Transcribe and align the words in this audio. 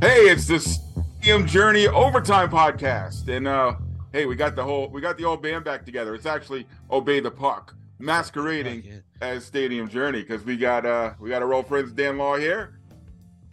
Hey, 0.00 0.28
it's 0.28 0.46
the 0.46 0.60
Stadium 0.60 1.44
Journey 1.44 1.88
Overtime 1.88 2.50
Podcast, 2.50 3.26
and 3.26 3.48
uh, 3.48 3.74
hey, 4.12 4.26
we 4.26 4.36
got 4.36 4.54
the 4.54 4.62
whole 4.62 4.88
we 4.90 5.00
got 5.00 5.18
the 5.18 5.24
old 5.24 5.42
band 5.42 5.64
back 5.64 5.84
together. 5.84 6.14
It's 6.14 6.24
actually 6.24 6.68
Obey 6.88 7.18
the 7.18 7.32
Puck, 7.32 7.74
masquerading 7.98 9.02
as 9.20 9.44
Stadium 9.44 9.88
Journey 9.88 10.22
because 10.22 10.44
we 10.44 10.56
got 10.56 10.86
uh 10.86 11.14
we 11.18 11.30
got 11.30 11.42
our 11.42 11.52
old 11.52 11.66
friends 11.66 11.90
Dan 11.90 12.16
Law 12.16 12.36
here, 12.36 12.78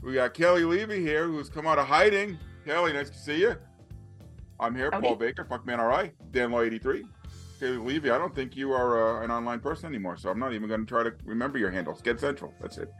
we 0.03 0.13
got 0.13 0.35
Kelly 0.35 0.63
Levy 0.65 1.01
here 1.01 1.25
who's 1.25 1.49
come 1.49 1.65
out 1.65 1.79
of 1.79 1.87
hiding. 1.87 2.37
Kelly, 2.63 2.93
nice 2.93 3.09
to 3.09 3.17
see 3.17 3.41
you. 3.41 3.55
I'm 4.59 4.75
here, 4.75 4.91
Howdy. 4.93 5.07
Paul 5.07 5.15
Baker, 5.15 5.45
Puckman 5.45 5.79
RI, 5.79 6.11
Dan 6.29 6.51
Law 6.51 6.61
83. 6.61 7.05
Kelly 7.59 7.77
Levy, 7.77 8.11
I 8.11 8.19
don't 8.19 8.35
think 8.35 8.55
you 8.55 8.71
are 8.71 9.19
uh, 9.19 9.23
an 9.23 9.31
online 9.31 9.61
person 9.61 9.87
anymore, 9.87 10.15
so 10.15 10.29
I'm 10.29 10.37
not 10.37 10.53
even 10.53 10.67
going 10.69 10.81
to 10.81 10.85
try 10.85 11.01
to 11.01 11.11
remember 11.23 11.57
your 11.57 11.71
handle. 11.71 11.95
Sked 11.95 12.19
Central, 12.19 12.53
that's 12.61 12.77
it. 12.77 12.93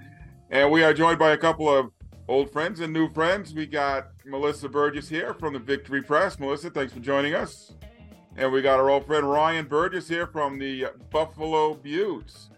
And 0.50 0.72
we 0.72 0.84
are 0.84 0.96
joined 0.96 1.20
by 1.20 1.32
a 1.32 1.38
couple 1.38 1.70
of 1.70 1.91
old 2.28 2.52
friends 2.52 2.80
and 2.80 2.92
new 2.92 3.10
friends. 3.10 3.54
We 3.54 3.66
got 3.66 4.10
Melissa 4.26 4.70
Burgess 4.70 5.08
here 5.08 5.34
from 5.34 5.54
the 5.54 5.60
Victory 5.60 6.02
Press. 6.02 6.40
Melissa, 6.40 6.70
thanks 6.70 6.94
for 6.94 7.00
joining 7.00 7.36
us. 7.36 7.74
And 8.38 8.52
we 8.52 8.62
got 8.62 8.80
our 8.80 8.90
old 8.90 9.06
friend 9.06 9.30
Ryan 9.30 9.66
Buress 9.66 10.10
here 10.10 10.28
from 10.28 10.60
the 10.60 10.88
Buffalo 11.12 11.74
Beauts. 11.76 12.50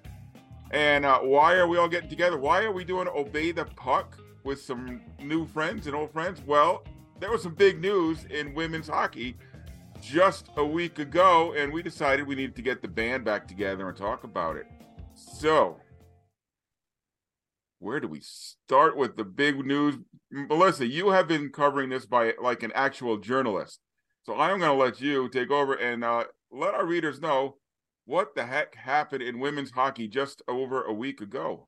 And 0.71 1.05
uh, 1.05 1.19
why 1.19 1.55
are 1.55 1.67
we 1.67 1.77
all 1.77 1.87
getting 1.87 2.09
together? 2.09 2.37
Why 2.37 2.63
are 2.63 2.71
we 2.71 2.83
doing 2.83 3.07
Obey 3.07 3.51
the 3.51 3.65
Puck 3.65 4.17
with 4.43 4.61
some 4.61 5.01
new 5.21 5.45
friends 5.45 5.87
and 5.87 5.95
old 5.95 6.11
friends? 6.11 6.41
Well, 6.45 6.83
there 7.19 7.31
was 7.31 7.43
some 7.43 7.53
big 7.53 7.79
news 7.79 8.25
in 8.29 8.53
women's 8.53 8.87
hockey 8.87 9.37
just 10.01 10.49
a 10.57 10.65
week 10.65 10.99
ago, 10.99 11.53
and 11.57 11.71
we 11.71 11.81
decided 11.81 12.27
we 12.27 12.35
needed 12.35 12.55
to 12.55 12.61
get 12.61 12.81
the 12.81 12.87
band 12.87 13.23
back 13.25 13.47
together 13.47 13.87
and 13.87 13.97
talk 13.97 14.23
about 14.23 14.55
it. 14.55 14.67
So, 15.13 15.77
where 17.79 17.99
do 17.99 18.07
we 18.07 18.21
start 18.21 18.97
with 18.97 19.15
the 19.15 19.23
big 19.23 19.65
news? 19.65 19.95
Melissa, 20.31 20.87
you 20.87 21.09
have 21.09 21.27
been 21.27 21.49
covering 21.49 21.89
this 21.89 22.05
by 22.05 22.33
like 22.41 22.63
an 22.63 22.71
actual 22.73 23.17
journalist. 23.17 23.79
So 24.23 24.33
I'm 24.35 24.59
going 24.59 24.71
to 24.71 24.83
let 24.83 24.99
you 24.99 25.29
take 25.29 25.51
over 25.51 25.73
and 25.73 26.03
uh, 26.03 26.25
let 26.51 26.73
our 26.73 26.85
readers 26.85 27.21
know 27.21 27.57
what 28.05 28.35
the 28.35 28.45
heck 28.45 28.75
happened 28.75 29.21
in 29.21 29.39
women's 29.39 29.71
hockey 29.71 30.07
just 30.07 30.41
over 30.47 30.83
a 30.83 30.93
week 30.93 31.21
ago. 31.21 31.67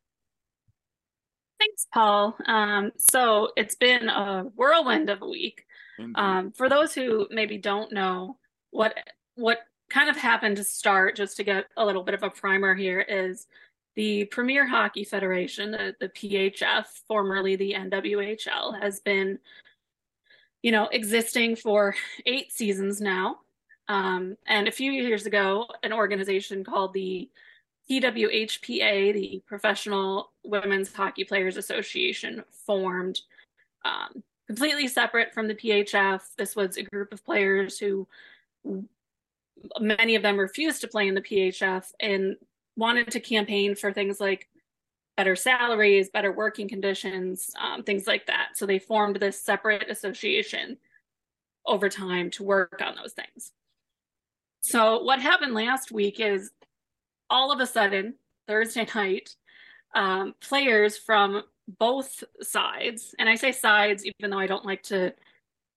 Thanks, 1.59 1.88
Paul. 1.93 2.38
Um, 2.47 2.91
so 2.97 3.51
it's 3.57 3.75
been 3.75 4.07
a 4.07 4.44
whirlwind 4.55 5.09
of 5.09 5.21
a 5.21 5.27
week. 5.27 5.66
Um, 6.16 6.53
for 6.53 6.69
those 6.69 6.94
who 6.94 7.27
maybe 7.29 7.57
don't 7.57 7.91
know 7.91 8.38
what 8.71 8.95
what 9.35 9.59
kind 9.89 10.09
of 10.09 10.16
happened 10.16 10.55
to 10.55 10.63
start, 10.63 11.17
just 11.17 11.35
to 11.38 11.44
get 11.44 11.66
a 11.75 11.85
little 11.85 12.03
bit 12.03 12.13
of 12.13 12.23
a 12.23 12.29
primer 12.29 12.73
here, 12.73 13.01
is 13.01 13.47
the 14.00 14.23
Premier 14.23 14.66
Hockey 14.66 15.03
Federation, 15.03 15.72
the, 15.72 15.94
the 16.00 16.08
PHF, 16.08 16.86
formerly 17.05 17.58
the 17.58 17.73
NWHL, 17.73 18.81
has 18.81 19.02
been, 19.02 19.38
you 20.64 20.72
know, 20.72 20.88
existing 20.94 21.58
for 21.58 21.94
eight 22.25 22.50
seasons 22.50 23.02
now. 23.02 23.39
Um, 23.89 24.38
and 24.47 24.69
a 24.69 24.72
few 24.72 24.94
years 24.94 25.25
ago, 25.25 25.67
an 25.83 25.91
organization 25.91 26.64
called 26.64 26.94
the 26.94 27.30
PWHPA, 27.91 29.14
the 29.14 29.44
Professional 29.45 30.31
Women's 30.45 30.94
Hockey 30.94 31.25
Players 31.25 31.58
Association, 31.58 32.45
formed 32.66 33.19
um, 33.84 34.23
completely 34.47 34.88
separate 34.88 35.34
from 35.34 35.50
the 35.50 35.56
PHF. 35.56 36.22
This 36.38 36.56
was 36.56 36.78
a 36.78 36.84
group 36.84 37.11
of 37.11 37.25
players 37.25 37.78
who 37.78 38.08
many 39.78 40.16
of 40.16 40.22
them 40.22 40.39
refused 40.39 40.80
to 40.80 40.88
play 40.88 41.09
in 41.09 41.16
the 41.16 41.22
PHF 41.22 41.91
and 42.00 42.38
wanted 42.80 43.11
to 43.11 43.19
campaign 43.19 43.75
for 43.75 43.91
things 43.94 44.19
like 44.19 44.47
better 45.17 45.35
salaries, 45.35 46.09
better 46.09 46.31
working 46.31 46.69
conditions, 46.69 47.52
um, 47.59 47.83
things 47.83 48.08
like 48.08 48.25
that. 48.27 48.49
So 48.55 48.66
they 48.66 48.79
formed 48.79 49.17
this 49.17 49.40
separate 49.40 49.90
association 49.90 50.78
over 51.66 51.90
time 51.90 52.31
to 52.31 52.44
work 52.44 52.81
on 52.84 52.95
those 52.95 53.13
things. 53.13 53.51
So 54.62 55.03
what 55.03 55.22
happened 55.22 55.53
last 55.53 55.91
week 55.91 56.19
is 56.19 56.51
all 57.29 57.51
of 57.51 57.59
a 57.59 57.67
sudden, 57.67 58.16
Thursday 58.47 58.88
night, 58.96 59.35
um, 59.94 60.34
players 60.41 60.97
from 60.97 61.44
both 61.78 62.23
sides, 62.41 63.13
and 63.19 63.29
I 63.29 63.35
say 63.35 63.51
sides 63.51 64.06
even 64.06 64.31
though 64.31 64.40
I 64.40 64.47
don't 64.47 64.66
like 64.66 64.84
to 64.84 65.13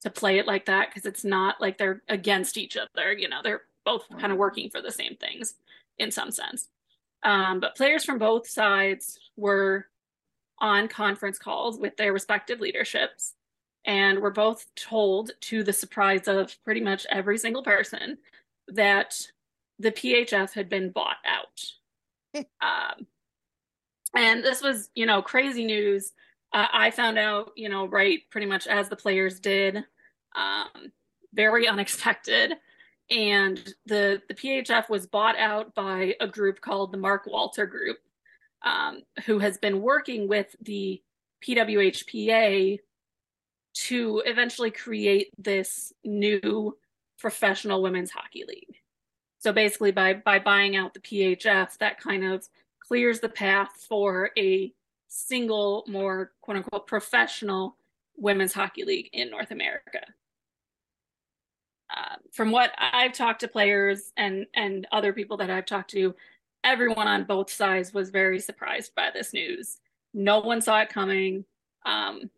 to 0.02 0.10
play 0.10 0.38
it 0.38 0.46
like 0.46 0.66
that 0.66 0.88
because 0.88 1.06
it's 1.06 1.24
not 1.24 1.60
like 1.60 1.78
they're 1.78 2.02
against 2.08 2.56
each 2.56 2.76
other. 2.76 3.12
You 3.12 3.28
know, 3.28 3.40
they're 3.42 3.62
both 3.84 4.08
kind 4.18 4.32
of 4.32 4.38
working 4.38 4.68
for 4.70 4.80
the 4.82 4.90
same 4.90 5.16
things 5.16 5.54
in 5.98 6.10
some 6.10 6.30
sense. 6.30 6.68
Um, 7.22 7.60
but 7.60 7.76
players 7.76 8.04
from 8.04 8.18
both 8.18 8.48
sides 8.48 9.18
were 9.36 9.86
on 10.58 10.88
conference 10.88 11.38
calls 11.38 11.78
with 11.78 11.96
their 11.96 12.12
respective 12.12 12.60
leaderships 12.60 13.34
and 13.84 14.20
were 14.20 14.30
both 14.30 14.66
told 14.76 15.32
to 15.40 15.64
the 15.64 15.72
surprise 15.72 16.28
of 16.28 16.56
pretty 16.64 16.80
much 16.80 17.06
every 17.10 17.36
single 17.36 17.62
person 17.62 18.18
that 18.68 19.20
the 19.78 19.90
PHF 19.90 20.52
had 20.52 20.68
been 20.68 20.90
bought 20.90 21.16
out. 21.26 21.64
um, 22.60 23.06
and 24.14 24.44
this 24.44 24.62
was, 24.62 24.90
you 24.94 25.06
know, 25.06 25.22
crazy 25.22 25.64
news. 25.64 26.12
Uh, 26.52 26.66
I 26.72 26.90
found 26.90 27.18
out, 27.18 27.52
you 27.56 27.68
know, 27.68 27.86
right 27.86 28.20
pretty 28.30 28.46
much 28.46 28.66
as 28.66 28.88
the 28.88 28.96
players 28.96 29.40
did. 29.40 29.84
Um, 30.36 30.92
very 31.34 31.66
unexpected. 31.66 32.54
And 33.12 33.74
the 33.84 34.22
the 34.28 34.34
PHF 34.34 34.88
was 34.88 35.06
bought 35.06 35.36
out 35.36 35.74
by 35.74 36.14
a 36.20 36.26
group 36.26 36.60
called 36.62 36.92
the 36.92 36.98
Mark 36.98 37.26
Walter 37.26 37.66
Group, 37.66 37.98
um, 38.62 39.02
who 39.26 39.38
has 39.38 39.58
been 39.58 39.82
working 39.82 40.28
with 40.28 40.56
the 40.62 41.02
PWHPA 41.46 42.78
to 43.74 44.22
eventually 44.24 44.70
create 44.70 45.28
this 45.36 45.92
new 46.04 46.76
professional 47.18 47.82
women's 47.82 48.10
hockey 48.10 48.44
league. 48.48 48.76
So 49.38 49.52
basically, 49.52 49.92
by 49.92 50.14
by 50.14 50.38
buying 50.38 50.74
out 50.74 50.94
the 50.94 51.00
PHF, 51.00 51.76
that 51.78 52.00
kind 52.00 52.24
of 52.24 52.48
clears 52.80 53.20
the 53.20 53.28
path 53.28 53.86
for 53.88 54.30
a 54.38 54.72
single, 55.08 55.84
more 55.86 56.32
quote 56.40 56.56
unquote 56.56 56.86
professional 56.86 57.76
women's 58.16 58.54
hockey 58.54 58.84
league 58.84 59.10
in 59.12 59.30
North 59.30 59.50
America. 59.50 60.00
Uh, 61.94 62.16
from 62.32 62.50
what 62.50 62.72
I've 62.78 63.12
talked 63.12 63.40
to 63.40 63.48
players 63.48 64.12
and 64.16 64.46
and 64.54 64.86
other 64.92 65.12
people 65.12 65.36
that 65.38 65.50
I've 65.50 65.66
talked 65.66 65.90
to, 65.90 66.14
everyone 66.64 67.08
on 67.08 67.24
both 67.24 67.50
sides 67.50 67.92
was 67.92 68.10
very 68.10 68.40
surprised 68.40 68.94
by 68.94 69.10
this 69.12 69.32
news. 69.32 69.78
No 70.14 70.40
one 70.40 70.60
saw 70.60 70.80
it 70.80 70.88
coming, 70.88 71.44
um, 71.84 72.30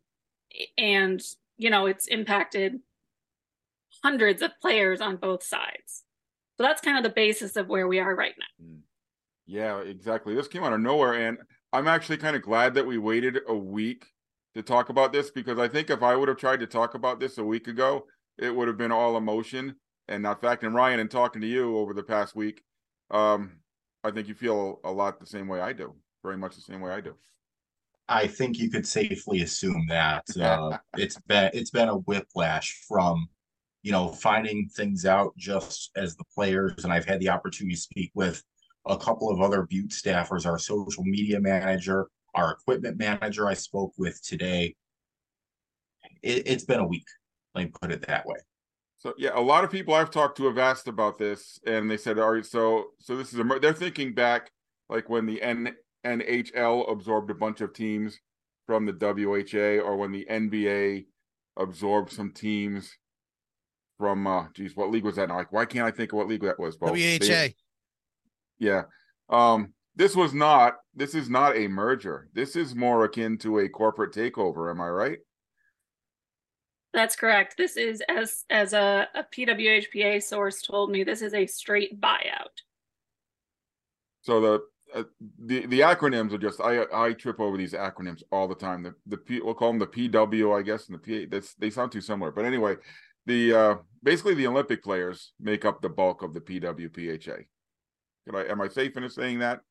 and 0.77 1.23
you 1.57 1.71
know 1.71 1.87
it's 1.87 2.07
impacted 2.09 2.81
hundreds 4.03 4.43
of 4.43 4.51
players 4.61 5.01
on 5.01 5.17
both 5.17 5.43
sides. 5.43 6.05
So 6.57 6.65
that's 6.65 6.81
kind 6.81 6.97
of 6.97 7.05
the 7.05 7.11
basis 7.11 7.57
of 7.57 7.69
where 7.69 7.89
we 7.89 7.99
are 7.99 8.15
right 8.15 8.35
now. 8.39 8.67
Yeah, 9.47 9.81
exactly. 9.81 10.35
This 10.35 10.49
came 10.49 10.65
out 10.65 10.73
of 10.73 10.81
nowhere, 10.81 11.15
and 11.15 11.39
I'm 11.73 11.89
actually 11.89 12.19
kind 12.19 12.37
of 12.37 12.43
glad 12.43 12.75
that 12.75 12.87
we 12.87 12.99
waited 12.99 13.41
a 13.49 13.55
week 13.55 14.07
to 14.55 14.63
talk 14.63 14.89
about 14.89 15.13
this 15.13 15.31
because 15.31 15.59
I 15.59 15.69
think 15.69 15.91
if 15.91 16.03
I 16.03 16.17
would 16.17 16.29
have 16.29 16.37
tried 16.37 16.61
to 16.61 16.67
talk 16.67 16.95
about 16.95 17.21
this 17.21 17.39
a 17.39 17.45
week 17.45 17.67
ago, 17.67 18.07
it 18.39 18.55
would 18.55 18.69
have 18.69 18.77
been 18.77 18.93
all 18.93 19.17
emotion 19.17 19.77
and 20.09 20.23
not 20.23 20.41
fact. 20.41 20.65
And 20.65 20.75
Ryan, 20.75 21.01
and 21.01 21.11
talking 21.11 21.41
to 21.43 21.49
you 21.49 21.79
over 21.79 21.95
the 21.95 22.03
past 22.03 22.35
week, 22.35 22.63
um, 23.11 23.53
I 24.03 24.11
think 24.11 24.29
you 24.29 24.35
feel 24.35 24.81
a 24.85 24.91
lot 24.91 25.19
the 25.19 25.27
same 25.27 25.49
way 25.49 25.61
I 25.61 25.73
do, 25.73 25.95
very 26.23 26.37
much 26.37 26.55
the 26.55 26.61
same 26.61 26.81
way 26.81 26.93
I 26.93 27.01
do. 27.01 27.15
I 28.09 28.27
think 28.27 28.59
you 28.59 28.71
could 28.71 28.87
safely 28.87 29.43
assume 29.43 29.87
that 29.89 30.25
uh, 30.39 30.79
it's 30.97 31.19
been 31.23 31.51
it's 31.55 31.71
been 31.71 31.89
a 31.89 31.97
whiplash 31.97 32.83
from 32.87 33.29
you 33.83 33.93
know 33.93 34.09
finding 34.09 34.69
things 34.69 35.07
out 35.07 35.35
just 35.37 35.91
as 35.97 36.17
the 36.17 36.25
players, 36.35 36.85
and 36.85 36.93
I've 36.93 37.07
had 37.07 37.21
the 37.21 37.31
opportunity 37.31 37.77
to 37.77 37.81
speak 37.81 38.11
with 38.15 38.43
a 38.87 38.99
couple 38.99 39.31
of 39.31 39.41
other 39.41 39.63
Beaut 39.63 39.91
staffers, 39.91 40.45
our 40.45 40.59
social 40.59 41.05
media 41.05 41.41
manager, 41.41 42.09
our 42.35 42.53
equipment 42.53 42.99
manager. 42.99 43.47
I 43.47 43.55
spoke 43.55 43.95
with 43.97 44.23
today. 44.23 44.75
It, 46.23 46.47
it's 46.47 46.65
been 46.65 46.81
a 46.81 46.87
week. 46.87 47.07
Let 47.55 47.65
me 47.65 47.71
put 47.81 47.93
it 47.93 48.07
that 48.07 48.27
way. 48.27 48.37
So 48.99 49.13
yeah, 49.19 49.31
a 49.35 49.41
lot 49.41 49.65
of 49.65 49.71
people 49.71 49.95
I've 49.95 50.11
talked 50.11 50.37
to 50.39 50.47
have 50.47 50.59
asked 50.59 50.89
about 50.89 51.19
this, 51.19 51.59
and 51.67 51.91
they 51.91 51.97
said, 51.97 52.19
"Are 52.19 52.43
so 52.43 52.87
so?" 53.01 53.17
This 53.17 53.33
is 53.33 53.39
a, 53.39 53.45
they're 53.61 53.73
thinking 53.75 54.15
back 54.15 54.51
like 54.89 55.09
when 55.09 55.27
the 55.27 55.43
N, 55.43 55.75
NHL 56.05 56.91
absorbed 56.91 57.31
a 57.31 57.35
bunch 57.35 57.61
of 57.61 57.75
teams 57.75 58.19
from 58.67 58.87
the 58.87 58.93
WHA, 58.93 59.85
or 59.87 59.97
when 59.97 60.11
the 60.11 60.27
NBA 60.31 61.05
absorbed 61.59 62.13
some 62.13 62.33
teams 62.33 62.91
from. 63.99 64.27
uh 64.27 64.47
Geez, 64.55 64.75
what 64.75 64.91
league 64.91 65.05
was 65.05 65.17
that? 65.17 65.29
Like, 65.29 65.53
why 65.53 65.67
can't 65.67 65.87
I 65.87 65.91
think 65.91 66.13
of 66.13 66.17
what 66.17 66.29
league 66.29 66.43
that 66.43 66.59
was? 66.59 66.77
Bo? 66.77 66.95
They- 66.95 67.19
WHA. 67.19 67.55
yeah. 68.59 68.83
Um, 69.29 69.75
this 69.97 70.17
was 70.17 70.33
not. 70.33 70.77
This 70.95 71.15
is 71.15 71.29
not 71.29 71.57
a 71.57 71.69
merger. 71.69 72.29
This 72.33 72.57
is 72.57 72.75
more 72.75 73.05
akin 73.05 73.37
to 73.39 73.59
a 73.59 73.69
corporate 73.69 74.13
takeover. 74.15 74.71
Am 74.71 74.81
I 74.81 74.89
right? 74.89 75.19
That's 76.95 77.17
correct. 77.17 77.57
This 77.57 77.77
is 77.77 78.01
as 78.09 78.45
as 78.49 78.73
a, 78.73 79.09
a 79.15 79.25
PWHPA 79.25 80.23
source 80.23 80.63
told 80.63 80.93
me, 80.93 81.03
this 81.03 81.23
is 81.23 81.35
a 81.35 81.45
straight 81.45 82.01
buyout. 82.01 82.63
So 84.23 84.41
the 84.41 84.61
uh, 84.95 85.03
the 85.45 85.67
the 85.67 85.81
acronyms 85.81 86.33
are 86.33 86.39
just 86.39 86.61
I 86.61 86.85
I 86.95 87.13
trip 87.13 87.41
over 87.41 87.57
these 87.57 87.73
acronyms 87.73 88.23
all 88.31 88.47
the 88.47 88.55
time. 88.55 88.85
The 88.85 88.95
the 89.07 89.17
P, 89.17 89.41
we'll 89.41 89.55
call 89.55 89.73
them 89.73 89.81
the 89.81 89.89
PW, 89.89 90.57
I 90.57 90.63
guess, 90.63 90.87
and 90.87 90.95
the 90.95 91.01
P. 91.01 91.27
That's 91.27 91.55
they 91.55 91.69
sound 91.69 91.91
too 91.91 92.01
similar. 92.01 92.31
But 92.31 92.45
anyway, 92.45 92.77
the 93.27 93.53
uh 93.53 93.75
basically 94.05 94.35
the 94.35 94.47
Olympic 94.47 94.85
players 94.85 95.33
make 95.41 95.65
up 95.65 95.83
the 95.83 95.89
bulk 95.89 96.23
of 96.23 96.33
the 96.33 96.41
PWPHA. 96.41 97.45
Can 98.27 98.37
I 98.37 98.45
am 98.45 98.61
I 98.61 98.69
safe 98.69 98.97
in 98.97 99.11
saying 99.11 99.41
that? 99.41 99.63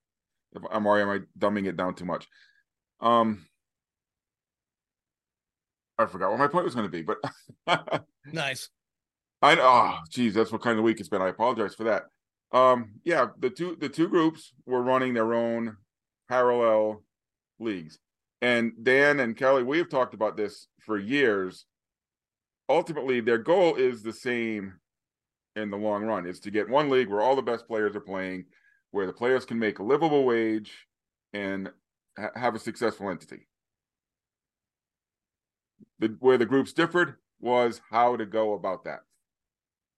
If 0.53 0.61
I'm 0.69 0.85
or 0.85 0.99
am 0.99 1.09
I 1.09 1.19
dumbing 1.39 1.67
it 1.67 1.77
down 1.77 1.95
too 1.95 2.05
much? 2.05 2.27
Um, 2.99 3.45
I 5.97 6.05
forgot 6.05 6.31
what 6.31 6.39
my 6.39 6.47
point 6.47 6.65
was 6.65 6.75
going 6.75 6.89
to 6.89 6.91
be, 6.91 7.03
but 7.03 8.05
nice. 8.31 8.69
I 9.41 9.57
oh 9.59 9.99
geez, 10.09 10.33
that's 10.33 10.51
what 10.51 10.61
kind 10.61 10.77
of 10.77 10.85
week 10.85 10.99
it's 10.99 11.09
been. 11.09 11.21
I 11.21 11.27
apologize 11.27 11.75
for 11.75 11.83
that. 11.83 12.03
Um, 12.57 12.99
yeah, 13.03 13.27
the 13.39 13.49
two 13.49 13.75
the 13.79 13.89
two 13.89 14.07
groups 14.07 14.53
were 14.65 14.81
running 14.81 15.13
their 15.13 15.33
own 15.33 15.77
parallel 16.29 17.03
leagues, 17.59 17.99
and 18.41 18.71
Dan 18.81 19.19
and 19.19 19.35
Kelly, 19.35 19.63
we 19.63 19.79
have 19.79 19.89
talked 19.89 20.13
about 20.13 20.37
this 20.37 20.67
for 20.79 20.97
years. 20.97 21.65
Ultimately, 22.69 23.19
their 23.19 23.37
goal 23.37 23.75
is 23.75 24.01
the 24.01 24.13
same 24.13 24.75
in 25.55 25.69
the 25.69 25.77
long 25.77 26.05
run: 26.05 26.25
is 26.25 26.39
to 26.41 26.51
get 26.51 26.69
one 26.69 26.89
league 26.89 27.09
where 27.09 27.21
all 27.21 27.35
the 27.35 27.41
best 27.41 27.67
players 27.67 27.95
are 27.95 28.01
playing, 28.01 28.45
where 28.91 29.05
the 29.05 29.13
players 29.13 29.45
can 29.45 29.59
make 29.59 29.79
a 29.79 29.83
livable 29.83 30.23
wage 30.23 30.71
and 31.33 31.69
ha- 32.17 32.31
have 32.35 32.55
a 32.55 32.59
successful 32.59 33.09
entity. 33.09 33.47
The, 36.03 36.17
where 36.19 36.37
the 36.37 36.45
groups 36.45 36.73
differed 36.73 37.15
was 37.39 37.79
how 37.89 38.17
to 38.17 38.25
go 38.25 38.55
about 38.55 38.83
that. 38.83 39.03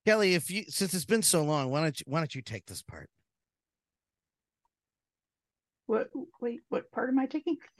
Kelly, 0.06 0.36
if 0.36 0.52
you 0.52 0.66
since 0.68 0.94
it's 0.94 1.04
been 1.04 1.24
so 1.24 1.44
long, 1.44 1.72
why 1.72 1.81
don't 1.81 2.00
you 2.00 2.04
why 2.06 2.19
don't 2.19 2.36
you 2.36 2.44
take 2.44 2.68
this 2.68 2.84
part? 2.84 3.10
What 5.88 6.12
wait, 6.40 6.60
what 6.69 6.92
part 6.92 7.10
am 7.10 7.18
I 7.18 7.25
taking? 7.25 7.57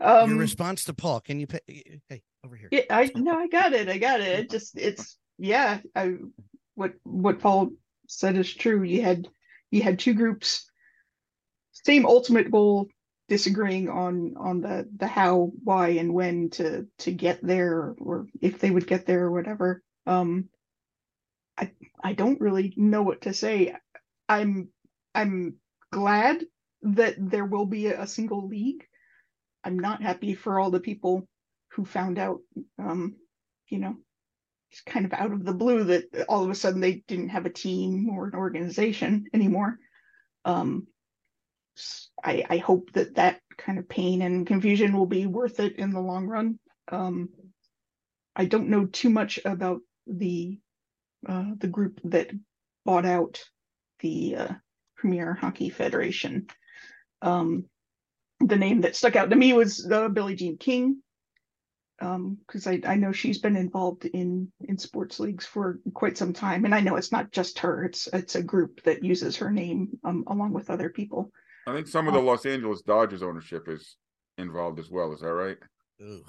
um 0.00 0.30
Your 0.30 0.38
response 0.38 0.82
to 0.86 0.92
Paul. 0.92 1.20
Can 1.20 1.38
you 1.38 1.46
pay 1.46 1.60
hey 2.08 2.22
over 2.44 2.56
here? 2.56 2.68
Yeah, 2.72 2.82
I 2.90 3.12
no, 3.14 3.38
I 3.38 3.46
got 3.46 3.72
it. 3.72 3.88
I 3.88 3.98
got 3.98 4.20
it. 4.20 4.40
It 4.40 4.50
just 4.50 4.76
it's 4.76 5.16
yeah, 5.38 5.78
I 5.94 6.14
what 6.74 6.94
what 7.04 7.38
Paul 7.38 7.70
said 8.08 8.36
is 8.36 8.52
true. 8.52 8.82
You 8.82 9.02
had 9.02 9.28
you 9.70 9.82
had 9.82 10.00
two 10.00 10.14
groups, 10.14 10.68
same 11.70 12.06
ultimate 12.06 12.50
goal, 12.50 12.88
disagreeing 13.28 13.88
on 13.88 14.34
on 14.36 14.60
the 14.60 14.88
the 14.96 15.06
how, 15.06 15.50
why, 15.64 15.90
and 15.90 16.12
when 16.12 16.50
to 16.50 16.86
to 16.98 17.12
get 17.12 17.42
there, 17.42 17.94
or 17.98 18.26
if 18.40 18.58
they 18.60 18.70
would 18.70 18.86
get 18.86 19.06
there 19.06 19.24
or 19.24 19.32
whatever. 19.32 19.82
Um, 20.06 20.48
I 21.58 21.72
I 22.02 22.12
don't 22.12 22.40
really 22.40 22.72
know 22.76 23.02
what 23.02 23.22
to 23.22 23.34
say. 23.34 23.74
I'm 24.28 24.68
I'm 25.14 25.56
glad 25.90 26.44
that 26.82 27.14
there 27.18 27.44
will 27.44 27.66
be 27.66 27.86
a, 27.86 28.06
single 28.06 28.46
league. 28.46 28.86
I'm 29.64 29.78
not 29.78 30.02
happy 30.02 30.34
for 30.34 30.60
all 30.60 30.70
the 30.70 30.80
people 30.80 31.26
who 31.72 31.84
found 31.84 32.18
out, 32.18 32.40
um, 32.78 33.16
you 33.68 33.78
know, 33.78 33.96
kind 34.84 35.06
of 35.06 35.12
out 35.12 35.32
of 35.32 35.44
the 35.44 35.54
blue 35.54 35.84
that 35.84 36.04
all 36.28 36.44
of 36.44 36.50
a 36.50 36.54
sudden 36.54 36.80
they 36.80 37.02
didn't 37.08 37.30
have 37.30 37.46
a 37.46 37.50
team 37.50 38.08
or 38.10 38.26
an 38.26 38.34
organization 38.34 39.26
anymore. 39.32 39.78
Um, 40.44 40.86
I, 42.22 42.44
I 42.48 42.56
hope 42.58 42.92
that 42.92 43.16
that 43.16 43.40
kind 43.56 43.78
of 43.78 43.88
pain 43.88 44.22
and 44.22 44.46
confusion 44.46 44.96
will 44.96 45.06
be 45.06 45.26
worth 45.26 45.60
it 45.60 45.76
in 45.76 45.90
the 45.90 46.00
long 46.00 46.26
run. 46.26 46.58
Um, 46.90 47.30
I 48.34 48.44
don't 48.44 48.68
know 48.68 48.86
too 48.86 49.10
much 49.10 49.38
about 49.44 49.80
the 50.06 50.58
uh, 51.26 51.52
the 51.58 51.68
group 51.68 52.00
that 52.04 52.30
bought 52.84 53.06
out 53.06 53.42
the 54.00 54.36
uh, 54.36 54.52
Premier 54.96 55.34
Hockey 55.34 55.70
Federation. 55.70 56.46
Um, 57.22 57.64
the 58.40 58.56
name 58.56 58.82
that 58.82 58.94
stuck 58.94 59.16
out 59.16 59.30
to 59.30 59.36
me 59.36 59.52
was 59.52 59.90
uh, 59.90 60.08
Billie 60.08 60.36
Jean 60.36 60.58
King, 60.58 61.02
because 61.98 62.66
um, 62.66 62.72
I, 62.84 62.92
I 62.92 62.96
know 62.96 63.12
she's 63.12 63.38
been 63.38 63.56
involved 63.56 64.04
in 64.04 64.52
in 64.60 64.76
sports 64.78 65.18
leagues 65.18 65.46
for 65.46 65.80
quite 65.94 66.18
some 66.18 66.34
time, 66.34 66.64
and 66.64 66.74
I 66.74 66.80
know 66.80 66.96
it's 66.96 67.12
not 67.12 67.32
just 67.32 67.60
her; 67.60 67.84
it's 67.84 68.06
it's 68.12 68.34
a 68.34 68.42
group 68.42 68.82
that 68.84 69.02
uses 69.02 69.36
her 69.36 69.50
name 69.50 69.98
um, 70.04 70.24
along 70.26 70.52
with 70.52 70.70
other 70.70 70.90
people. 70.90 71.32
I 71.66 71.72
think 71.72 71.88
some 71.88 72.06
of 72.06 72.14
the 72.14 72.20
Los 72.20 72.46
Angeles 72.46 72.82
Dodgers 72.82 73.22
ownership 73.22 73.68
is 73.68 73.96
involved 74.38 74.78
as 74.78 74.90
well. 74.90 75.12
Is 75.12 75.20
that 75.20 75.32
right? 75.32 75.56
Ugh. 76.00 76.24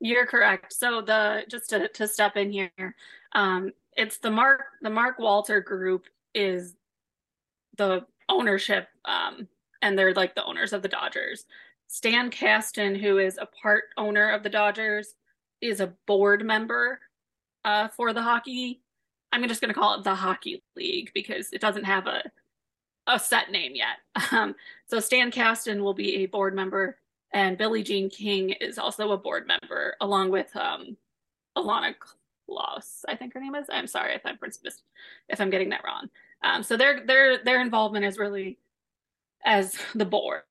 You're 0.00 0.26
correct. 0.26 0.72
So 0.72 1.00
the 1.00 1.44
just 1.48 1.70
to, 1.70 1.88
to 1.88 2.08
step 2.08 2.36
in 2.36 2.50
here, 2.50 2.94
um, 3.34 3.70
it's 3.96 4.18
the 4.18 4.30
Mark 4.30 4.62
the 4.82 4.90
Mark 4.90 5.18
Walter 5.18 5.60
Group 5.60 6.06
is 6.34 6.74
the 7.76 8.04
ownership, 8.28 8.88
um, 9.04 9.48
and 9.80 9.98
they're 9.98 10.14
like 10.14 10.34
the 10.34 10.44
owners 10.44 10.72
of 10.72 10.82
the 10.82 10.88
Dodgers. 10.88 11.44
Stan 11.88 12.30
Kasten, 12.30 12.94
who 12.94 13.18
is 13.18 13.38
a 13.38 13.46
part 13.46 13.84
owner 13.96 14.30
of 14.30 14.42
the 14.42 14.48
Dodgers, 14.48 15.14
is 15.60 15.80
a 15.80 15.92
board 16.06 16.44
member 16.44 16.98
uh, 17.64 17.88
for 17.88 18.12
the 18.12 18.22
hockey. 18.22 18.80
I'm 19.30 19.46
just 19.46 19.60
going 19.60 19.72
to 19.72 19.78
call 19.78 19.98
it 19.98 20.04
the 20.04 20.14
Hockey 20.14 20.62
League 20.76 21.10
because 21.14 21.52
it 21.52 21.60
doesn't 21.60 21.84
have 21.84 22.06
a 22.06 22.22
a 23.06 23.18
set 23.18 23.50
name 23.50 23.72
yet. 23.74 23.98
Um, 24.32 24.54
so 24.86 25.00
Stan 25.00 25.30
Kasten 25.30 25.82
will 25.82 25.94
be 25.94 26.16
a 26.16 26.26
board 26.26 26.54
member, 26.54 26.98
and 27.32 27.58
Billie 27.58 27.82
Jean 27.82 28.08
King 28.10 28.50
is 28.50 28.78
also 28.78 29.12
a 29.12 29.18
board 29.18 29.46
member, 29.46 29.96
along 30.00 30.30
with 30.30 30.54
um, 30.56 30.96
Ilana 31.56 31.94
Kloss, 32.48 33.02
I 33.08 33.16
think 33.16 33.34
her 33.34 33.40
name 33.40 33.54
is. 33.54 33.66
I'm 33.70 33.86
sorry 33.86 34.14
if 34.14 34.22
I'm 34.24 34.38
if 35.28 35.40
I'm 35.40 35.50
getting 35.50 35.70
that 35.70 35.84
wrong. 35.84 36.08
Um, 36.44 36.62
so 36.62 36.76
their 36.76 37.04
their 37.06 37.42
their 37.44 37.60
involvement 37.60 38.04
is 38.04 38.18
really 38.18 38.58
as 39.44 39.76
the 39.94 40.04
board 40.04 40.42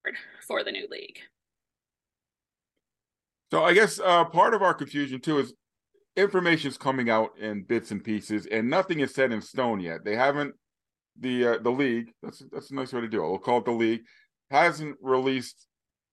for 0.48 0.64
the 0.64 0.72
new 0.72 0.88
league. 0.90 1.20
So 3.52 3.64
I 3.64 3.74
guess 3.74 4.00
uh, 4.00 4.26
part 4.26 4.54
of 4.54 4.62
our 4.62 4.74
confusion 4.74 5.20
too 5.20 5.40
is 5.40 5.54
information 6.16 6.70
is 6.70 6.78
coming 6.78 7.10
out 7.10 7.38
in 7.38 7.64
bits 7.64 7.92
and 7.92 8.04
pieces, 8.04 8.48
and 8.48 8.70
nothing 8.70 9.00
is 9.00 9.14
set 9.14 9.32
in 9.32 9.42
stone 9.42 9.80
yet. 9.80 10.06
They 10.06 10.16
haven't 10.16 10.56
the 11.20 11.48
uh, 11.48 11.58
the 11.60 11.70
league. 11.70 12.14
That's 12.22 12.44
that's 12.52 12.72
a 12.72 12.76
nice 12.76 12.94
way 12.94 13.02
to 13.02 13.08
do 13.08 13.24
it. 13.24 13.30
We'll 13.30 13.40
call 13.40 13.60
it 13.60 13.66
the 13.66 13.72
league. 13.72 14.02
Hasn't 14.50 14.98
released 15.02 15.68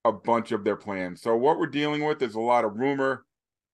a 0.04 0.12
bunch 0.12 0.52
of 0.52 0.64
their 0.64 0.76
plans. 0.76 1.22
So 1.22 1.36
what 1.36 1.58
we're 1.58 1.66
dealing 1.66 2.04
with 2.04 2.22
is 2.22 2.34
a 2.34 2.40
lot 2.40 2.64
of 2.64 2.76
rumor, 2.76 3.24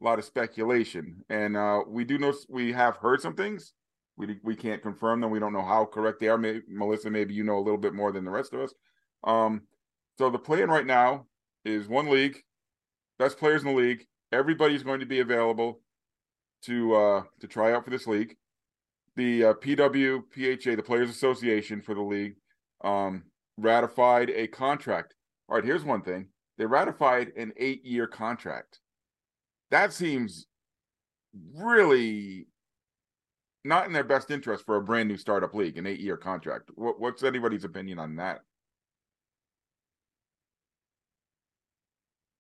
a 0.01 0.05
lot 0.05 0.19
of 0.19 0.25
speculation, 0.25 1.23
and 1.29 1.57
uh, 1.57 1.83
we 1.87 2.05
do 2.05 2.19
know 2.19 2.33
we 2.49 2.73
have 2.73 2.97
heard 2.97 3.21
some 3.21 3.35
things. 3.35 3.73
We 4.17 4.39
we 4.43 4.57
can't 4.57 4.83
confirm 4.83 5.21
them. 5.21 5.31
We 5.31 5.41
don't 5.41 5.53
know 5.53 5.65
how 5.65 5.85
correct 5.87 6.21
they 6.21 6.29
are. 6.29 6.39
Maybe, 6.39 6.63
Melissa, 6.69 7.11
maybe 7.11 7.35
you 7.35 7.45
know 7.45 7.59
a 7.59 7.65
little 7.65 7.79
bit 7.79 7.95
more 7.95 8.13
than 8.13 8.25
the 8.25 8.31
rest 8.31 8.53
of 8.55 8.61
us. 8.61 8.75
Um, 9.25 9.63
so 10.19 10.31
the 10.31 10.39
plan 10.39 10.69
right 10.69 10.87
now 10.87 11.27
is 11.65 11.89
one 11.89 12.11
league, 12.11 12.41
best 13.19 13.39
players 13.39 13.63
in 13.63 13.69
the 13.69 13.75
league. 13.75 14.07
Everybody's 14.31 14.83
going 14.83 15.01
to 15.01 15.07
be 15.07 15.21
available 15.21 15.81
to 16.63 16.95
uh, 16.95 17.23
to 17.41 17.49
try 17.49 17.73
out 17.73 17.85
for 17.85 17.91
this 17.91 18.07
league 18.07 18.37
the 19.17 19.45
uh, 19.45 19.55
PWPHA, 19.55 20.77
the 20.77 20.83
Players 20.83 21.11
Association 21.11 21.81
for 21.81 21.95
the 21.95 22.03
league, 22.03 22.35
um, 22.83 23.25
ratified 23.57 24.31
a 24.31 24.47
contract. 24.49 25.15
All 25.49 25.57
right, 25.57 25.65
here's 25.65 25.85
one 25.85 26.03
thing: 26.03 26.29
they 26.59 26.67
ratified 26.67 27.33
an 27.37 27.53
eight-year 27.57 28.07
contract. 28.07 28.81
That 29.71 29.93
seems 29.93 30.47
really 31.55 32.47
not 33.65 33.87
in 33.87 33.93
their 33.93 34.05
best 34.05 34.31
interest 34.31 34.65
for 34.67 34.77
a 34.77 34.83
brand 34.83 35.09
new 35.09 35.17
startup 35.17 35.55
league, 35.55 35.79
an 35.79 35.87
eight-year 35.87 36.17
contract. 36.17 36.71
What, 36.75 37.01
what's 37.01 37.23
anybody's 37.23 37.65
opinion 37.65 37.99
on 37.99 38.17
that? 38.17 38.41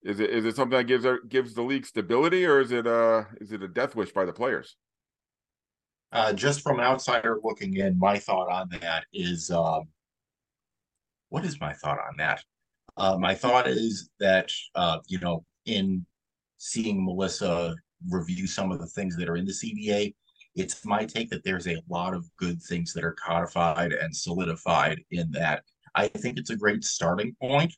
Is 0.03 0.21
it 0.21 0.31
is 0.31 0.45
it 0.45 0.55
something 0.55 0.77
that 0.77 0.85
gives 0.85 1.07
gives 1.29 1.55
the 1.55 1.63
league 1.63 1.87
stability, 1.87 2.45
or 2.45 2.61
is 2.61 2.73
it 2.73 2.87
uh 2.87 3.25
is 3.41 3.53
it 3.53 3.63
a 3.63 3.69
death 3.69 3.97
wish 3.97 4.13
by 4.13 4.27
the 4.27 4.35
players? 4.35 4.77
Uh, 6.15 6.33
just 6.33 6.61
from 6.63 6.79
an 6.79 6.85
outsider 6.85 7.41
looking 7.43 7.77
in, 7.77 7.99
my 7.99 8.17
thought 8.17 8.49
on 8.49 8.69
that 8.81 9.05
is 9.13 9.51
um, 9.51 9.83
what 11.29 11.45
is 11.45 11.61
my 11.61 11.73
thought 11.73 11.99
on 11.99 12.17
that? 12.17 12.41
Uh, 12.97 13.17
my 13.19 13.35
thought 13.35 13.67
is 13.67 14.11
that, 14.21 14.49
uh, 14.77 15.01
you 15.09 15.19
know, 15.19 15.45
in 15.67 16.07
seeing 16.59 17.05
Melissa 17.05 17.75
review 18.09 18.47
some 18.47 18.71
of 18.71 18.79
the 18.79 18.87
things 18.87 19.17
that 19.17 19.29
are 19.29 19.37
in 19.37 19.45
the 19.45 19.53
CBA, 19.53 20.15
it's 20.55 20.87
my 20.87 21.05
take 21.05 21.31
that 21.31 21.43
there's 21.43 21.67
a 21.67 21.83
lot 21.89 22.15
of 22.15 22.25
good 22.37 22.63
things 22.63 22.93
that 22.93 23.03
are 23.03 23.17
codified 23.21 23.93
and 23.93 24.15
solidified 24.15 25.01
in 25.11 25.29
that. 25.33 25.65
I 25.97 26.07
think 26.07 26.39
it's 26.39 26.51
a 26.51 26.57
great 26.57 26.85
starting 26.85 27.35
point. 27.41 27.75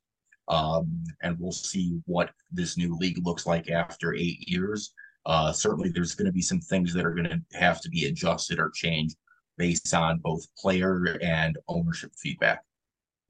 Um, 0.49 1.03
and 1.23 1.37
we'll 1.41 1.53
see 1.53 1.99
what 2.05 2.31
this 2.53 2.77
new 2.77 2.95
league 2.97 3.27
looks 3.27 3.47
like 3.47 3.71
after 3.71 4.15
eight 4.15 4.49
years. 4.49 4.93
Uh, 5.27 5.53
certainly, 5.53 5.91
there's 5.91 6.15
going 6.15 6.27
to 6.27 6.33
be 6.33 6.41
some 6.41 6.61
things 6.61 6.95
that 6.95 7.05
are 7.05 7.15
going 7.15 7.29
to 7.29 7.59
have 7.59 7.81
to 7.81 7.91
be 7.91 8.07
adjusted 8.07 8.59
or 8.61 8.71
changed 8.71 9.17
based 9.59 9.93
on 9.93 10.19
both 10.19 10.47
player 10.57 11.19
and 11.21 11.59
ownership 11.69 12.13
feedback. 12.17 12.63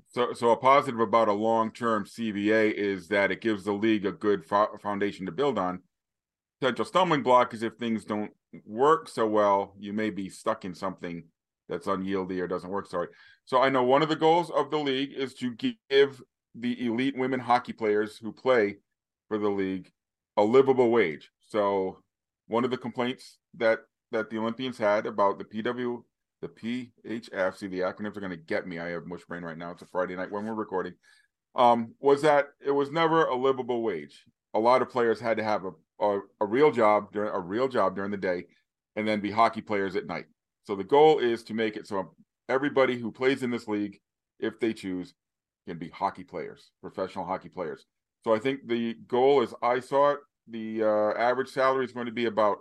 So, 0.09 0.33
so 0.35 0.51
a 0.51 0.57
positive 0.57 1.01
about 1.01 1.29
a 1.29 1.33
long-term 1.33 2.05
CBA 2.05 2.73
is 2.73 3.09
that 3.09 3.31
it 3.31 3.41
gives 3.41 3.65
the 3.65 3.73
league 3.73 4.07
a 4.07 4.13
good 4.13 4.45
fo- 4.45 4.77
foundation 4.83 5.27
to 5.27 5.33
build 5.33 5.59
on. 5.59 5.81
Potential 6.61 6.85
stumbling 6.85 7.23
block 7.23 7.55
is 7.55 7.63
if 7.63 7.75
things 7.75 8.05
don't 8.05 8.31
work 8.65 9.09
so 9.09 9.27
well, 9.27 9.75
you 9.79 9.93
may 9.93 10.11
be 10.11 10.29
stuck 10.29 10.65
in 10.65 10.75
something 10.75 11.25
that's 11.69 11.87
unyieldy 11.87 12.41
or 12.41 12.47
doesn't 12.47 12.71
work. 12.71 12.87
Sorry. 12.87 13.09
So 13.45 13.61
I 13.61 13.69
know 13.69 13.83
one 13.83 14.03
of 14.03 14.09
the 14.09 14.17
goals 14.17 14.51
of 14.51 14.71
the 14.71 14.79
league 14.79 15.13
is 15.13 15.35
to 15.35 15.55
give 15.55 16.23
the 16.55 16.87
elite 16.87 17.17
women 17.17 17.41
hockey 17.41 17.73
players 17.73 18.17
who 18.17 18.33
play 18.33 18.77
for 19.29 19.39
the 19.39 19.51
league 19.51 19.91
a 20.37 20.43
livable 20.43 20.91
wage. 20.91 21.31
So 21.47 21.99
one 22.47 22.65
of 22.65 22.71
the 22.71 22.77
complaints 22.77 23.39
that 23.55 23.81
that 24.13 24.31
the 24.31 24.39
Olympians 24.39 24.79
had 24.79 25.07
about 25.07 25.39
the 25.39 25.45
PW 25.45 26.03
the 26.43 26.49
PHF, 26.49 27.57
see 27.57 27.67
the 27.67 27.81
acronyms 27.81 28.17
are 28.17 28.21
going 28.21 28.31
to 28.31 28.37
get 28.37 28.67
me. 28.67 28.79
I 28.79 28.91
have 28.91 29.07
mush 29.07 29.25
brain 29.25 29.43
right 29.43 29.57
now. 29.57 29.71
It's 29.71 29.83
a 29.83 29.87
Friday 29.87 30.17
night 30.17 30.31
when 30.31 30.45
we're 30.45 30.55
recording. 30.55 30.95
Um, 31.55 31.95
was 32.01 32.23
that 32.23 32.49
it 32.65 32.71
was 32.71 32.91
never 32.91 33.25
a 33.25 33.35
livable 33.35 33.83
wage. 33.83 34.25
A 34.55 34.59
lot 34.59 34.83
of 34.83 34.91
players 34.91 35.21
had 35.21 35.39
to 35.39 35.45
have 35.45 35.65
a, 35.65 36.05
a, 36.05 36.21
a 36.43 36.47
real 36.47 36.71
job 36.71 37.13
during 37.13 37.33
a 37.33 37.41
real 37.41 37.69
job 37.69 37.97
during 37.97 38.11
the 38.11 38.17
day 38.17 38.45
and 38.97 39.09
then 39.09 39.21
be 39.21 39.31
hockey 39.31 39.63
players 39.63 39.97
at 39.97 40.07
night. 40.07 40.27
So 40.65 40.75
the 40.75 40.85
goal 40.85 41.19
is 41.19 41.43
to 41.45 41.55
make 41.55 41.77
it 41.77 41.87
so 41.87 42.15
everybody 42.49 42.99
who 42.99 43.11
plays 43.11 43.43
in 43.43 43.51
this 43.51 43.69
league, 43.69 43.99
if 44.39 44.61
they 44.61 44.73
choose, 44.73 45.15
can 45.67 45.79
be 45.79 45.89
hockey 45.89 46.25
players, 46.25 46.71
professional 46.83 47.25
hockey 47.25 47.49
players. 47.49 47.87
So 48.23 48.35
I 48.35 48.39
think 48.39 48.67
the 48.67 48.95
goal, 49.09 49.43
as 49.43 49.55
I 49.63 49.81
saw 49.81 50.13
it, 50.13 50.19
the 50.49 50.83
uh, 50.83 51.13
average 51.19 51.49
salary 51.49 51.85
is 51.85 51.93
going 51.93 52.07
to 52.07 52.13
be 52.13 52.27
about 52.27 52.59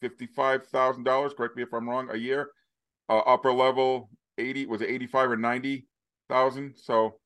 fifty-five 0.00 0.66
thousand 0.66 1.04
dollars. 1.04 1.32
Correct 1.36 1.56
me 1.56 1.62
if 1.62 1.72
I'm 1.72 1.88
wrong. 1.88 2.10
A 2.10 2.16
year, 2.16 2.50
uh, 3.08 3.18
upper 3.18 3.52
level 3.52 4.10
eighty 4.38 4.66
was 4.66 4.80
it 4.80 4.90
eighty-five 4.90 5.30
or 5.30 5.36
ninety 5.36 5.86
thousand? 6.28 6.74
So, 6.76 7.18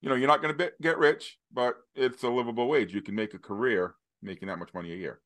you 0.00 0.08
know, 0.08 0.14
you're 0.14 0.28
not 0.28 0.42
going 0.42 0.56
to 0.56 0.72
get 0.80 0.98
rich, 0.98 1.38
but 1.52 1.76
it's 1.94 2.22
a 2.22 2.28
livable 2.28 2.68
wage. 2.68 2.94
You 2.94 3.02
can 3.02 3.14
make 3.14 3.34
a 3.34 3.38
career 3.38 3.94
making 4.22 4.48
that 4.48 4.58
much 4.58 4.72
money 4.74 4.92
a 4.92 4.96
year. 4.96 5.20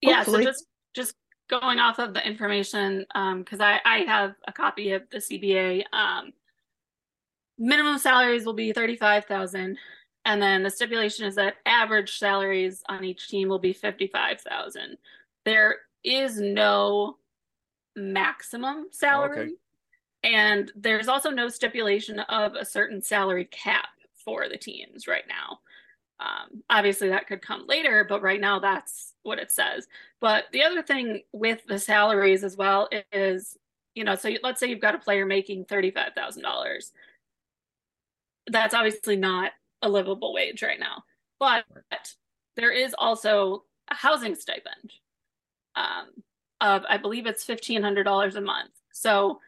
Yeah. 0.00 0.16
Hopefully. 0.18 0.44
So 0.44 0.50
just 0.50 0.66
just 0.94 1.14
going 1.48 1.78
off 1.78 1.98
of 1.98 2.14
the 2.14 2.26
information, 2.26 3.06
because 3.08 3.60
um, 3.60 3.62
I 3.62 3.80
I 3.84 3.98
have 4.00 4.34
a 4.46 4.52
copy 4.52 4.92
of 4.92 5.02
the 5.10 5.18
CBA. 5.18 5.84
Um, 5.92 6.32
minimum 7.58 7.98
salaries 7.98 8.44
will 8.44 8.52
be 8.52 8.72
thirty-five 8.72 9.24
thousand 9.24 9.78
and 10.28 10.42
then 10.42 10.62
the 10.62 10.68
stipulation 10.68 11.24
is 11.24 11.36
that 11.36 11.54
average 11.64 12.18
salaries 12.18 12.82
on 12.86 13.02
each 13.02 13.28
team 13.28 13.48
will 13.48 13.58
be 13.58 13.72
55,000. 13.72 14.98
There 15.46 15.76
is 16.04 16.38
no 16.38 17.16
maximum 17.96 18.88
salary. 18.90 19.40
Okay. 19.40 19.52
And 20.24 20.70
there's 20.76 21.08
also 21.08 21.30
no 21.30 21.48
stipulation 21.48 22.20
of 22.20 22.56
a 22.56 22.66
certain 22.66 23.00
salary 23.00 23.46
cap 23.46 23.88
for 24.22 24.50
the 24.50 24.58
teams 24.58 25.08
right 25.08 25.24
now. 25.26 25.60
Um, 26.20 26.62
obviously, 26.68 27.08
that 27.08 27.26
could 27.26 27.40
come 27.40 27.66
later, 27.66 28.04
but 28.06 28.20
right 28.20 28.40
now 28.40 28.58
that's 28.58 29.14
what 29.22 29.38
it 29.38 29.50
says. 29.50 29.86
But 30.20 30.44
the 30.52 30.62
other 30.62 30.82
thing 30.82 31.22
with 31.32 31.64
the 31.66 31.78
salaries 31.78 32.44
as 32.44 32.54
well 32.54 32.90
is, 33.12 33.56
you 33.94 34.04
know, 34.04 34.14
so 34.14 34.28
let's 34.42 34.60
say 34.60 34.68
you've 34.68 34.82
got 34.82 34.94
a 34.94 34.98
player 34.98 35.24
making 35.24 35.64
$35,000. 35.64 36.90
That's 38.50 38.74
obviously 38.74 39.16
not 39.16 39.52
a 39.82 39.88
livable 39.88 40.32
wage 40.32 40.62
right 40.62 40.80
now. 40.80 41.04
But 41.38 41.64
there 42.56 42.72
is 42.72 42.94
also 42.98 43.64
a 43.90 43.94
housing 43.94 44.34
stipend 44.34 44.92
um, 45.76 46.08
of, 46.60 46.82
I 46.88 46.96
believe 46.96 47.26
it's 47.26 47.46
$1,500 47.46 48.34
a 48.34 48.40
month. 48.40 48.70
So 48.92 49.40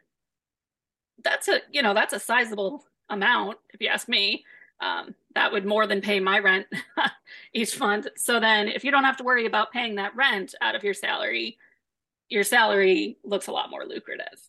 that's 1.22 1.48
a, 1.48 1.60
you 1.70 1.82
know, 1.82 1.94
that's 1.94 2.14
a 2.14 2.20
sizable 2.20 2.84
amount, 3.08 3.58
if 3.74 3.80
you 3.80 3.88
ask 3.88 4.08
me. 4.08 4.44
Um, 4.80 5.14
that 5.34 5.52
would 5.52 5.66
more 5.66 5.86
than 5.86 6.00
pay 6.00 6.20
my 6.20 6.38
rent 6.38 6.66
each 7.52 7.78
month. 7.78 8.06
So 8.16 8.40
then 8.40 8.68
if 8.68 8.82
you 8.82 8.90
don't 8.90 9.04
have 9.04 9.18
to 9.18 9.24
worry 9.24 9.44
about 9.44 9.72
paying 9.72 9.96
that 9.96 10.16
rent 10.16 10.54
out 10.62 10.74
of 10.74 10.82
your 10.82 10.94
salary, 10.94 11.58
your 12.28 12.44
salary 12.44 13.18
looks 13.22 13.48
a 13.48 13.52
lot 13.52 13.70
more 13.70 13.84
lucrative. 13.84 14.40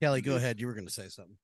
Kelly, 0.00 0.20
go 0.20 0.34
ahead. 0.34 0.60
You 0.60 0.66
were 0.66 0.74
going 0.74 0.86
to 0.86 0.92
say 0.92 1.08
something. 1.08 1.36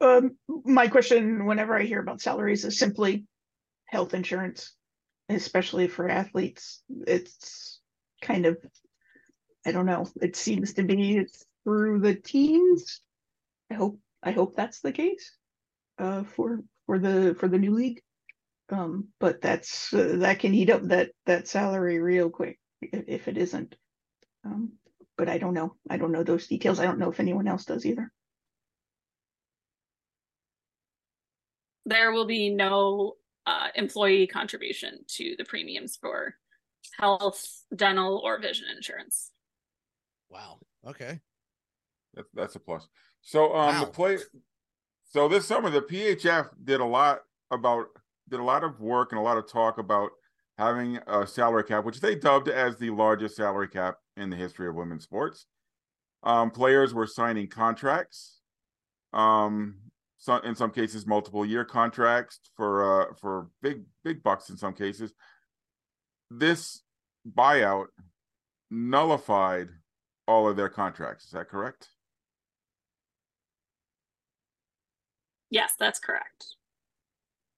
Um, 0.00 0.36
my 0.64 0.88
question, 0.88 1.44
whenever 1.44 1.76
I 1.76 1.84
hear 1.84 2.00
about 2.00 2.20
salaries, 2.22 2.64
is 2.64 2.78
simply 2.78 3.26
health 3.86 4.14
insurance, 4.14 4.72
especially 5.28 5.88
for 5.88 6.08
athletes. 6.08 6.82
It's 7.06 7.80
kind 8.22 8.46
of, 8.46 8.58
I 9.66 9.72
don't 9.72 9.86
know. 9.86 10.06
It 10.22 10.36
seems 10.36 10.74
to 10.74 10.82
be 10.82 11.26
through 11.64 12.00
the 12.00 12.14
teams. 12.14 13.00
I 13.70 13.74
hope 13.74 13.98
I 14.22 14.32
hope 14.32 14.56
that's 14.56 14.80
the 14.80 14.92
case 14.92 15.36
uh, 15.98 16.24
for 16.24 16.60
for 16.86 16.98
the 16.98 17.36
for 17.38 17.48
the 17.48 17.58
new 17.58 17.72
league. 17.72 18.02
Um, 18.70 19.08
but 19.18 19.40
that's 19.40 19.92
uh, 19.92 20.16
that 20.18 20.38
can 20.38 20.54
eat 20.54 20.70
up 20.70 20.82
that 20.84 21.10
that 21.26 21.48
salary 21.48 21.98
real 21.98 22.30
quick 22.30 22.58
if, 22.80 23.04
if 23.06 23.28
it 23.28 23.36
isn't. 23.36 23.74
Um, 24.44 24.72
but 25.16 25.28
I 25.28 25.38
don't 25.38 25.54
know. 25.54 25.74
I 25.88 25.98
don't 25.98 26.12
know 26.12 26.22
those 26.22 26.46
details. 26.46 26.80
I 26.80 26.86
don't 26.86 26.98
know 26.98 27.10
if 27.10 27.20
anyone 27.20 27.48
else 27.48 27.64
does 27.64 27.84
either. 27.84 28.10
There 31.90 32.12
will 32.12 32.26
be 32.26 32.50
no 32.50 33.14
uh, 33.46 33.68
employee 33.74 34.26
contribution 34.26 35.00
to 35.08 35.34
the 35.36 35.44
premiums 35.44 35.96
for 36.00 36.34
health, 36.98 37.62
dental, 37.74 38.20
or 38.24 38.40
vision 38.40 38.66
insurance. 38.74 39.30
Wow. 40.30 40.58
Okay. 40.86 41.20
That's 42.14 42.28
that's 42.32 42.56
a 42.56 42.60
plus. 42.60 42.88
So 43.22 43.54
um 43.54 43.74
wow. 43.74 43.84
the 43.84 43.90
play 43.90 44.18
so 45.04 45.28
this 45.28 45.46
summer 45.46 45.70
the 45.70 45.82
PHF 45.82 46.48
did 46.62 46.80
a 46.80 46.84
lot 46.84 47.20
about 47.50 47.86
did 48.28 48.40
a 48.40 48.44
lot 48.44 48.64
of 48.64 48.80
work 48.80 49.12
and 49.12 49.18
a 49.18 49.22
lot 49.22 49.38
of 49.38 49.50
talk 49.50 49.78
about 49.78 50.10
having 50.56 50.98
a 51.06 51.26
salary 51.26 51.64
cap, 51.64 51.84
which 51.84 52.00
they 52.00 52.14
dubbed 52.14 52.48
as 52.48 52.76
the 52.76 52.90
largest 52.90 53.36
salary 53.36 53.68
cap 53.68 53.96
in 54.16 54.30
the 54.30 54.36
history 54.36 54.68
of 54.68 54.74
women's 54.74 55.04
sports. 55.04 55.46
Um, 56.22 56.50
players 56.50 56.92
were 56.92 57.06
signing 57.06 57.48
contracts. 57.48 58.40
Um, 59.12 59.76
some 60.20 60.44
in 60.44 60.54
some 60.54 60.70
cases 60.70 61.06
multiple 61.06 61.44
year 61.44 61.64
contracts 61.64 62.38
for 62.54 63.02
uh 63.02 63.14
for 63.20 63.48
big 63.62 63.82
big 64.04 64.22
bucks 64.22 64.50
in 64.50 64.56
some 64.56 64.74
cases. 64.74 65.12
This 66.30 66.82
buyout 67.26 67.86
nullified 68.70 69.68
all 70.28 70.48
of 70.48 70.56
their 70.56 70.68
contracts. 70.68 71.24
Is 71.24 71.30
that 71.30 71.48
correct? 71.48 71.88
Yes 75.48 75.72
that's 75.78 75.98
correct. 75.98 76.46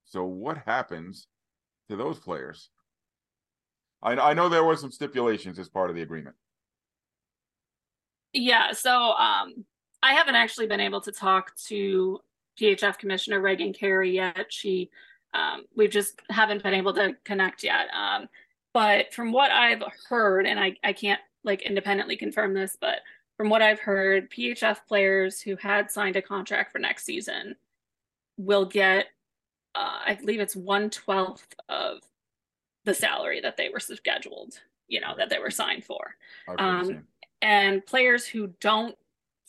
So 0.04 0.25
what 0.25 0.59
happens 0.59 1.26
to 1.90 1.97
those 1.97 2.19
players? 2.21 2.71
I, 4.02 4.12
I 4.12 4.35
know 4.35 4.49
there 4.49 4.64
were 4.64 4.76
some 4.76 4.92
stipulations 4.92 5.59
as 5.59 5.69
part 5.69 5.90
of 5.90 5.97
the 5.97 6.02
agreement. 6.02 6.37
Yeah 8.33 8.71
so 8.71 8.92
um 8.92 9.64
I 10.00 10.14
haven't 10.14 10.37
actually 10.37 10.69
been 10.69 10.81
able 10.81 11.00
to 11.00 11.12
talk 11.12 11.57
to 11.69 12.21
PHF 12.61 12.99
Commissioner 12.99 13.40
Reagan 13.40 13.73
Carey 13.73 14.12
yet. 14.12 14.47
She, 14.50 14.90
um, 15.35 15.64
we 15.75 15.88
just 15.88 16.21
haven't 16.30 16.62
been 16.62 16.75
able 16.75 16.92
to 16.94 17.16
connect 17.25 17.64
yet. 17.64 17.88
Um, 17.94 18.28
but 18.73 19.12
from 19.12 19.32
what 19.32 19.50
I've 19.50 19.82
heard, 20.09 20.47
and 20.47 20.59
I, 20.59 20.76
I 20.82 20.92
can't 20.92 21.21
like 21.44 21.62
independently 21.62 22.16
confirm 22.16 22.54
this, 22.54 22.76
but 22.80 23.00
from 23.37 23.49
what 23.49 23.62
I've 23.62 23.80
heard, 23.80 24.30
PHF 24.30 24.78
players 24.87 25.40
who 25.40 25.56
had 25.56 25.90
signed 25.90 26.16
a 26.16 26.23
contract 26.23 26.73
for 26.73 26.78
next 26.78 27.04
season 27.04 27.56
will 28.37 28.64
get, 28.64 29.06
uh, 29.75 30.00
I 30.06 30.14
believe 30.14 30.40
it's 30.40 30.56
one 30.56 30.90
twelfth 30.90 31.54
of 31.68 31.99
the 32.85 32.94
salary 32.94 33.40
that 33.40 33.56
they 33.56 33.68
were 33.68 33.80
scheduled, 33.80 34.61
you 34.88 35.00
know, 35.00 35.14
that 35.16 35.30
they 35.30 35.38
were 35.38 35.50
signed 35.50 35.85
for. 35.85 36.16
Um, 36.59 37.04
and 37.40 37.85
players 37.85 38.26
who 38.26 38.49
don't 38.61 38.97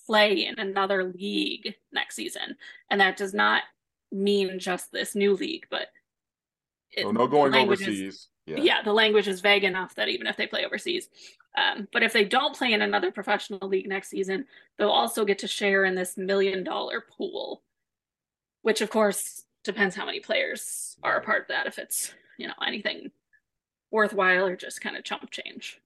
play 0.05 0.45
in 0.45 0.59
another 0.59 1.03
league 1.03 1.75
next 1.91 2.15
season. 2.15 2.57
And 2.89 3.01
that 3.01 3.17
does 3.17 3.33
not 3.33 3.63
mean 4.11 4.59
just 4.59 4.91
this 4.91 5.15
new 5.15 5.35
league, 5.35 5.65
but 5.69 5.87
it, 6.91 7.05
oh, 7.05 7.11
no 7.11 7.27
going 7.27 7.55
overseas. 7.55 8.27
yeah. 8.45 8.57
yeah, 8.57 8.81
the 8.83 8.93
language 8.93 9.27
is 9.27 9.41
vague 9.41 9.63
enough 9.63 9.95
that 9.95 10.09
even 10.09 10.27
if 10.27 10.37
they 10.37 10.45
play 10.45 10.65
overseas, 10.65 11.09
um, 11.55 11.87
but 11.91 12.03
if 12.03 12.13
they 12.13 12.23
don't 12.23 12.55
play 12.55 12.73
in 12.73 12.81
another 12.81 13.11
professional 13.11 13.67
league 13.67 13.87
next 13.87 14.09
season, 14.09 14.45
they'll 14.77 14.89
also 14.89 15.25
get 15.25 15.39
to 15.39 15.47
share 15.47 15.85
in 15.85 15.95
this 15.95 16.17
million 16.17 16.63
dollar 16.63 17.03
pool, 17.17 17.63
which 18.61 18.81
of 18.81 18.89
course 18.89 19.43
depends 19.63 19.95
how 19.95 20.05
many 20.05 20.19
players 20.19 20.97
are 21.03 21.17
a 21.17 21.21
part 21.21 21.43
of 21.43 21.47
that. 21.49 21.67
If 21.67 21.79
it's 21.79 22.13
you 22.37 22.47
know 22.47 22.53
anything 22.65 23.11
worthwhile 23.91 24.47
or 24.47 24.55
just 24.55 24.81
kind 24.81 24.97
of 24.97 25.03
chump 25.03 25.29
change. 25.29 25.79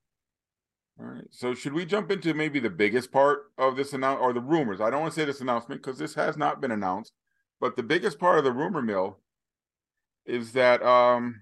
All 0.99 1.05
right. 1.05 1.27
So 1.29 1.53
should 1.53 1.73
we 1.73 1.85
jump 1.85 2.11
into 2.11 2.33
maybe 2.33 2.59
the 2.59 2.69
biggest 2.69 3.11
part 3.11 3.51
of 3.57 3.75
this 3.75 3.93
announcement 3.93 4.23
or 4.23 4.33
the 4.33 4.41
rumors? 4.41 4.81
I 4.81 4.89
don't 4.89 5.01
want 5.01 5.13
to 5.13 5.19
say 5.19 5.25
this 5.25 5.41
announcement 5.41 5.81
because 5.81 5.99
this 5.99 6.15
has 6.15 6.37
not 6.37 6.59
been 6.59 6.71
announced, 6.71 7.13
but 7.59 7.75
the 7.75 7.83
biggest 7.83 8.19
part 8.19 8.39
of 8.39 8.43
the 8.43 8.51
rumor 8.51 8.81
mill 8.81 9.19
is 10.25 10.53
that 10.53 10.83
um 10.83 11.41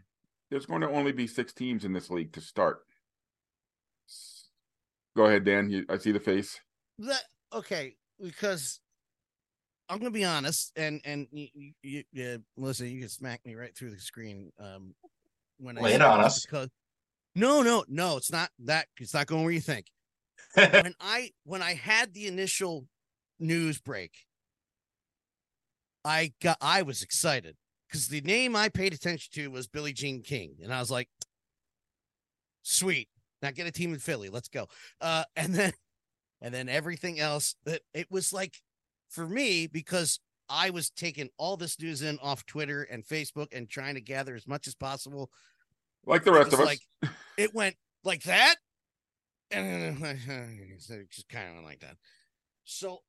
there's 0.52 0.66
going 0.66 0.82
to 0.82 0.90
only 0.90 1.12
be 1.12 1.26
six 1.26 1.54
teams 1.54 1.86
in 1.86 1.94
this 1.94 2.10
league 2.10 2.34
to 2.34 2.42
start. 2.42 2.80
Go 5.16 5.26
ahead, 5.26 5.46
Dan. 5.46 5.70
You, 5.70 5.86
I 5.90 5.98
see 5.98 6.12
the 6.12 6.20
face. 6.20 6.60
That 7.00 7.24
okay, 7.54 7.96
because 8.22 8.80
I'm 9.88 10.00
gonna 10.00 10.12
be 10.12 10.26
honest, 10.26 10.74
and 10.76 11.00
and 11.06 11.28
you, 11.32 11.72
you, 11.82 12.04
you 12.12 12.44
listen, 12.58 12.88
you 12.88 13.00
can 13.00 13.10
smack 13.10 13.40
me 13.46 13.56
right 13.56 13.76
through 13.76 13.92
the 13.92 14.00
screen 14.00 14.52
um 14.60 14.94
when 15.58 15.76
Lay 15.76 15.94
I 15.94 15.96
it 15.96 16.02
on 16.02 16.22
us 16.22 16.46
because 16.46 16.70
No, 17.36 17.62
no, 17.62 17.84
no. 17.90 18.18
It's 18.18 18.32
not 18.32 18.50
that. 18.60 18.88
It's 19.00 19.14
not 19.14 19.28
going 19.28 19.44
where 19.44 19.54
you 19.54 19.62
think. 19.62 19.88
when 20.54 20.96
I 21.00 21.32
when 21.44 21.62
I 21.62 21.74
had 21.74 22.14
the 22.14 22.28
initial 22.28 22.88
news 23.40 23.80
break, 23.80 24.12
I 26.06 26.32
got 26.42 26.58
I 26.62 26.84
was 26.84 27.02
excited 27.02 27.58
because 27.88 28.08
the 28.08 28.22
name 28.22 28.56
I 28.56 28.70
paid 28.70 28.94
attention 28.94 29.32
to 29.34 29.52
was 29.52 29.68
Billie 29.68 29.92
Jean 29.92 30.22
King, 30.22 30.56
and 30.64 30.74
I 30.74 30.80
was 30.80 30.90
like, 30.90 31.10
"Sweet, 32.62 33.10
now 33.42 33.52
get 33.52 33.68
a 33.68 33.72
team 33.72 33.94
in 33.94 34.00
Philly, 34.00 34.30
let's 34.30 34.48
go." 34.48 34.68
Uh, 35.02 35.26
and 35.36 35.54
then, 35.54 35.74
and 36.42 36.54
then 36.54 36.70
everything 36.70 37.20
else 37.20 37.56
that 37.66 37.82
it 37.94 38.10
was 38.10 38.32
like 38.32 38.56
for 39.10 39.28
me 39.28 39.68
because 39.68 40.20
I 40.48 40.70
was 40.70 40.90
taking 40.90 41.30
all 41.38 41.58
this 41.58 41.80
news 41.82 42.02
in 42.02 42.18
off 42.20 42.46
Twitter 42.46 42.84
and 42.84 43.06
Facebook 43.06 43.48
and 43.52 43.70
trying 43.70 43.96
to 43.96 44.02
gather 44.02 44.36
as 44.36 44.48
much 44.48 44.68
as 44.68 44.76
possible. 44.76 45.30
Like 46.06 46.24
the 46.24 46.32
rest 46.32 46.54
of 46.54 46.60
us, 46.60 46.66
like 46.66 47.12
it 47.38 47.54
went 47.54 47.76
like 48.04 48.24
that, 48.24 48.56
and 49.52 49.98
just 51.12 51.30
kind 51.30 51.58
of 51.58 51.64
like 51.64 51.80
that. 51.82 51.98
So, 52.64 53.00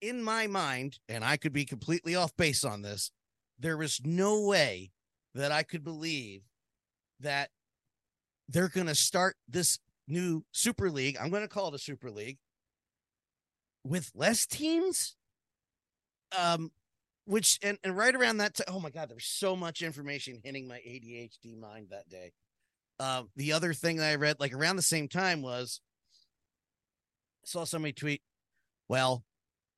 in 0.00 0.22
my 0.22 0.46
mind, 0.46 0.98
and 1.08 1.24
I 1.24 1.36
could 1.36 1.52
be 1.52 1.64
completely 1.64 2.14
off 2.14 2.36
base 2.36 2.64
on 2.64 2.82
this, 2.82 3.10
there 3.58 3.76
was 3.76 4.00
no 4.04 4.40
way 4.46 4.92
that 5.34 5.52
I 5.52 5.62
could 5.62 5.84
believe 5.84 6.42
that 7.20 7.50
they're 8.48 8.68
going 8.68 8.86
to 8.86 8.94
start 8.94 9.36
this 9.48 9.78
new 10.06 10.44
Super 10.52 10.90
League. 10.90 11.16
I'm 11.20 11.30
going 11.30 11.42
to 11.42 11.48
call 11.48 11.68
it 11.68 11.74
a 11.74 11.78
Super 11.78 12.10
League 12.10 12.38
with 13.84 14.10
less 14.14 14.46
teams. 14.46 15.16
Um, 16.36 16.72
which 17.26 17.58
and, 17.62 17.78
and 17.82 17.96
right 17.96 18.14
around 18.14 18.38
that 18.38 18.54
time, 18.54 18.66
oh 18.68 18.80
my 18.80 18.90
god, 18.90 19.08
there's 19.08 19.24
so 19.24 19.56
much 19.56 19.82
information 19.82 20.40
hitting 20.42 20.68
my 20.68 20.78
ADHD 20.78 21.58
mind 21.58 21.88
that 21.90 22.08
day. 22.08 22.32
Um, 23.00 23.28
the 23.36 23.52
other 23.52 23.72
thing 23.72 23.96
that 23.96 24.10
I 24.10 24.14
read, 24.14 24.38
like 24.38 24.54
around 24.54 24.76
the 24.76 24.82
same 24.82 25.08
time, 25.08 25.42
was 25.42 25.80
I 27.44 27.46
saw 27.46 27.64
somebody 27.64 27.92
tweet, 27.92 28.22
"Well, 28.88 29.24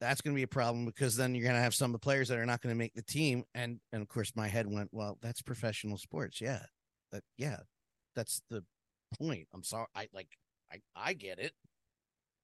that's 0.00 0.20
going 0.20 0.34
to 0.34 0.38
be 0.38 0.42
a 0.42 0.48
problem 0.48 0.84
because 0.84 1.16
then 1.16 1.34
you're 1.34 1.44
going 1.44 1.56
to 1.56 1.62
have 1.62 1.74
some 1.74 1.90
of 1.90 1.92
the 1.92 2.04
players 2.04 2.28
that 2.28 2.38
are 2.38 2.46
not 2.46 2.60
going 2.60 2.74
to 2.74 2.78
make 2.78 2.94
the 2.94 3.02
team." 3.02 3.44
And 3.54 3.80
and 3.92 4.02
of 4.02 4.08
course, 4.08 4.32
my 4.36 4.48
head 4.48 4.66
went, 4.70 4.90
"Well, 4.92 5.18
that's 5.22 5.42
professional 5.42 5.96
sports, 5.98 6.40
yeah, 6.40 6.62
yeah, 7.38 7.60
that's 8.14 8.42
the 8.50 8.64
point." 9.18 9.48
I'm 9.54 9.62
sorry, 9.64 9.86
I 9.94 10.08
like, 10.12 10.28
I 10.70 10.80
I 10.94 11.14
get 11.14 11.38
it. 11.38 11.52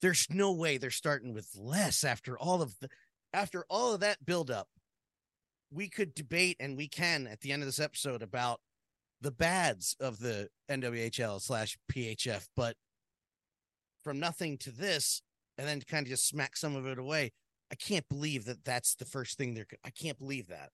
There's 0.00 0.26
no 0.30 0.52
way 0.52 0.78
they're 0.78 0.90
starting 0.90 1.34
with 1.34 1.48
less 1.54 2.02
after 2.02 2.38
all 2.38 2.62
of 2.62 2.74
the 2.80 2.88
after 3.34 3.64
all 3.68 3.94
of 3.94 4.00
that 4.00 4.24
buildup. 4.24 4.68
We 5.70 5.88
could 5.88 6.14
debate, 6.14 6.56
and 6.60 6.76
we 6.76 6.88
can 6.88 7.26
at 7.26 7.40
the 7.40 7.52
end 7.52 7.62
of 7.62 7.68
this 7.68 7.80
episode 7.80 8.22
about 8.22 8.60
the 9.22 9.30
bads 9.30 9.96
of 10.00 10.18
the 10.18 10.48
NWHL 10.70 11.40
slash 11.40 11.78
PHF, 11.90 12.48
but 12.56 12.76
from 14.02 14.18
nothing 14.18 14.58
to 14.58 14.70
this, 14.70 15.22
and 15.56 15.66
then 15.66 15.80
kind 15.82 16.06
of 16.06 16.10
just 16.10 16.26
smack 16.26 16.56
some 16.56 16.74
of 16.74 16.86
it 16.86 16.98
away. 16.98 17.32
I 17.70 17.74
can't 17.76 18.08
believe 18.08 18.44
that 18.46 18.64
that's 18.64 18.94
the 18.94 19.04
first 19.04 19.38
thing 19.38 19.54
they're. 19.54 19.66
I 19.84 19.90
can't 19.90 20.18
believe 20.18 20.48
that. 20.48 20.70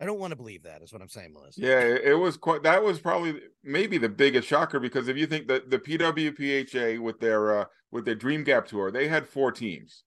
I 0.00 0.06
don't 0.06 0.18
want 0.18 0.30
to 0.30 0.36
believe 0.36 0.62
that. 0.62 0.82
Is 0.82 0.92
what 0.92 1.02
I'm 1.02 1.08
saying, 1.08 1.34
Melissa. 1.34 1.60
Yeah, 1.60 1.80
it 1.80 2.18
was 2.18 2.36
quite. 2.36 2.62
That 2.62 2.82
was 2.82 2.98
probably 2.98 3.40
maybe 3.62 3.98
the 3.98 4.08
biggest 4.08 4.48
shocker 4.48 4.80
because 4.80 5.08
if 5.08 5.16
you 5.16 5.26
think 5.26 5.46
that 5.48 5.70
the 5.70 5.78
PWPHA 5.78 7.00
with 7.00 7.20
their 7.20 7.60
uh, 7.60 7.64
with 7.92 8.06
their 8.06 8.14
Dream 8.14 8.42
Gap 8.42 8.66
tour, 8.66 8.90
they 8.90 9.08
had 9.08 9.28
four 9.28 9.52
teams. 9.52 10.04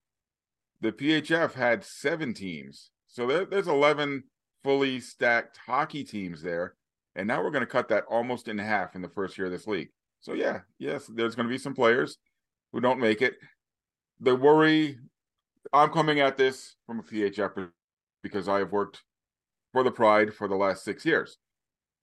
The 0.81 0.91
PHF 0.91 1.53
had 1.53 1.85
seven 1.85 2.33
teams, 2.33 2.89
so 3.07 3.25
there, 3.25 3.45
there's 3.45 3.69
11 3.69 4.23
fully 4.63 4.99
stacked 4.99 5.59
hockey 5.65 6.03
teams 6.03 6.41
there, 6.41 6.75
and 7.15 7.27
now 7.27 7.43
we're 7.43 7.51
going 7.51 7.61
to 7.61 7.67
cut 7.67 7.89
that 7.89 8.05
almost 8.09 8.47
in 8.47 8.57
half 8.57 8.95
in 8.95 9.01
the 9.01 9.09
first 9.09 9.37
year 9.37 9.45
of 9.45 9.51
this 9.51 9.67
league. 9.67 9.89
So 10.19 10.33
yeah, 10.33 10.61
yes, 10.79 11.05
there's 11.07 11.35
going 11.35 11.47
to 11.47 11.53
be 11.53 11.57
some 11.57 11.73
players 11.75 12.17
who 12.71 12.79
don't 12.79 12.99
make 12.99 13.21
it. 13.21 13.35
The 14.19 14.35
worry, 14.35 14.97
I'm 15.71 15.89
coming 15.89 16.19
at 16.19 16.37
this 16.37 16.75
from 16.87 16.99
a 16.99 17.03
PHF 17.03 17.69
because 18.21 18.47
I 18.47 18.59
have 18.59 18.71
worked 18.71 19.01
for 19.73 19.83
the 19.83 19.91
Pride 19.91 20.33
for 20.33 20.47
the 20.47 20.55
last 20.55 20.83
six 20.83 21.05
years. 21.05 21.37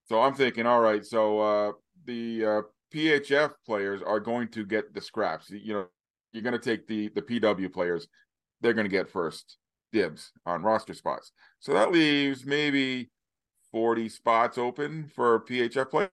So 0.05 0.21
I'm 0.21 0.35
thinking, 0.35 0.67
all 0.67 0.81
right, 0.81 1.05
so 1.05 1.41
uh, 1.41 1.73
the 2.05 2.45
uh, 2.45 2.63
PHF 2.93 3.53
players 3.65 4.03
are 4.03 4.21
going 4.21 4.49
to 4.49 4.67
get 4.67 4.93
the 4.93 5.01
scraps. 5.01 5.51
You 5.51 5.73
know, 5.73 5.87
you're 6.33 6.43
going 6.43 6.53
to 6.53 6.59
take 6.59 6.87
the 6.87 7.09
the 7.15 7.23
PW 7.23 7.73
players; 7.73 8.09
they're 8.61 8.75
going 8.75 8.85
to 8.85 8.91
get 8.91 9.09
first 9.09 9.57
dibs 9.93 10.33
on 10.47 10.63
roster 10.63 10.95
spots. 10.95 11.33
So 11.61 11.73
that 11.73 11.93
leaves 11.93 12.45
maybe 12.45 13.11
40 13.73 14.09
spots 14.09 14.59
open 14.59 15.11
for 15.15 15.41
PHF 15.41 15.91
play. 15.91 16.09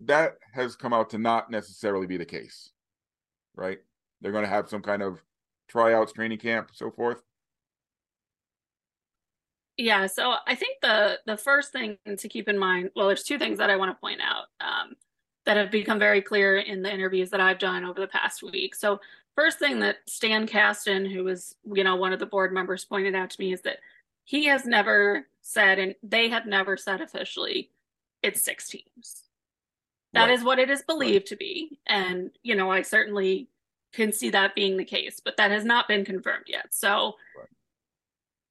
That 0.00 0.38
has 0.52 0.76
come 0.76 0.92
out 0.92 1.10
to 1.10 1.18
not 1.18 1.50
necessarily 1.50 2.06
be 2.06 2.16
the 2.16 2.24
case, 2.24 2.70
right? 3.54 3.78
They're 4.20 4.32
going 4.32 4.44
to 4.44 4.50
have 4.50 4.68
some 4.68 4.82
kind 4.82 5.02
of 5.02 5.22
tryouts, 5.68 6.12
training 6.12 6.38
camp, 6.38 6.70
so 6.72 6.90
forth. 6.90 7.22
Yeah, 9.78 10.06
so 10.06 10.36
I 10.46 10.54
think 10.54 10.80
the 10.80 11.18
the 11.26 11.36
first 11.36 11.70
thing 11.70 11.98
to 12.06 12.28
keep 12.28 12.48
in 12.48 12.58
mind, 12.58 12.90
well, 12.96 13.06
there's 13.06 13.22
two 13.22 13.38
things 13.38 13.58
that 13.58 13.68
I 13.68 13.76
want 13.76 13.94
to 13.94 14.00
point 14.00 14.20
out 14.22 14.46
um, 14.60 14.96
that 15.44 15.58
have 15.58 15.70
become 15.70 15.98
very 15.98 16.22
clear 16.22 16.58
in 16.58 16.82
the 16.82 16.92
interviews 16.92 17.28
that 17.30 17.40
I've 17.40 17.58
done 17.58 17.84
over 17.84 18.00
the 18.00 18.08
past 18.08 18.42
week. 18.42 18.74
So 18.74 19.00
first 19.34 19.58
thing 19.58 19.80
that 19.80 19.96
Stan 20.06 20.46
Kasten, 20.46 21.04
who 21.04 21.24
was 21.24 21.56
you 21.64 21.84
know 21.84 21.96
one 21.96 22.14
of 22.14 22.20
the 22.20 22.26
board 22.26 22.52
members, 22.52 22.86
pointed 22.86 23.14
out 23.14 23.30
to 23.30 23.40
me 23.40 23.52
is 23.52 23.60
that 23.62 23.78
he 24.24 24.46
has 24.46 24.64
never 24.64 25.26
said, 25.46 25.78
and 25.78 25.94
they 26.02 26.28
have 26.28 26.46
never 26.46 26.76
said 26.76 27.00
officially, 27.00 27.70
it's 28.22 28.42
six 28.42 28.68
teams. 28.68 29.24
That 30.12 30.26
right. 30.26 30.30
is 30.30 30.42
what 30.42 30.58
it 30.58 30.70
is 30.70 30.82
believed 30.82 31.14
right. 31.14 31.26
to 31.26 31.36
be, 31.36 31.78
and 31.86 32.30
you 32.42 32.54
know 32.54 32.70
I 32.70 32.82
certainly 32.82 33.48
can 33.92 34.12
see 34.12 34.30
that 34.30 34.54
being 34.54 34.76
the 34.76 34.84
case, 34.84 35.20
but 35.24 35.36
that 35.36 35.50
has 35.50 35.64
not 35.64 35.88
been 35.88 36.04
confirmed 36.04 36.46
yet. 36.48 36.66
So. 36.70 37.14
Right 37.36 37.48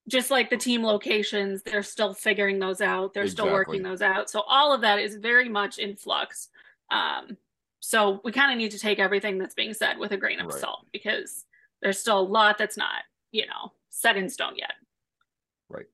just 0.07 0.29
like 0.29 0.49
the 0.49 0.57
team 0.57 0.83
locations, 0.83 1.63
they're 1.63 1.83
still 1.83 2.13
figuring 2.13 2.59
those 2.59 2.79
out. 2.79 3.13
They're 3.13 3.23
exactly. 3.23 3.49
still 3.49 3.53
working 3.53 3.81
those 3.81 4.01
out. 4.01 4.29
So 4.29 4.41
all 4.41 4.71
of 4.71 4.81
that 4.81 4.99
is 4.99 5.15
very 5.15 5.49
much 5.49 5.79
in 5.79 5.95
flux. 5.95 6.49
Um, 6.91 7.37
so 7.79 8.21
we 8.23 8.31
kind 8.31 8.51
of 8.51 8.57
need 8.57 8.71
to 8.71 8.79
take 8.79 8.99
everything 8.99 9.37
that's 9.37 9.55
being 9.55 9.73
said 9.73 9.97
with 9.97 10.11
a 10.11 10.17
grain 10.17 10.39
of 10.39 10.51
salt 10.51 10.85
because 10.91 11.45
there's 11.81 11.99
still 11.99 12.19
a 12.19 12.21
lot 12.21 12.57
that's 12.57 12.77
not, 12.77 13.03
you 13.31 13.47
know, 13.47 13.73
set 13.89 14.15
in 14.15 14.29
stone 14.29 14.55
yet. 14.57 14.73
Right. 15.69 15.87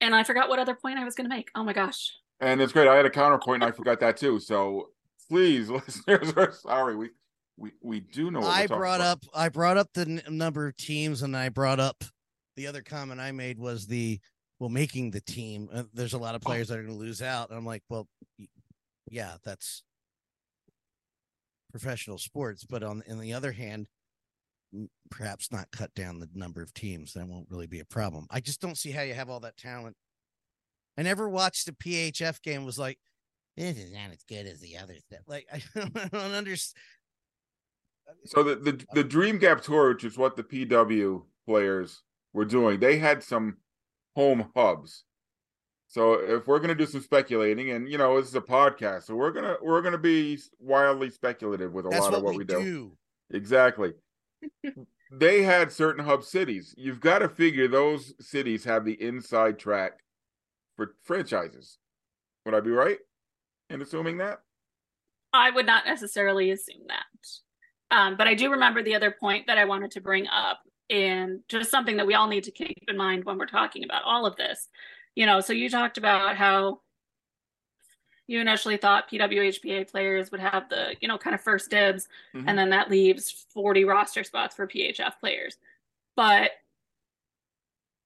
And 0.00 0.14
I 0.14 0.22
forgot 0.22 0.48
what 0.48 0.58
other 0.58 0.74
point 0.74 0.98
I 0.98 1.04
was 1.04 1.14
going 1.14 1.28
to 1.28 1.34
make. 1.34 1.50
Oh 1.54 1.64
my 1.64 1.72
gosh. 1.72 2.12
And 2.40 2.60
it's 2.60 2.72
great. 2.72 2.88
I 2.88 2.96
had 2.96 3.06
a 3.06 3.10
counterpoint 3.10 3.62
and 3.62 3.72
I 3.72 3.74
forgot 3.74 4.00
that 4.00 4.16
too. 4.16 4.38
So 4.38 4.90
please, 5.28 5.68
listeners, 5.70 6.32
are 6.36 6.52
sorry. 6.52 6.96
We 6.96 7.10
we 7.56 7.72
we 7.82 8.00
do 8.00 8.30
know. 8.30 8.42
I 8.42 8.66
brought 8.66 9.00
up 9.00 9.24
I 9.34 9.48
brought 9.48 9.76
up 9.76 9.88
the 9.92 10.02
n- 10.02 10.22
number 10.28 10.68
of 10.68 10.76
teams 10.76 11.22
and 11.22 11.36
I 11.36 11.48
brought 11.48 11.80
up 11.80 12.04
the 12.56 12.66
other 12.66 12.82
comment 12.82 13.20
I 13.20 13.32
made 13.32 13.58
was 13.58 13.86
the 13.86 14.20
well 14.58 14.70
making 14.70 15.10
the 15.10 15.20
team. 15.20 15.68
Uh, 15.72 15.84
there's 15.92 16.14
a 16.14 16.18
lot 16.18 16.34
of 16.34 16.42
players 16.42 16.68
that 16.68 16.78
are 16.78 16.82
going 16.82 16.94
to 16.94 16.98
lose 16.98 17.22
out. 17.22 17.50
And 17.50 17.58
I'm 17.58 17.66
like, 17.66 17.82
well, 17.88 18.06
yeah, 19.10 19.34
that's 19.44 19.82
professional 21.70 22.18
sports, 22.18 22.64
but 22.64 22.82
on 22.82 23.02
in 23.06 23.18
the 23.18 23.34
other 23.34 23.52
hand, 23.52 23.88
perhaps 25.10 25.50
not 25.52 25.70
cut 25.70 25.94
down 25.94 26.18
the 26.18 26.28
number 26.34 26.62
of 26.62 26.72
teams. 26.74 27.12
That 27.12 27.26
won't 27.26 27.50
really 27.50 27.66
be 27.66 27.80
a 27.80 27.84
problem. 27.84 28.26
I 28.30 28.40
just 28.40 28.60
don't 28.60 28.78
see 28.78 28.90
how 28.90 29.02
you 29.02 29.14
have 29.14 29.30
all 29.30 29.40
that 29.40 29.56
talent. 29.56 29.96
I 30.96 31.02
never 31.02 31.28
watched 31.28 31.68
a 31.68 31.72
PHF 31.72 32.42
game. 32.42 32.64
Was 32.64 32.78
like, 32.78 32.98
this 33.56 33.76
is 33.76 33.92
not 33.92 34.10
as 34.10 34.22
good 34.28 34.46
as 34.46 34.60
the 34.60 34.76
other 34.78 34.94
stuff. 34.96 35.20
Like 35.26 35.46
I 35.52 35.62
don't, 35.74 35.96
I 35.96 36.08
don't 36.08 36.34
understand. 36.34 36.82
So 38.24 38.42
the, 38.42 38.56
the 38.56 38.84
the 38.94 39.04
Dream 39.04 39.38
Gap 39.38 39.60
Tour, 39.60 39.90
which 39.90 40.04
is 40.04 40.16
what 40.16 40.36
the 40.36 40.42
PW 40.42 41.22
players 41.46 42.02
were 42.32 42.46
doing. 42.46 42.80
They 42.80 42.98
had 42.98 43.22
some 43.22 43.58
home 44.16 44.50
hubs. 44.56 45.04
So 45.88 46.14
if 46.14 46.46
we're 46.46 46.58
going 46.58 46.68
to 46.68 46.74
do 46.74 46.86
some 46.86 47.00
speculating, 47.00 47.70
and 47.70 47.88
you 47.88 47.96
know 47.96 48.18
this 48.20 48.28
is 48.28 48.34
a 48.34 48.40
podcast, 48.40 49.04
so 49.04 49.14
we're 49.14 49.30
gonna 49.30 49.56
we're 49.62 49.80
gonna 49.80 49.96
be 49.98 50.38
wildly 50.58 51.10
speculative 51.10 51.72
with 51.72 51.86
a 51.86 51.88
That's 51.88 52.02
lot 52.02 52.12
what 52.12 52.18
of 52.18 52.24
what 52.24 52.32
we, 52.32 52.38
we 52.38 52.44
do. 52.44 52.62
do. 52.62 52.92
Exactly. 53.30 53.92
They 55.12 55.42
had 55.42 55.72
certain 55.72 56.04
hub 56.04 56.24
cities. 56.24 56.74
You've 56.76 57.00
got 57.00 57.20
to 57.20 57.28
figure 57.28 57.68
those 57.68 58.14
cities 58.20 58.64
have 58.64 58.84
the 58.84 59.00
inside 59.02 59.58
track 59.58 59.92
for 60.76 60.94
franchises. 61.02 61.78
Would 62.44 62.54
I 62.54 62.60
be 62.60 62.70
right 62.70 62.98
in 63.70 63.82
assuming 63.82 64.18
that? 64.18 64.40
I 65.32 65.50
would 65.50 65.66
not 65.66 65.86
necessarily 65.86 66.50
assume 66.50 66.82
that. 66.88 67.04
Um, 67.90 68.16
but 68.16 68.26
I 68.26 68.34
do 68.34 68.50
remember 68.50 68.82
the 68.82 68.94
other 68.94 69.10
point 69.10 69.46
that 69.46 69.58
I 69.58 69.64
wanted 69.64 69.90
to 69.92 70.00
bring 70.00 70.26
up 70.28 70.60
and 70.90 71.40
just 71.48 71.70
something 71.70 71.96
that 71.96 72.06
we 72.06 72.14
all 72.14 72.28
need 72.28 72.44
to 72.44 72.50
keep 72.50 72.84
in 72.88 72.96
mind 72.96 73.24
when 73.24 73.38
we're 73.38 73.46
talking 73.46 73.84
about 73.84 74.02
all 74.04 74.26
of 74.26 74.36
this 74.36 74.68
you 75.14 75.26
know 75.26 75.40
so 75.40 75.52
you 75.52 75.68
talked 75.68 75.98
about 75.98 76.36
how 76.36 76.80
you 78.28 78.40
initially 78.40 78.76
thought 78.76 79.10
pwhpa 79.10 79.90
players 79.90 80.30
would 80.30 80.40
have 80.40 80.68
the 80.68 80.94
you 81.00 81.08
know 81.08 81.18
kind 81.18 81.34
of 81.34 81.40
first 81.40 81.70
dibs 81.70 82.08
mm-hmm. 82.34 82.48
and 82.48 82.56
then 82.56 82.70
that 82.70 82.90
leaves 82.90 83.46
40 83.52 83.84
roster 83.84 84.22
spots 84.22 84.54
for 84.54 84.68
phf 84.68 85.18
players 85.18 85.56
but 86.14 86.52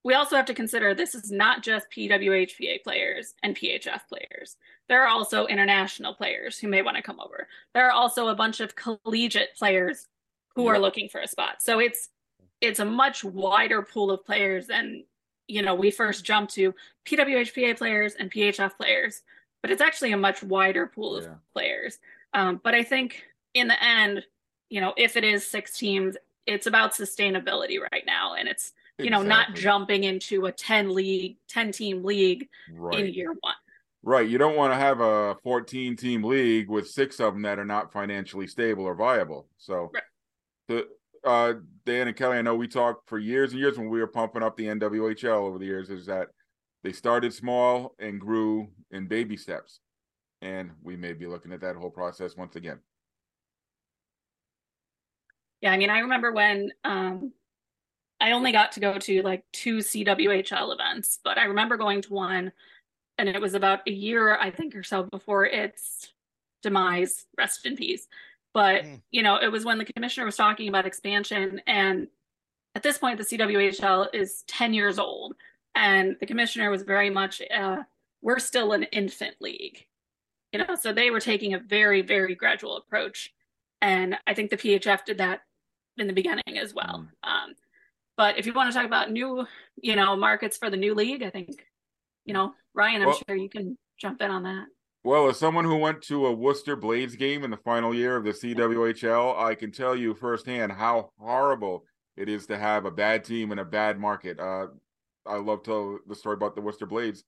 we 0.05 0.15
also 0.15 0.37
have 0.37 0.47
to 0.47 0.55
consider 0.55 0.95
this 0.95 1.15
is 1.15 1.31
not 1.31 1.63
just 1.63 1.91
PWHPA 1.91 2.83
players 2.83 3.35
and 3.43 3.55
PHF 3.55 4.01
players. 4.09 4.57
There 4.89 5.03
are 5.03 5.09
also 5.09 5.47
international 5.47 6.15
players 6.15 6.59
who 6.59 6.69
may 6.69 6.83
want 6.83 6.97
to 6.97 7.03
come 7.03 7.21
over. 7.21 7.47
There 7.73 7.87
are 7.87 7.93
also 7.93 8.29
a 8.29 8.35
bunch 8.35 8.61
of 8.61 8.75
collegiate 8.75 9.55
players 9.57 10.09
who 10.55 10.67
are 10.67 10.79
looking 10.79 11.09
for 11.09 11.21
a 11.21 11.29
spot. 11.29 11.63
So 11.63 11.79
it's 11.79 12.09
it's 12.61 12.81
a 12.81 12.85
much 12.85 13.25
wider 13.25 13.83
pool 13.83 14.11
of 14.11 14.25
players 14.25 14.67
than 14.67 15.05
you 15.47 15.63
know 15.63 15.75
we 15.75 15.91
first 15.91 16.25
jumped 16.25 16.55
to 16.55 16.75
PWHPA 17.07 17.79
players 17.79 18.15
and 18.15 18.31
PHF 18.31 18.77
players, 18.77 19.23
but 19.63 19.71
it's 19.71 19.81
actually 19.81 20.13
a 20.13 20.17
much 20.17 20.43
wider 20.43 20.87
pool 20.87 21.17
of 21.17 21.25
Yeah. 21.25 21.35
players. 21.55 21.99
Um, 22.35 22.61
but 22.63 22.75
I 22.75 22.83
think 22.83 23.25
in 23.55 23.69
the 23.69 23.83
end, 23.83 24.27
you 24.69 24.81
know, 24.81 24.93
if 24.97 25.17
it 25.17 25.25
is 25.25 25.47
six 25.47 25.79
teams, 25.79 26.17
it's 26.47 26.67
about 26.67 26.93
sustainability 26.93 27.79
right 27.93 28.05
now, 28.05 28.35
and 28.35 28.49
it's 28.49 28.73
you 28.99 29.11
know 29.11 29.23
not 29.23 29.55
jumping 29.55 30.05
into 30.05 30.47
a 30.47 30.53
10 30.53 30.95
league 30.95 31.37
10 31.49 31.73
team 31.73 32.05
league 32.05 32.49
in 32.93 33.07
year 33.07 33.35
one 33.41 33.55
Right. 34.05 34.29
You 34.29 34.37
don't 34.37 34.57
want 34.57 34.73
to 34.73 34.77
have 34.77 35.01
a 35.01 35.37
14 35.45 35.97
team 35.97 36.25
league 36.25 36.69
with 36.69 36.91
six 36.91 37.21
of 37.21 37.35
them 37.35 37.43
that 37.43 37.61
are 37.61 37.65
not 37.65 37.93
financially 37.93 38.49
stable 38.49 38.85
or 38.85 38.95
viable. 38.97 39.49
So, 39.59 39.91
Right. 39.95 40.03
the 40.67 40.89
uh, 41.25 41.55
Dan 41.87 42.09
and 42.09 42.17
Kelly, 42.17 42.39
I 42.39 42.43
know 42.43 42.57
we 42.57 42.67
talked 42.67 43.09
for 43.09 43.19
years 43.19 43.53
and 43.53 43.61
years 43.61 43.79
when 43.79 43.89
we 43.89 44.01
were 44.01 44.09
pumping 44.09 44.43
up 44.43 44.57
the 44.57 44.67
NWHL 44.67 45.47
over 45.47 45.57
the 45.59 45.67
years, 45.67 45.89
is 45.89 46.07
that 46.07 46.31
they 46.83 46.93
started 46.93 47.33
small 47.33 47.95
and 47.99 48.21
grew 48.21 48.69
in 48.91 49.07
baby 49.07 49.37
steps. 49.37 49.81
And 50.41 50.73
we 50.83 50.97
may 50.97 51.13
be 51.13 51.27
looking 51.27 51.53
at 51.53 51.61
that 51.61 51.77
whole 51.77 51.91
process 51.91 52.37
once 52.37 52.57
again. 52.57 52.79
yeah 55.61 55.71
i 55.71 55.77
mean 55.77 55.91
i 55.91 56.01
remember 56.01 56.33
when 56.33 56.73
um 56.85 57.33
i 58.21 58.33
only 58.33 58.51
got 58.53 58.73
to 58.73 58.81
go 58.81 58.99
to 58.99 59.23
like 59.23 59.45
two 59.53 59.79
cwhl 59.79 60.73
events 60.73 61.21
but 61.23 61.39
i 61.39 61.45
remember 61.45 61.77
going 61.77 62.03
to 62.03 62.13
one 62.13 62.51
and 63.19 63.29
it 63.29 63.41
was 63.41 63.55
about 63.55 63.79
a 63.87 63.91
year 63.93 64.37
i 64.39 64.51
think 64.51 64.75
or 64.75 64.83
so 64.83 65.05
before 65.05 65.47
its 65.47 66.09
demise 66.65 67.27
rest 67.39 67.65
in 67.65 67.77
peace 67.77 68.09
but 68.53 68.83
Mm. 68.85 69.01
you 69.13 69.23
know 69.23 69.37
it 69.37 69.53
was 69.53 69.65
when 69.65 69.79
the 69.79 69.85
commissioner 69.85 70.27
was 70.27 70.37
talking 70.37 70.69
about 70.69 70.85
expansion 70.87 71.61
and 71.69 72.09
at 72.75 72.83
this 72.83 72.99
point 72.99 73.19
the 73.19 73.25
cwhl 73.25 74.09
is 74.13 74.43
10 74.49 74.75
years 74.75 74.99
old 74.99 75.35
and 75.75 76.17
the 76.21 76.27
commissioner 76.27 76.71
was 76.71 76.83
very 76.83 77.11
much 77.11 77.43
uh, 77.55 77.79
we're 78.21 78.39
still 78.39 78.73
an 78.73 78.85
infant 78.85 79.35
league 79.41 79.85
you 80.53 80.59
know 80.59 80.75
so 80.75 80.93
they 80.93 81.11
were 81.11 81.21
taking 81.21 81.55
a 81.55 81.59
very 81.59 82.03
very 82.03 82.35
gradual 82.35 82.77
approach. 82.77 83.33
And 83.81 84.17
i 84.27 84.35
think 84.35 84.51
the 84.51 84.57
phf 84.57 85.05
did 85.05 85.19
that 85.19 85.41
in 85.99 86.07
the 86.07 86.13
beginning 86.13 86.57
as 86.57 86.73
well. 86.75 87.07
Um, 87.23 87.55
but 88.17 88.39
if 88.39 88.47
you 88.47 88.53
want 88.53 88.71
to 88.71 88.77
talk 88.77 88.87
about 88.87 89.11
new 89.11 89.47
you 89.81 89.97
know 89.97 90.17
markets 90.17 90.57
for 90.57 90.71
the 90.71 90.77
new 90.77 90.95
league 90.95 91.23
i 91.23 91.31
think 91.31 91.51
you 92.25 92.35
know 92.35 92.55
ryan 92.75 93.03
i'm 93.03 93.09
Well- 93.09 93.21
sure 93.27 93.37
you 93.37 93.49
can 93.49 93.77
jump 93.99 94.21
in 94.21 94.31
on 94.31 94.43
that. 94.43 94.67
Well, 95.05 95.29
as 95.29 95.37
someone 95.37 95.65
who 95.65 95.77
went 95.77 96.01
to 96.03 96.27
a 96.27 96.33
Worcester 96.33 96.77
Blades 96.77 97.17
game 97.17 97.43
in 97.43 97.51
the 97.51 97.57
final 97.57 97.93
year 97.93 98.15
of 98.17 98.23
the 98.23 98.31
CWHL, 98.31 99.37
I 99.37 99.57
can 99.57 99.73
tell 99.73 99.97
you 99.97 100.15
firsthand 100.15 100.71
how 100.71 101.11
horrible 101.19 101.85
it 102.17 102.29
is 102.29 102.47
to 102.47 102.57
have 102.57 102.85
a 102.85 102.91
bad 102.91 103.25
team 103.25 103.51
in 103.51 103.59
a 103.59 103.65
bad 103.65 103.99
market. 103.99 104.39
Uh, 104.39 104.67
I 105.27 105.37
love 105.37 105.63
tell 105.63 105.99
the 106.07 106.15
story 106.15 106.35
about 106.35 106.55
the 106.55 106.61
Worcester 106.61 106.87
Blades. 106.87 107.25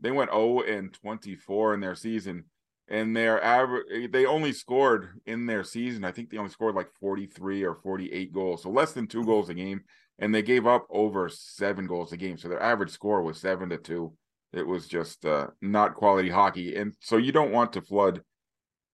They 0.00 0.10
went 0.10 0.30
0 0.30 0.60
and 0.62 0.92
24 0.92 1.74
in 1.74 1.80
their 1.80 1.94
season, 1.94 2.44
and 2.88 3.16
their 3.16 3.42
average 3.42 4.10
they 4.10 4.26
only 4.26 4.52
scored 4.52 5.20
in 5.26 5.46
their 5.46 5.64
season. 5.64 6.04
I 6.04 6.12
think 6.12 6.30
they 6.30 6.38
only 6.38 6.50
scored 6.50 6.74
like 6.74 6.90
43 7.00 7.64
or 7.64 7.74
48 7.74 8.32
goals, 8.32 8.62
so 8.62 8.70
less 8.70 8.92
than 8.92 9.06
two 9.06 9.24
goals 9.24 9.48
a 9.48 9.54
game, 9.54 9.82
and 10.18 10.34
they 10.34 10.42
gave 10.42 10.66
up 10.66 10.86
over 10.90 11.28
seven 11.28 11.86
goals 11.86 12.12
a 12.12 12.16
game. 12.16 12.38
So 12.38 12.48
their 12.48 12.62
average 12.62 12.90
score 12.90 13.22
was 13.22 13.40
seven 13.40 13.68
to 13.70 13.78
two 13.78 14.16
it 14.54 14.66
was 14.66 14.86
just 14.86 15.26
uh, 15.26 15.48
not 15.60 15.94
quality 15.94 16.30
hockey 16.30 16.76
and 16.76 16.94
so 17.00 17.16
you 17.16 17.32
don't 17.32 17.52
want 17.52 17.72
to 17.72 17.82
flood 17.82 18.22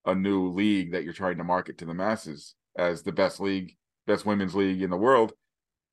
a 0.05 0.15
new 0.15 0.49
league 0.49 0.91
that 0.91 1.03
you're 1.03 1.13
trying 1.13 1.37
to 1.37 1.43
market 1.43 1.77
to 1.77 1.85
the 1.85 1.93
masses 1.93 2.55
as 2.75 3.03
the 3.03 3.11
best 3.11 3.39
league 3.39 3.75
best 4.07 4.25
women's 4.25 4.55
league 4.55 4.81
in 4.81 4.89
the 4.89 4.97
world 4.97 5.33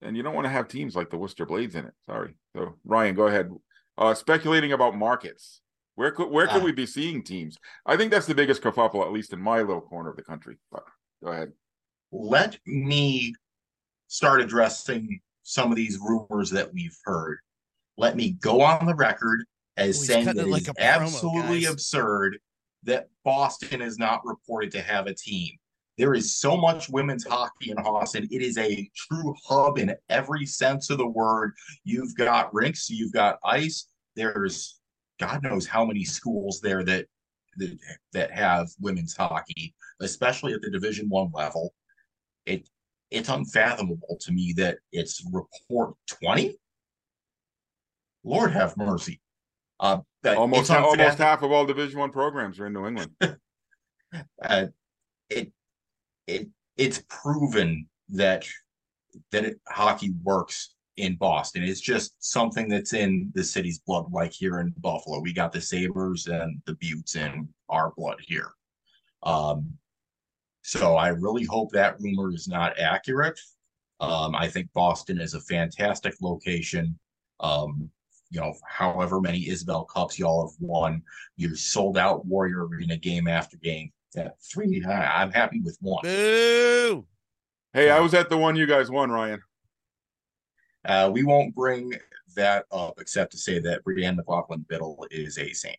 and 0.03 0.17
you 0.17 0.23
don't 0.23 0.35
want 0.35 0.45
to 0.45 0.51
have 0.51 0.69
teams 0.69 0.95
like 0.97 1.11
the 1.11 1.17
worcester 1.19 1.45
blades 1.47 1.75
in 1.75 1.85
it 1.85 1.95
sorry 2.07 2.35
so 2.57 2.75
ryan 2.85 3.15
go 3.15 3.27
ahead 3.27 3.51
uh 3.99 4.15
speculating 4.15 4.73
about 4.73 4.95
markets 4.97 5.61
where 5.97 6.11
could 6.13 6.31
where 6.31 6.47
could 6.47 6.63
Ah. 6.63 6.65
we 6.65 6.73
be 6.73 6.87
seeing 6.87 7.23
teams 7.23 7.57
i 7.87 7.97
think 7.97 8.11
that's 8.11 8.27
the 8.27 8.35
biggest 8.35 8.63
kerfuffle 8.63 9.05
at 9.05 9.13
least 9.13 9.33
in 9.33 9.41
my 9.41 9.59
little 9.61 9.81
corner 9.81 10.11
of 10.11 10.17
the 10.17 10.23
country 10.23 10.57
but 10.71 10.85
go 11.23 11.31
ahead 11.31 11.53
let 12.13 12.59
me 12.67 13.35
start 14.07 14.41
addressing 14.41 15.21
some 15.43 15.71
of 15.71 15.77
these 15.77 15.99
rumors 15.99 16.49
that 16.51 16.73
we've 16.73 16.97
heard. 17.05 17.39
Let 17.99 18.17
me 18.17 18.33
go 18.33 18.63
on 18.63 18.87
the 18.87 18.95
record 18.95 19.45
as 19.77 19.99
Oh, 19.99 20.05
saying 20.05 20.25
cutting 20.25 20.39
that 20.39 20.47
it 20.47 20.49
it 20.49 20.53
like 20.53 20.63
is 20.63 20.69
promo, 20.69 20.75
absolutely 21.03 21.61
guys. 21.63 21.71
absurd 21.73 22.39
that 22.85 23.09
Boston 23.25 23.83
is 23.83 23.99
not 23.99 24.23
reported 24.25 24.71
to 24.73 24.81
have 24.81 25.07
a 25.07 25.15
team. 25.15 25.51
There 25.99 26.15
is 26.15 26.39
so 26.39 26.57
much 26.57 26.89
women's 26.89 27.27
hockey 27.27 27.71
in 27.71 27.77
Boston. 27.77 28.29
It 28.31 28.41
is 28.41 28.57
a 28.57 28.89
true 28.97 29.35
hub 29.45 29.79
in 29.79 29.95
every 30.09 30.47
sense 30.47 30.91
of 30.91 30.99
the 30.99 31.09
word. 31.09 31.55
You've 31.85 32.15
got 32.17 32.55
rinks, 32.55 32.89
you've 32.89 33.13
got 33.13 33.39
ice. 33.45 33.89
There's 34.15 34.81
God 35.19 35.43
knows 35.43 35.67
how 35.67 35.85
many 35.85 36.05
schools 36.05 36.61
there 36.61 36.85
that 36.85 37.07
that, 37.57 37.79
that 38.13 38.31
have 38.31 38.69
women's 38.81 39.17
hockey, 39.17 39.75
especially 40.01 40.53
at 40.53 40.63
the 40.63 40.71
Division 40.71 41.09
One 41.09 41.31
level. 41.35 41.75
It 42.47 42.69
it's 43.11 43.29
unfathomable 43.29 44.17
to 44.21 44.33
me 44.33 44.53
that 44.57 44.79
it's 44.93 45.25
report 45.33 45.95
20 46.09 46.59
lord 48.25 48.53
have 48.53 48.77
mercy 48.77 49.21
uh 49.81 49.99
almost 50.27 50.71
almost 50.71 51.19
half 51.19 51.43
of 51.43 51.51
all 51.51 51.65
division 51.65 51.99
one 51.99 52.11
programs 52.11 52.61
are 52.61 52.67
in 52.67 52.73
new 52.73 52.87
england 52.87 53.11
uh, 54.43 54.67
it 55.31 55.53
it 56.29 56.49
it's 56.77 57.03
proven 57.09 57.89
that 58.11 58.47
that 59.33 59.45
it, 59.45 59.61
hockey 59.69 60.13
works 60.23 60.75
in 60.97 61.17
Boston. 61.17 61.63
It's 61.63 61.81
just 61.81 62.15
something 62.19 62.69
that's 62.69 62.93
in 62.93 63.31
the 63.35 63.43
city's 63.43 63.79
blood, 63.81 64.07
like 64.13 64.33
here 64.33 64.61
in 64.61 64.75
Buffalo. 64.79 65.21
We 65.21 65.33
got 65.33 65.53
the 65.53 65.61
Sabres 65.61 66.27
and 66.27 66.61
the 66.67 66.75
Beauts 66.75 67.17
in 67.17 67.49
our 67.69 67.93
blood 67.97 68.19
here. 68.27 68.51
Um, 69.23 69.73
so 70.63 70.97
I 70.97 71.09
really 71.09 71.45
hope 71.45 71.73
that 71.73 72.01
rumor 72.01 72.33
is 72.33 72.47
not 72.47 72.79
accurate. 72.79 73.41
Um, 74.01 74.35
I 74.35 74.49
think 74.49 74.73
Boston 74.75 75.21
is 75.21 75.35
a 75.35 75.41
fantastic 75.41 76.15
location. 76.21 76.99
Um, 77.41 77.91
you 78.31 78.41
know, 78.41 78.55
however 78.67 79.21
many 79.21 79.47
Isobel 79.47 79.89
Cups 79.89 80.19
y'all 80.19 80.47
have 80.47 80.57
won, 80.61 81.03
you 81.37 81.57
sold 81.57 81.97
out 81.97 82.27
Warrior 82.27 82.67
Arena 82.67 82.97
game 82.97 83.27
after 83.27 83.57
game. 83.57 83.91
Yeah, 84.15 84.31
three. 84.53 84.85
I, 84.85 85.23
I'm 85.23 85.31
happy 85.31 85.61
with 85.61 85.77
one. 85.81 86.03
Boo! 86.03 87.07
hey 87.75 87.91
i 87.91 88.01
was 88.01 88.15
at 88.15 88.31
the 88.31 88.37
one 88.37 88.57
you 88.57 88.67
guys 88.67 88.91
won 88.91 89.11
ryan 89.11 89.41
Uh, 90.85 91.11
we 91.13 91.23
won't 91.23 91.55
bring 91.55 91.93
that 92.35 92.65
up 92.73 92.99
except 93.01 93.33
to 93.33 93.39
say 93.39 93.59
that 93.59 93.85
Brianne 93.85 94.17
McLaughlin 94.17 94.65
Biddle 94.69 95.07
is 95.11 95.39
a 95.39 95.53
saint. 95.53 95.77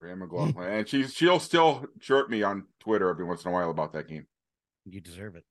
Graham 0.00 0.20
McLaughlin. 0.20 0.68
and 0.68 0.88
she's 0.88 1.12
she'll 1.14 1.40
still 1.40 1.86
chirp 2.00 2.28
me 2.30 2.42
on 2.42 2.64
Twitter 2.78 3.08
every 3.08 3.24
once 3.24 3.44
in 3.44 3.50
a 3.50 3.54
while 3.54 3.70
about 3.70 3.92
that 3.94 4.08
game. 4.08 4.26
You 4.84 5.00
deserve 5.00 5.36
it. 5.36 5.44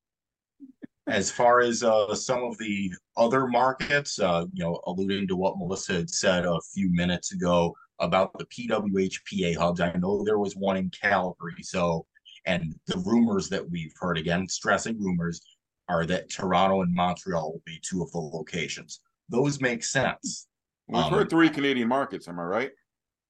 As 1.08 1.32
far 1.32 1.60
as 1.62 1.84
uh, 1.84 2.14
some 2.16 2.44
of 2.44 2.58
the 2.60 2.92
other 3.18 3.48
markets, 3.48 4.20
uh, 4.20 4.46
you 4.54 4.64
know, 4.64 4.80
alluding 4.86 5.28
to 5.30 5.36
what 5.36 5.58
Melissa 5.58 5.94
had 5.94 6.10
said 6.10 6.46
a 6.46 6.60
few 6.74 6.90
minutes 6.94 7.34
ago 7.34 7.76
about 8.02 8.38
the 8.38 8.46
PWHPA 8.46 9.56
hubs, 9.56 9.80
I 9.80 9.94
know 9.94 10.24
there 10.24 10.40
was 10.40 10.56
one 10.56 10.76
in 10.78 10.90
Calgary. 10.90 11.62
So, 11.62 12.06
and 12.46 12.76
the 12.88 12.98
rumors 12.98 13.48
that 13.50 13.70
we've 13.70 13.94
heard 14.00 14.18
again, 14.18 14.48
stressing 14.50 15.02
rumors, 15.02 15.42
are 15.88 16.06
that 16.06 16.30
Toronto 16.30 16.82
and 16.82 16.94
Montreal 16.94 17.52
will 17.54 17.62
be 17.66 17.80
two 17.82 18.02
of 18.02 18.12
the 18.12 18.18
locations. 18.20 19.02
Those 19.30 19.62
make 19.62 19.84
sense. 19.84 20.48
We've 20.88 21.04
Um, 21.04 21.12
heard 21.14 21.30
three 21.30 21.50
Canadian 21.50 21.88
markets. 21.88 22.28
Am 22.28 22.40
I 22.40 22.44
right? 22.44 22.72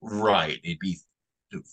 Right. 0.02 0.60
It'd 0.64 0.80
be 0.80 0.98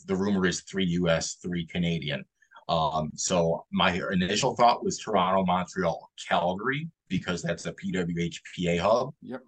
the 0.07 0.17
rumor 0.17 0.45
is 0.47 0.63
three 0.63 0.87
US, 1.01 1.35
three 1.35 1.65
Canadian. 1.67 2.25
Um, 2.69 3.11
so 3.15 3.65
my 3.73 3.93
initial 4.11 4.57
thought 4.57 4.85
was 4.85 4.99
Toronto, 4.99 5.45
Montreal, 5.45 6.11
Calgary, 6.29 6.91
because 7.09 7.43
that's 7.43 7.67
a 7.67 7.73
PWHPA 7.73 8.79
hub. 8.79 9.15
Yep. 9.23 9.43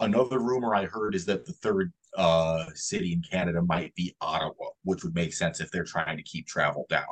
Another 0.00 0.38
rumor 0.38 0.74
I 0.74 0.84
heard 0.84 1.14
is 1.14 1.24
that 1.26 1.44
the 1.44 1.52
third 1.52 1.92
uh 2.16 2.64
city 2.74 3.12
in 3.12 3.22
Canada 3.22 3.60
might 3.62 3.94
be 3.94 4.14
Ottawa, 4.20 4.70
which 4.84 5.04
would 5.04 5.14
make 5.14 5.32
sense 5.32 5.60
if 5.60 5.70
they're 5.70 5.84
trying 5.84 6.16
to 6.16 6.22
keep 6.22 6.46
travel 6.46 6.86
down 6.88 7.04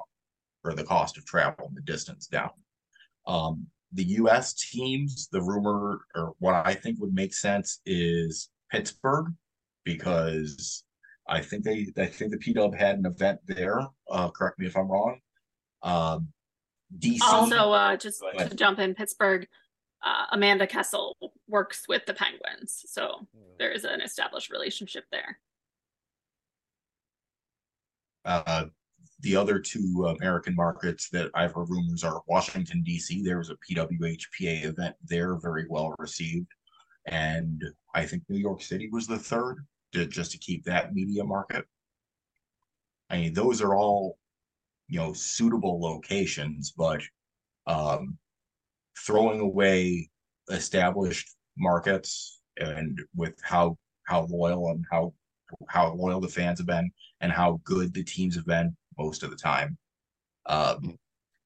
or 0.65 0.75
the 0.75 0.85
cost 0.85 1.17
of 1.17 1.25
travel 1.25 1.67
and 1.67 1.77
the 1.77 1.83
distance 1.83 2.27
down. 2.27 2.51
Um, 3.27 3.67
the 3.93 4.05
US 4.05 4.55
teams, 4.55 5.29
the 5.31 5.41
rumor 5.41 6.01
or 6.15 6.35
what 6.39 6.67
I 6.67 6.75
think 6.75 7.01
would 7.01 7.15
make 7.15 7.35
sense 7.35 7.81
is 7.87 8.51
Pittsburgh, 8.71 9.33
because 9.85 10.85
I 11.29 11.41
think 11.41 11.65
they 11.65 11.87
I 11.99 12.07
think 12.07 12.31
the 12.31 12.39
P 12.39 12.53
Dub 12.53 12.75
had 12.75 12.99
an 12.99 13.07
event 13.07 13.41
there. 13.47 13.81
Uh, 14.11 14.31
correct 14.31 14.59
me 14.59 14.67
if 14.67 14.77
I'm 14.77 14.89
wrong. 14.89 15.21
Um, 15.83 16.29
DC. 16.99 17.21
Also, 17.23 17.73
uh, 17.73 17.97
just 17.97 18.23
to 18.39 18.55
jump 18.55 18.79
in, 18.79 18.95
Pittsburgh, 18.95 19.47
uh, 20.07 20.27
Amanda 20.31 20.67
Kessel 20.67 21.17
works 21.49 21.85
with 21.89 22.07
the 22.07 22.15
Penguins. 22.15 22.85
So 22.87 23.27
there 23.59 23.73
is 23.73 23.85
an 23.85 24.01
established 24.01 24.51
relationship 24.51 25.05
there. 25.11 25.39
Uh, 28.25 28.67
the 29.21 29.35
other 29.35 29.59
two 29.59 30.15
American 30.19 30.55
markets 30.55 31.09
that 31.11 31.31
I've 31.35 31.53
heard 31.53 31.71
rumors 31.71 32.05
are 32.05 32.23
Washington, 32.29 32.83
D.C. 32.85 33.23
There 33.23 33.39
was 33.39 33.51
a 33.51 33.57
PWHPA 33.69 34.65
event 34.65 34.95
there, 35.05 35.37
very 35.37 35.67
well 35.69 35.95
received. 35.99 36.49
And 37.07 37.63
I 37.95 38.07
think 38.07 38.23
New 38.29 38.39
York 38.39 38.63
City 38.63 38.89
was 38.93 39.07
the 39.07 39.19
third, 39.19 39.65
to, 39.93 40.07
just 40.07 40.33
to 40.33 40.39
keep 40.39 40.65
that 40.65 40.95
media 40.95 41.25
market. 41.25 41.65
I 43.11 43.19
mean, 43.19 43.35
those 43.35 43.61
are 43.61 43.75
all, 43.75 44.19
you 44.89 44.99
know, 44.99 45.13
suitable 45.13 45.81
locations, 45.81 46.73
but 46.77 47.03
um, 47.67 48.19
throwing 48.99 49.41
away 49.41 50.09
established 50.51 51.35
markets 51.57 52.41
and 52.59 53.01
with 53.15 53.35
how 53.43 53.77
how 54.05 54.27
loyal 54.31 54.69
and 54.71 54.85
how 54.91 55.13
how 55.69 55.93
loyal 55.95 56.21
the 56.21 56.29
fans 56.29 56.59
have 56.59 56.67
been 56.67 56.91
and 57.21 57.33
how 57.33 57.61
good 57.65 57.93
the 57.95 58.05
teams 58.05 58.35
have 58.35 58.47
been 58.47 58.77
most 58.99 59.23
of 59.23 59.31
the 59.31 59.37
time. 59.37 59.77
Um, 60.47 60.97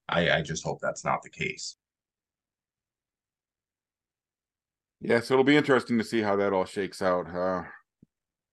I, 0.09 0.31
I 0.31 0.43
just 0.43 0.65
hope 0.65 0.79
that's 0.81 1.05
not 1.05 1.23
the 1.23 1.31
case. 1.31 1.77
Yeah, 5.01 5.21
so 5.21 5.35
it'll 5.35 5.45
be 5.45 5.57
interesting 5.57 5.97
to 5.99 6.05
see 6.05 6.21
how 6.21 6.37
that 6.37 6.53
all 6.53 6.67
shakes 6.67 7.01
out. 7.01 7.35
Uh, 7.35 7.63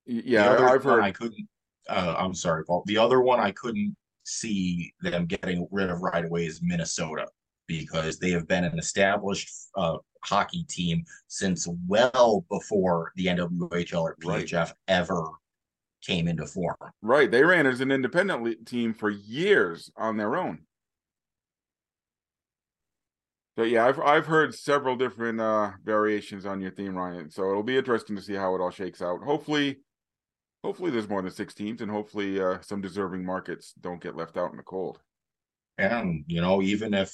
yeah, 0.05 0.49
I've 0.51 0.83
heard. 0.83 1.03
I 1.03 1.11
couldn't. 1.11 1.47
Uh, 1.89 2.15
I'm 2.17 2.33
sorry, 2.33 2.63
Paul. 2.63 2.83
The 2.85 2.97
other 2.97 3.21
one 3.21 3.39
I 3.39 3.51
couldn't 3.51 3.95
see 4.23 4.93
them 5.01 5.25
getting 5.25 5.67
rid 5.71 5.89
of 5.89 6.01
right 6.01 6.23
away 6.23 6.45
is 6.45 6.61
Minnesota 6.61 7.27
because 7.67 8.17
they 8.19 8.31
have 8.31 8.47
been 8.47 8.63
an 8.63 8.79
established 8.79 9.49
uh, 9.75 9.97
hockey 10.23 10.63
team 10.63 11.03
since 11.27 11.67
well 11.87 12.45
before 12.49 13.11
the 13.15 13.27
NWHL 13.27 14.01
or 14.01 14.15
Right. 14.23 14.45
PHF 14.45 14.73
ever 14.87 15.23
came 16.01 16.27
into 16.27 16.45
form. 16.45 16.75
Right, 17.01 17.29
they 17.29 17.43
ran 17.43 17.65
as 17.67 17.81
an 17.81 17.91
independent 17.91 18.43
le- 18.43 18.55
team 18.55 18.93
for 18.93 19.09
years 19.09 19.91
on 19.97 20.17
their 20.17 20.35
own. 20.35 20.59
So 23.57 23.63
yeah, 23.63 23.87
I've 23.87 23.99
I've 23.99 24.27
heard 24.27 24.53
several 24.53 24.95
different 24.95 25.41
uh 25.41 25.71
variations 25.83 26.45
on 26.45 26.61
your 26.61 26.69
theme, 26.71 26.95
Ryan. 26.95 27.31
So 27.31 27.49
it'll 27.49 27.63
be 27.63 27.77
interesting 27.77 28.15
to 28.15 28.21
see 28.21 28.35
how 28.35 28.53
it 28.53 28.61
all 28.61 28.69
shakes 28.69 29.01
out. 29.01 29.23
Hopefully, 29.23 29.77
hopefully 30.63 30.91
there's 30.91 31.09
more 31.09 31.23
than 31.23 31.31
six 31.31 31.55
teams, 31.55 31.81
and 31.81 31.89
hopefully 31.89 32.39
uh 32.39 32.59
some 32.61 32.81
deserving 32.81 33.25
markets 33.25 33.73
don't 33.81 34.01
get 34.01 34.15
left 34.15 34.37
out 34.37 34.51
in 34.51 34.57
the 34.57 34.63
cold. 34.63 34.99
And 35.79 36.23
you 36.27 36.39
know, 36.39 36.61
even 36.61 36.93
if 36.93 37.11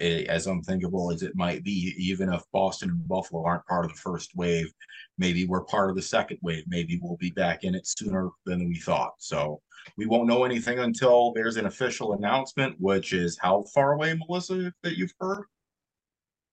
as 0.00 0.46
unthinkable 0.46 1.10
as 1.10 1.22
it 1.22 1.34
might 1.34 1.64
be, 1.64 1.94
even 1.98 2.32
if 2.32 2.42
Boston 2.52 2.90
and 2.90 3.08
Buffalo 3.08 3.44
aren't 3.44 3.66
part 3.66 3.84
of 3.84 3.90
the 3.90 3.98
first 3.98 4.34
wave, 4.36 4.72
maybe 5.18 5.46
we're 5.46 5.64
part 5.64 5.90
of 5.90 5.96
the 5.96 6.02
second 6.02 6.38
wave. 6.42 6.64
Maybe 6.68 6.98
we'll 7.02 7.16
be 7.16 7.30
back 7.30 7.64
in 7.64 7.74
it 7.74 7.86
sooner 7.86 8.30
than 8.46 8.68
we 8.68 8.76
thought. 8.76 9.14
So 9.18 9.60
we 9.96 10.06
won't 10.06 10.28
know 10.28 10.44
anything 10.44 10.78
until 10.78 11.32
there's 11.32 11.56
an 11.56 11.66
official 11.66 12.12
announcement, 12.12 12.76
which 12.78 13.12
is 13.12 13.38
how 13.40 13.64
far 13.74 13.92
away, 13.92 14.14
Melissa, 14.14 14.72
that 14.82 14.96
you've 14.96 15.14
heard? 15.18 15.44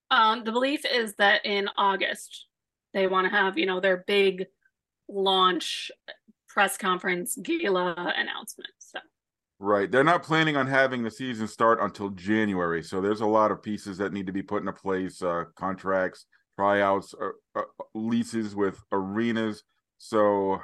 Um, 0.10 0.43
the 0.43 0.52
belief 0.52 0.86
is 0.86 1.13
that 1.15 1.45
in 1.45 1.69
August 1.78 2.47
they 2.93 3.08
want 3.08 3.26
to 3.26 3.32
have, 3.32 3.58
you 3.58 3.65
know, 3.65 3.80
their 3.80 4.04
big 4.08 4.47
launch 5.10 5.91
press 6.47 6.78
conference 6.78 7.38
gala 7.41 8.13
announcement. 8.17 8.69
Right, 9.60 9.89
they're 9.89 10.04
not 10.04 10.22
planning 10.22 10.56
on 10.56 10.67
having 10.67 11.02
the 11.04 11.10
season 11.10 11.48
start 11.48 11.80
until 11.82 12.10
January. 12.10 12.84
So 12.84 13.02
there's 13.02 13.22
a 13.22 13.26
lot 13.26 13.52
of 13.52 13.63
pieces 13.63 13.98
that 13.98 14.13
need 14.13 14.28
to 14.28 14.32
be 14.32 14.43
put 14.43 14.62
into 14.62 14.74
place: 14.74 15.22
uh 15.22 15.46
contracts, 15.56 16.28
tryouts, 16.56 17.15
uh, 17.20 17.60
uh, 17.60 17.63
leases 17.96 18.56
with 18.56 18.80
arenas. 18.91 19.63
So 19.98 20.62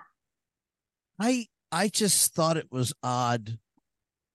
I 1.19 1.47
I 1.71 1.88
just 1.88 2.36
thought 2.36 2.58
it 2.58 2.71
was 2.71 2.93
odd. 3.01 3.58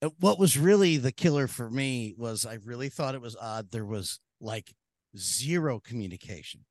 Uh, 0.03 0.11
What 0.19 0.41
was 0.41 0.59
really 0.59 0.97
the 0.97 1.13
killer 1.13 1.47
for 1.47 1.71
me 1.71 2.15
was 2.17 2.45
I 2.45 2.55
really 2.55 2.89
thought 2.89 3.15
it 3.15 3.21
was 3.21 3.37
odd. 3.37 3.71
There 3.71 3.87
was 3.87 4.19
like 4.41 4.75
zero 5.17 5.79
communication 5.81 6.65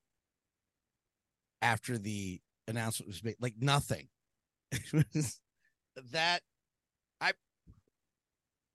after 1.61 1.97
the 1.97 2.41
announcement 2.67 3.07
was 3.07 3.23
made, 3.23 3.35
like 3.39 3.55
nothing. 3.59 4.09
That 6.11 6.41
I 7.19 7.31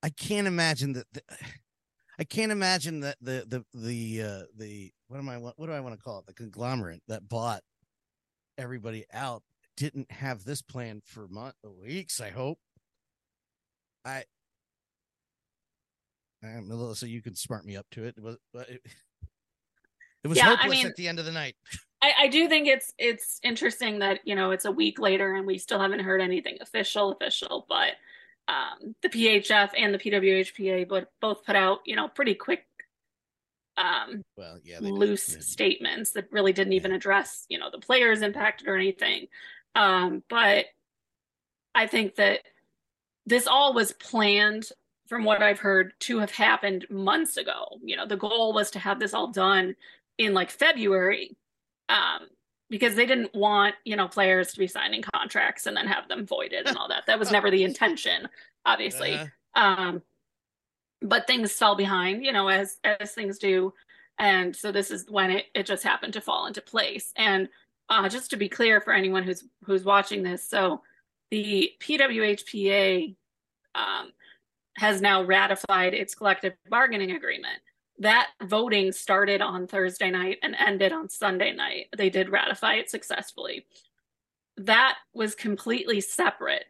I 0.02 0.10
can't 0.10 0.46
imagine 0.46 0.92
that. 0.94 1.06
The, 1.12 1.22
I 2.18 2.24
can't 2.24 2.52
imagine 2.52 3.00
that 3.00 3.16
the 3.20 3.44
the 3.48 3.64
the 3.74 4.22
uh, 4.22 4.42
the 4.56 4.92
what 5.08 5.18
am 5.18 5.28
I 5.28 5.38
what 5.38 5.56
do 5.58 5.72
I 5.72 5.80
want 5.80 5.96
to 5.96 6.00
call 6.02 6.18
it 6.18 6.26
the 6.26 6.34
conglomerate 6.34 7.02
that 7.08 7.28
bought 7.28 7.62
everybody 8.58 9.04
out 9.12 9.42
didn't 9.76 10.10
have 10.12 10.44
this 10.44 10.60
plan 10.62 11.00
for 11.04 11.26
months, 11.28 11.58
weeks. 11.82 12.20
I 12.20 12.30
hope. 12.30 12.58
I, 14.04 14.24
uh, 16.44 16.60
Melissa, 16.62 17.08
you 17.08 17.22
can 17.22 17.34
smart 17.34 17.64
me 17.64 17.76
up 17.76 17.86
to 17.92 18.04
it. 18.04 18.14
It 18.18 18.22
was, 18.22 18.36
but 18.52 18.68
it, 18.68 18.82
it 20.24 20.28
was 20.28 20.36
Yeah, 20.38 20.48
I 20.48 20.56
hopeless 20.56 20.78
mean- 20.78 20.86
at 20.86 20.96
the 20.96 21.08
end 21.08 21.18
of 21.18 21.24
the 21.24 21.32
night. 21.32 21.56
I, 22.02 22.12
I 22.22 22.28
do 22.28 22.48
think 22.48 22.66
it's 22.66 22.92
it's 22.98 23.38
interesting 23.44 24.00
that 24.00 24.18
you 24.24 24.34
know 24.34 24.50
it's 24.50 24.64
a 24.64 24.72
week 24.72 24.98
later 24.98 25.36
and 25.36 25.46
we 25.46 25.56
still 25.56 25.78
haven't 25.78 26.00
heard 26.00 26.20
anything 26.20 26.58
official 26.60 27.12
official, 27.12 27.64
but 27.68 27.92
um, 28.48 28.94
the 29.02 29.08
PHF 29.08 29.70
and 29.76 29.94
the 29.94 29.98
PWHPA 29.98 30.88
but 30.88 31.10
both 31.20 31.44
put 31.44 31.56
out 31.56 31.80
you 31.86 31.96
know 31.96 32.08
pretty 32.08 32.34
quick 32.34 32.66
um, 33.76 34.22
Well, 34.36 34.58
yeah, 34.64 34.80
did, 34.80 34.90
loose 34.90 35.34
yeah. 35.34 35.40
statements 35.40 36.12
that 36.12 36.30
really 36.30 36.52
didn't 36.52 36.74
even 36.74 36.92
address 36.92 37.46
you 37.48 37.58
know 37.58 37.70
the 37.70 37.78
players 37.78 38.22
impacted 38.22 38.68
or 38.68 38.76
anything. 38.76 39.26
Um, 39.74 40.22
but 40.28 40.66
I 41.74 41.86
think 41.86 42.16
that 42.16 42.40
this 43.24 43.46
all 43.46 43.72
was 43.72 43.92
planned 43.92 44.68
from 45.06 45.24
what 45.24 45.42
I've 45.42 45.58
heard 45.58 45.92
to 46.00 46.18
have 46.18 46.30
happened 46.30 46.86
months 46.90 47.36
ago. 47.36 47.78
You 47.82 47.96
know, 47.96 48.06
the 48.06 48.16
goal 48.16 48.52
was 48.52 48.70
to 48.72 48.78
have 48.78 48.98
this 48.98 49.14
all 49.14 49.28
done 49.28 49.76
in 50.18 50.34
like 50.34 50.50
February 50.50 51.36
um, 51.88 52.28
because 52.72 52.94
they 52.94 53.04
didn't 53.04 53.34
want, 53.34 53.74
you 53.84 53.96
know, 53.96 54.08
players 54.08 54.50
to 54.50 54.58
be 54.58 54.66
signing 54.66 55.02
contracts 55.02 55.66
and 55.66 55.76
then 55.76 55.86
have 55.86 56.08
them 56.08 56.26
voided 56.26 56.66
and 56.66 56.74
all 56.78 56.88
that. 56.88 57.04
That 57.06 57.18
was 57.18 57.30
never 57.30 57.50
the 57.50 57.64
intention, 57.64 58.26
obviously. 58.64 59.12
Uh-huh. 59.12 59.28
Um, 59.62 60.02
but 61.02 61.26
things 61.26 61.52
fell 61.52 61.76
behind, 61.76 62.24
you 62.24 62.32
know, 62.32 62.48
as 62.48 62.78
as 62.82 63.12
things 63.12 63.36
do. 63.36 63.74
And 64.18 64.56
so 64.56 64.72
this 64.72 64.90
is 64.90 65.04
when 65.10 65.30
it, 65.30 65.44
it 65.54 65.66
just 65.66 65.82
happened 65.82 66.14
to 66.14 66.22
fall 66.22 66.46
into 66.46 66.62
place. 66.62 67.12
And 67.14 67.50
uh, 67.90 68.08
just 68.08 68.30
to 68.30 68.38
be 68.38 68.48
clear 68.48 68.80
for 68.80 68.94
anyone 68.94 69.22
who's 69.22 69.44
who's 69.64 69.84
watching 69.84 70.22
this, 70.22 70.48
so 70.48 70.80
the 71.30 71.72
PWHPA 71.78 73.14
um, 73.74 74.12
has 74.78 75.02
now 75.02 75.22
ratified 75.22 75.92
its 75.92 76.14
collective 76.14 76.54
bargaining 76.70 77.10
agreement. 77.10 77.60
That 78.02 78.30
voting 78.42 78.90
started 78.90 79.40
on 79.40 79.68
Thursday 79.68 80.10
night 80.10 80.38
and 80.42 80.56
ended 80.58 80.92
on 80.92 81.08
Sunday 81.08 81.52
night. 81.52 81.86
They 81.96 82.10
did 82.10 82.30
ratify 82.30 82.74
it 82.74 82.90
successfully. 82.90 83.64
That 84.56 84.96
was 85.14 85.36
completely 85.36 86.00
separate 86.00 86.64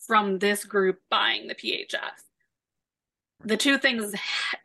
from 0.00 0.40
this 0.40 0.64
group 0.64 0.98
buying 1.08 1.46
the 1.46 1.54
PHF. 1.54 2.24
The 3.44 3.56
two 3.56 3.78
things 3.78 4.12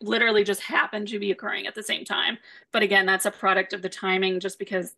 literally 0.01 0.43
just 0.43 0.61
happened 0.61 1.07
to 1.09 1.19
be 1.19 1.29
occurring 1.29 1.67
at 1.67 1.75
the 1.75 1.83
same 1.83 2.03
time. 2.03 2.39
But 2.71 2.81
again, 2.81 3.05
that's 3.05 3.27
a 3.27 3.31
product 3.31 3.71
of 3.71 3.83
the 3.83 3.89
timing 3.89 4.39
just 4.39 4.57
because 4.57 4.95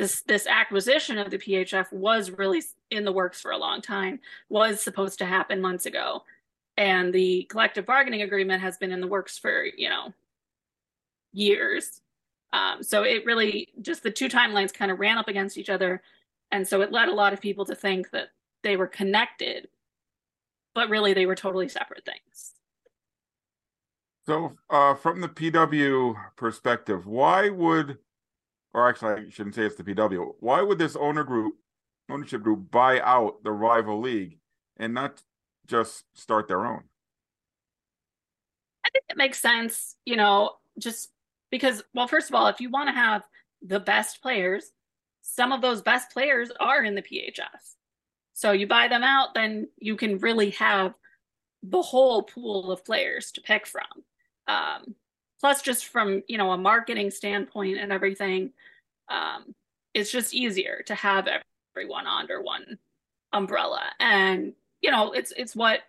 this 0.00 0.22
this 0.22 0.48
acquisition 0.48 1.16
of 1.16 1.30
the 1.30 1.38
PHF 1.38 1.92
was 1.92 2.32
really 2.32 2.64
in 2.90 3.04
the 3.04 3.12
works 3.12 3.40
for 3.40 3.52
a 3.52 3.56
long 3.56 3.80
time, 3.80 4.18
was 4.48 4.82
supposed 4.82 5.20
to 5.20 5.26
happen 5.26 5.60
months 5.60 5.86
ago. 5.86 6.24
And 6.76 7.12
the 7.12 7.44
collective 7.44 7.86
bargaining 7.86 8.22
agreement 8.22 8.62
has 8.62 8.78
been 8.78 8.90
in 8.90 9.00
the 9.00 9.06
works 9.06 9.38
for, 9.38 9.64
you 9.76 9.88
know, 9.88 10.12
years. 11.32 12.00
Um, 12.52 12.82
so 12.82 13.02
it 13.02 13.24
really 13.24 13.68
just 13.80 14.02
the 14.02 14.10
two 14.10 14.28
timelines 14.28 14.72
kind 14.72 14.90
of 14.90 14.98
ran 14.98 15.18
up 15.18 15.28
against 15.28 15.56
each 15.56 15.70
other. 15.70 16.02
And 16.50 16.66
so 16.66 16.80
it 16.80 16.92
led 16.92 17.08
a 17.08 17.14
lot 17.14 17.32
of 17.32 17.40
people 17.40 17.64
to 17.66 17.74
think 17.74 18.10
that 18.10 18.28
they 18.62 18.76
were 18.76 18.86
connected, 18.86 19.68
but 20.74 20.88
really 20.88 21.14
they 21.14 21.26
were 21.26 21.36
totally 21.36 21.68
separate 21.68 22.04
things. 22.04 22.54
So, 24.26 24.56
uh, 24.68 24.94
from 24.94 25.20
the 25.20 25.28
PW 25.28 26.14
perspective, 26.36 27.06
why 27.06 27.48
would, 27.48 27.98
or 28.74 28.88
actually, 28.88 29.12
I 29.12 29.30
shouldn't 29.30 29.54
say 29.54 29.62
it's 29.62 29.76
the 29.76 29.82
PW. 29.82 30.34
Why 30.40 30.60
would 30.62 30.78
this 30.78 30.94
owner 30.94 31.24
group, 31.24 31.54
ownership 32.08 32.42
group, 32.42 32.70
buy 32.70 33.00
out 33.00 33.42
the 33.42 33.52
rival 33.52 34.00
league 34.00 34.38
and 34.76 34.92
not 34.92 35.22
just 35.66 36.04
start 36.14 36.48
their 36.48 36.66
own? 36.66 36.82
I 38.84 38.90
think 38.90 39.04
it 39.08 39.16
makes 39.16 39.40
sense, 39.40 39.96
you 40.04 40.16
know, 40.16 40.52
just 40.78 41.10
because, 41.50 41.82
well, 41.94 42.08
first 42.08 42.28
of 42.28 42.34
all, 42.34 42.46
if 42.46 42.60
you 42.60 42.70
want 42.70 42.88
to 42.88 42.94
have 42.94 43.22
the 43.62 43.80
best 43.80 44.22
players, 44.22 44.70
some 45.22 45.52
of 45.52 45.60
those 45.60 45.82
best 45.82 46.10
players 46.12 46.50
are 46.60 46.82
in 46.82 46.94
the 46.94 47.02
PHF. 47.02 47.74
So 48.32 48.52
you 48.52 48.66
buy 48.66 48.88
them 48.88 49.02
out, 49.02 49.34
then 49.34 49.68
you 49.78 49.96
can 49.96 50.18
really 50.18 50.50
have 50.50 50.94
the 51.62 51.82
whole 51.82 52.22
pool 52.22 52.72
of 52.72 52.84
players 52.84 53.32
to 53.32 53.40
pick 53.42 53.66
from. 53.66 53.84
Um, 54.48 54.94
plus 55.40 55.62
just 55.62 55.86
from 55.86 56.22
you 56.28 56.38
know 56.38 56.52
a 56.52 56.58
marketing 56.58 57.10
standpoint 57.10 57.78
and 57.78 57.90
everything 57.90 58.52
um, 59.08 59.54
it's 59.94 60.12
just 60.12 60.34
easier 60.34 60.82
to 60.86 60.94
have 60.94 61.26
everyone 61.74 62.06
under 62.06 62.42
one 62.42 62.78
umbrella 63.32 63.82
and 63.98 64.52
you 64.82 64.90
know 64.90 65.12
it's 65.12 65.32
it's 65.36 65.56
what 65.56 65.80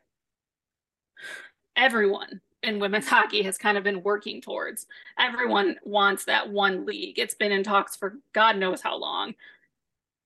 everyone 1.76 2.41
in 2.63 2.80
women's 2.80 3.08
hockey 3.10 3.43
has 3.43 3.58
kind 3.58 3.78
of 3.78 3.84
been 3.84 4.04
working 4.04 4.41
towards. 4.41 4.88
Everyone 5.17 5.78
wants 5.84 6.26
that 6.26 6.50
one 6.50 6.86
league. 6.86 7.19
It's 7.19 7.36
been 7.36 7.52
in 7.52 7.63
talks 7.63 7.95
for 7.95 8.17
god 8.34 8.58
knows 8.58 8.82
how 8.82 8.97
long. 8.97 9.36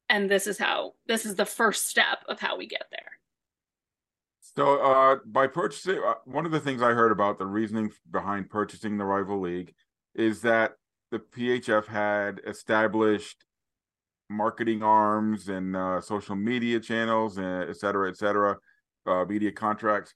And 0.10 0.30
this 0.30 0.46
is 0.46 0.58
how 0.58 0.94
this 1.08 1.26
is 1.26 1.36
the 1.36 1.46
first 1.46 1.88
step 1.88 2.20
of 2.28 2.40
how 2.40 2.58
we 2.58 2.68
get 2.68 2.86
there. 2.92 3.12
So, 4.56 4.80
uh, 4.80 5.18
by 5.26 5.48
purchasing, 5.48 6.00
uh, 6.06 6.14
one 6.26 6.46
of 6.46 6.52
the 6.52 6.60
things 6.60 6.82
I 6.82 6.92
heard 6.92 7.12
about 7.12 7.40
the 7.40 7.46
reasoning 7.46 7.92
behind 8.12 8.50
purchasing 8.50 8.98
the 8.98 9.04
rival 9.04 9.42
league 9.42 9.74
is 10.14 10.42
that 10.44 10.74
the 11.12 11.20
PHF 11.20 11.88
had 11.88 12.40
established 12.48 13.46
marketing 14.30 14.82
arms 14.82 15.50
and 15.50 15.76
uh, 15.76 16.00
social 16.02 16.36
media 16.36 16.80
channels, 16.80 17.38
and 17.38 17.64
uh, 17.64 17.70
et 17.70 17.78
cetera, 17.78 18.10
et 18.10 18.18
cetera, 18.18 18.58
uh, 19.06 19.26
media 19.26 19.52
contracts. 19.52 20.14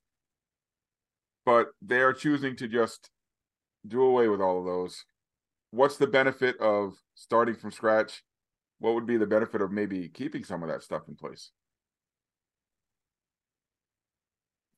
But 1.45 1.67
they 1.81 2.01
are 2.01 2.13
choosing 2.13 2.55
to 2.57 2.67
just 2.67 3.09
do 3.87 4.01
away 4.01 4.27
with 4.27 4.41
all 4.41 4.59
of 4.59 4.65
those. 4.65 5.03
What's 5.71 5.97
the 5.97 6.07
benefit 6.07 6.57
of 6.59 6.95
starting 7.15 7.55
from 7.55 7.71
scratch? 7.71 8.23
What 8.79 8.93
would 8.95 9.05
be 9.05 9.17
the 9.17 9.27
benefit 9.27 9.61
of 9.61 9.71
maybe 9.71 10.09
keeping 10.09 10.43
some 10.43 10.63
of 10.63 10.69
that 10.69 10.83
stuff 10.83 11.03
in 11.07 11.15
place? 11.15 11.51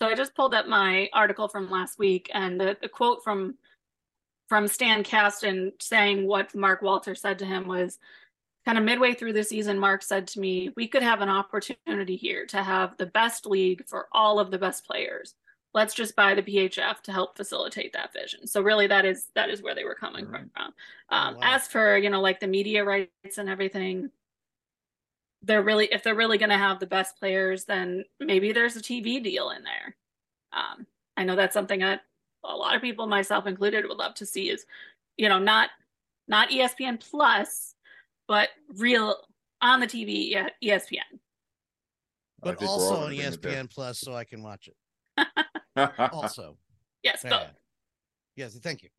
So 0.01 0.07
I 0.07 0.15
just 0.15 0.35
pulled 0.35 0.55
up 0.55 0.67
my 0.67 1.09
article 1.13 1.47
from 1.47 1.69
last 1.69 1.99
week 1.99 2.29
and 2.33 2.59
the, 2.59 2.75
the 2.81 2.89
quote 2.89 3.23
from 3.23 3.55
from 4.49 4.67
Stan 4.67 5.03
Kasten 5.03 5.71
saying 5.79 6.27
what 6.27 6.53
Mark 6.53 6.81
Walter 6.81 7.15
said 7.15 7.39
to 7.39 7.45
him 7.45 7.67
was 7.67 7.99
kind 8.65 8.77
of 8.77 8.83
midway 8.83 9.13
through 9.13 9.33
the 9.33 9.43
season, 9.43 9.79
Mark 9.79 10.03
said 10.03 10.27
to 10.27 10.39
me, 10.39 10.71
We 10.75 10.87
could 10.87 11.03
have 11.03 11.21
an 11.21 11.29
opportunity 11.29 12.15
here 12.15 12.45
to 12.47 12.61
have 12.61 12.97
the 12.97 13.05
best 13.05 13.45
league 13.45 13.87
for 13.87 14.07
all 14.11 14.39
of 14.39 14.51
the 14.51 14.57
best 14.57 14.85
players. 14.85 15.35
Let's 15.73 15.93
just 15.93 16.15
buy 16.15 16.35
the 16.35 16.43
PHF 16.43 17.01
to 17.03 17.11
help 17.11 17.37
facilitate 17.37 17.93
that 17.93 18.11
vision. 18.13 18.45
So 18.45 18.61
really 18.61 18.87
that 18.87 19.05
is 19.05 19.27
that 19.35 19.49
is 19.49 19.61
where 19.61 19.73
they 19.73 19.85
were 19.85 19.95
coming 19.95 20.27
right. 20.27 20.43
from. 20.53 20.63
Um, 20.63 20.73
oh, 21.09 21.37
wow. 21.37 21.39
As 21.41 21.67
for, 21.67 21.97
you 21.97 22.09
know, 22.09 22.21
like 22.21 22.39
the 22.39 22.47
media 22.47 22.83
rights 22.83 23.37
and 23.37 23.49
everything, 23.49 24.11
they're 25.43 25.63
really 25.63 25.85
if 25.91 26.03
they're 26.03 26.15
really 26.15 26.37
going 26.37 26.49
to 26.49 26.57
have 26.57 26.79
the 26.79 26.85
best 26.85 27.17
players 27.17 27.65
then 27.65 28.03
maybe 28.19 28.51
there's 28.51 28.75
a 28.75 28.81
tv 28.81 29.23
deal 29.23 29.49
in 29.51 29.63
there 29.63 29.95
um, 30.53 30.85
i 31.17 31.23
know 31.23 31.35
that's 31.35 31.53
something 31.53 31.79
that 31.79 32.01
a 32.43 32.55
lot 32.55 32.75
of 32.75 32.81
people 32.81 33.07
myself 33.07 33.47
included 33.47 33.85
would 33.87 33.97
love 33.97 34.13
to 34.13 34.25
see 34.25 34.49
is 34.49 34.65
you 35.17 35.29
know 35.29 35.39
not 35.39 35.69
not 36.27 36.49
espn 36.49 36.99
plus 36.99 37.75
but 38.27 38.49
real 38.77 39.15
on 39.61 39.79
the 39.79 39.87
tv 39.87 40.35
espn 40.63 40.99
but 42.41 42.61
also 42.63 43.05
on 43.05 43.11
espn 43.11 43.69
plus 43.69 43.99
so 43.99 44.13
i 44.13 44.23
can 44.23 44.41
watch 44.41 44.67
it 44.67 45.27
also 46.11 46.57
yes 47.03 47.23
both. 47.23 47.47
yes 48.35 48.57
thank 48.59 48.83
you 48.83 48.89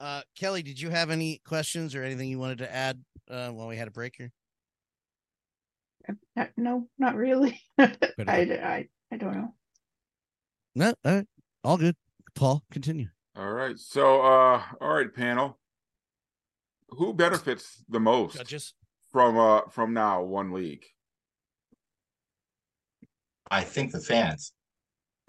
uh 0.00 0.22
kelly 0.36 0.62
did 0.62 0.80
you 0.80 0.90
have 0.90 1.10
any 1.10 1.40
questions 1.44 1.94
or 1.94 2.02
anything 2.02 2.28
you 2.28 2.38
wanted 2.38 2.58
to 2.58 2.74
add 2.74 3.02
uh, 3.30 3.48
while 3.50 3.68
we 3.68 3.76
had 3.76 3.88
a 3.88 3.92
break 3.92 4.14
here 4.16 4.32
uh, 6.36 6.46
no, 6.56 6.88
not 6.98 7.14
really. 7.14 7.60
I, 7.78 7.88
I, 8.26 8.88
I 9.12 9.16
don't 9.16 9.34
know. 9.34 9.54
No, 10.74 10.94
all, 11.04 11.14
right. 11.14 11.26
all 11.64 11.76
good. 11.76 11.96
Paul, 12.34 12.62
continue. 12.70 13.08
All 13.36 13.52
right. 13.52 13.78
So, 13.78 14.20
uh, 14.22 14.62
all 14.80 14.94
right, 14.94 15.12
panel. 15.12 15.58
Who 16.90 17.12
benefits 17.14 17.84
the 17.88 18.00
most 18.00 18.36
Judges. 18.36 18.74
from 19.12 19.38
uh 19.38 19.62
from 19.70 19.94
now 19.94 20.22
one 20.22 20.52
league? 20.52 20.84
I 23.48 23.62
think 23.62 23.92
the 23.92 24.00
fans. 24.00 24.52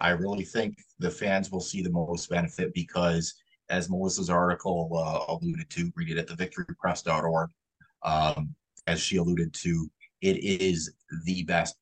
I 0.00 0.10
really 0.10 0.44
think 0.44 0.74
the 1.02 1.10
fans 1.10 1.50
will 1.50 1.60
see 1.60 1.82
the 1.82 1.90
most 1.90 2.30
benefit 2.30 2.72
because, 2.74 3.34
as 3.68 3.90
Melissa's 3.90 4.30
article 4.30 4.90
uh, 4.94 5.32
alluded 5.32 5.68
to, 5.70 5.92
read 5.96 6.10
it 6.10 6.18
at 6.18 6.26
the 6.26 6.34
victorypress.org. 6.34 7.50
Um, 8.04 8.54
as 8.86 9.00
she 9.00 9.16
alluded 9.16 9.52
to, 9.54 9.90
it 10.22 10.38
is 10.42 10.92
the 11.24 11.42
best 11.44 11.76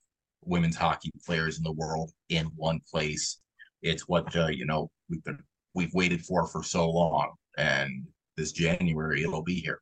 women's 0.45 0.77
hockey 0.77 1.11
players 1.25 1.59
in 1.59 1.65
the 1.65 1.73
world 1.73 2.13
in 2.29 2.47
one 2.57 2.81
place. 2.91 3.39
It's 3.83 4.09
what 4.09 4.35
uh, 4.37 4.49
you 4.49 4.67
know 4.67 4.91
we've 5.09 5.25
been 5.25 5.39
we've 5.75 5.95
waited 5.95 6.25
for 6.25 6.47
for 6.47 6.63
so 6.63 6.91
long, 6.91 7.33
and 7.57 8.07
this 8.37 8.53
January 8.53 9.23
it'll 9.23 9.43
be 9.43 9.61
here. 9.61 9.81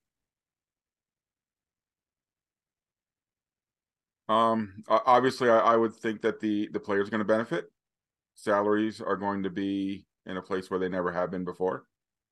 Um, 4.28 4.84
obviously, 4.88 5.48
I, 5.48 5.58
I 5.58 5.76
would 5.76 5.94
think 5.94 6.20
that 6.22 6.40
the 6.40 6.68
the 6.72 6.80
players 6.80 7.08
are 7.08 7.10
going 7.10 7.20
to 7.20 7.24
benefit. 7.24 7.70
Salaries 8.38 9.00
are 9.00 9.16
going 9.16 9.42
to 9.42 9.50
be 9.50 10.06
in 10.26 10.36
a 10.36 10.42
place 10.42 10.70
where 10.70 10.78
they 10.78 10.88
never 10.88 11.12
have 11.12 11.30
been 11.30 11.44
before, 11.44 11.84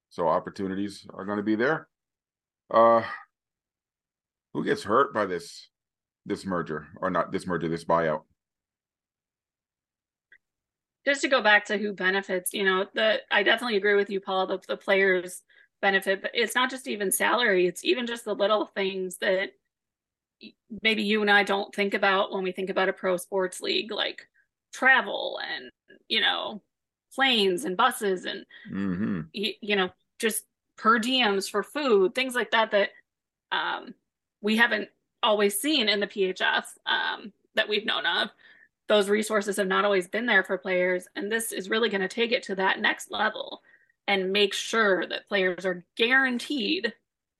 so 0.08 0.28
opportunities 0.28 1.06
are 1.12 1.24
going 1.24 1.38
to 1.38 1.42
be 1.42 1.56
there. 1.56 1.88
Uh, 2.70 3.02
who 4.54 4.64
gets 4.64 4.82
hurt 4.82 5.12
by 5.12 5.26
this? 5.26 5.68
this 6.26 6.44
merger 6.44 6.88
or 7.00 7.08
not 7.08 7.32
this 7.32 7.46
merger, 7.46 7.68
this 7.68 7.84
buyout? 7.84 8.22
Just 11.06 11.20
to 11.22 11.28
go 11.28 11.40
back 11.40 11.64
to 11.66 11.78
who 11.78 11.92
benefits, 11.92 12.52
you 12.52 12.64
know, 12.64 12.84
the 12.92 13.20
I 13.30 13.44
definitely 13.44 13.76
agree 13.76 13.94
with 13.94 14.10
you, 14.10 14.20
Paul. 14.20 14.48
The 14.48 14.58
the 14.66 14.76
players 14.76 15.42
benefit, 15.80 16.20
but 16.20 16.32
it's 16.34 16.56
not 16.56 16.68
just 16.68 16.88
even 16.88 17.12
salary; 17.12 17.66
it's 17.66 17.84
even 17.84 18.06
just 18.06 18.24
the 18.24 18.34
little 18.34 18.66
things 18.66 19.16
that 19.18 19.50
maybe 20.82 21.04
you 21.04 21.22
and 21.22 21.30
I 21.30 21.44
don't 21.44 21.72
think 21.72 21.94
about 21.94 22.32
when 22.32 22.42
we 22.42 22.50
think 22.50 22.70
about 22.70 22.88
a 22.88 22.92
pro 22.92 23.16
sports 23.16 23.60
league, 23.60 23.92
like 23.92 24.26
travel 24.72 25.38
and 25.48 25.70
you 26.08 26.20
know 26.20 26.62
planes 27.14 27.64
and 27.64 27.76
buses 27.76 28.24
and 28.24 28.44
mm-hmm. 28.70 29.20
you, 29.32 29.52
you 29.60 29.76
know 29.76 29.90
just 30.18 30.44
per 30.76 30.98
diems 30.98 31.50
for 31.50 31.62
food, 31.62 32.14
things 32.14 32.34
like 32.34 32.50
that. 32.50 32.70
That 32.70 32.90
um, 33.52 33.94
we 34.40 34.56
haven't 34.56 34.88
always 35.22 35.58
seen 35.58 35.88
in 35.88 36.00
the 36.00 36.06
PHF 36.06 36.64
um, 36.86 37.32
that 37.54 37.68
we've 37.68 37.86
known 37.86 38.06
of. 38.06 38.30
Those 38.88 39.08
resources 39.08 39.56
have 39.56 39.66
not 39.66 39.84
always 39.84 40.06
been 40.06 40.26
there 40.26 40.44
for 40.44 40.58
players, 40.58 41.08
and 41.16 41.30
this 41.30 41.50
is 41.52 41.70
really 41.70 41.88
going 41.88 42.02
to 42.02 42.08
take 42.08 42.32
it 42.32 42.44
to 42.44 42.54
that 42.54 42.80
next 42.80 43.10
level 43.10 43.62
and 44.06 44.32
make 44.32 44.54
sure 44.54 45.06
that 45.06 45.26
players 45.28 45.66
are 45.66 45.84
guaranteed 45.96 46.92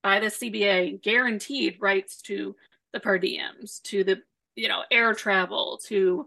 by 0.02 0.18
the 0.18 0.26
CBA, 0.26 1.02
guaranteed 1.02 1.76
rights 1.80 2.20
to 2.22 2.56
the 2.92 2.98
per 3.00 3.18
diems, 3.18 3.80
to 3.82 4.02
the 4.02 4.22
you 4.56 4.68
know 4.68 4.82
air 4.90 5.14
travel, 5.14 5.80
to 5.84 6.26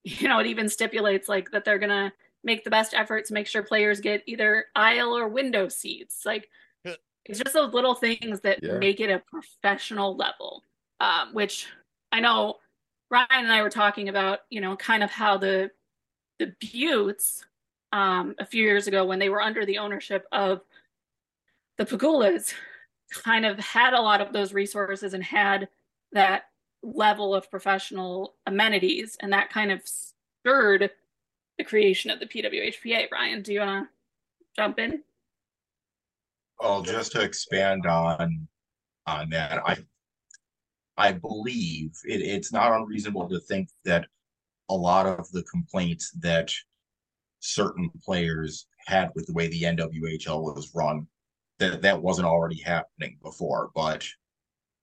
you 0.04 0.28
know 0.28 0.38
it 0.38 0.46
even 0.46 0.68
stipulates 0.68 1.28
like 1.28 1.50
that 1.50 1.64
they're 1.64 1.78
going 1.78 1.90
to 1.90 2.12
make 2.42 2.64
the 2.64 2.70
best 2.70 2.94
effort 2.94 3.26
to 3.26 3.34
make 3.34 3.46
sure 3.46 3.62
players 3.62 4.00
get 4.00 4.22
either 4.26 4.66
aisle 4.74 5.16
or 5.16 5.28
window 5.28 5.68
seats. 5.68 6.24
Like 6.24 6.48
it's 7.26 7.38
just 7.38 7.52
those 7.52 7.74
little 7.74 7.94
things 7.94 8.40
that 8.40 8.62
yeah. 8.62 8.78
make 8.78 8.98
it 8.98 9.10
a 9.10 9.18
professional 9.30 10.16
level 10.16 10.64
um, 11.00 11.32
which 11.32 11.66
I 12.12 12.20
know 12.20 12.56
Ryan 13.10 13.26
and 13.30 13.52
I 13.52 13.62
were 13.62 13.70
talking 13.70 14.08
about, 14.08 14.40
you 14.50 14.60
know, 14.60 14.76
kind 14.76 15.02
of 15.02 15.10
how 15.10 15.38
the 15.38 15.70
the 16.38 16.54
Beauts 16.60 17.44
um, 17.92 18.34
a 18.38 18.46
few 18.46 18.62
years 18.62 18.86
ago 18.86 19.04
when 19.04 19.18
they 19.18 19.28
were 19.28 19.42
under 19.42 19.66
the 19.66 19.78
ownership 19.78 20.26
of 20.32 20.60
the 21.76 21.84
Pegulas 21.84 22.54
kind 23.10 23.44
of 23.44 23.58
had 23.58 23.92
a 23.92 24.00
lot 24.00 24.20
of 24.20 24.32
those 24.32 24.54
resources 24.54 25.12
and 25.12 25.24
had 25.24 25.68
that 26.12 26.44
level 26.82 27.34
of 27.34 27.50
professional 27.50 28.34
amenities 28.46 29.16
and 29.20 29.32
that 29.32 29.50
kind 29.50 29.70
of 29.70 29.82
stirred 29.84 30.90
the 31.58 31.64
creation 31.64 32.10
of 32.10 32.20
the 32.20 32.26
PWHPA. 32.26 33.10
Ryan, 33.10 33.42
do 33.42 33.52
you 33.52 33.60
want 33.60 33.86
to 33.86 33.90
jump 34.56 34.78
in? 34.78 35.02
Well, 36.58 36.82
just 36.82 37.12
to 37.12 37.22
expand 37.22 37.86
on 37.86 38.46
on 39.06 39.30
that, 39.30 39.62
I 39.66 39.78
I 40.96 41.12
believe 41.12 41.92
it, 42.04 42.20
it's 42.20 42.52
not 42.52 42.72
unreasonable 42.72 43.28
to 43.30 43.40
think 43.40 43.70
that 43.84 44.06
a 44.68 44.74
lot 44.74 45.06
of 45.06 45.30
the 45.32 45.42
complaints 45.44 46.10
that 46.20 46.52
certain 47.40 47.90
players 48.04 48.66
had 48.86 49.10
with 49.14 49.26
the 49.26 49.32
way 49.32 49.48
the 49.48 49.62
NWHL 49.62 50.42
was 50.42 50.70
run, 50.74 51.06
that 51.58 51.82
that 51.82 52.02
wasn't 52.02 52.28
already 52.28 52.60
happening 52.60 53.18
before. 53.22 53.70
But 53.74 54.06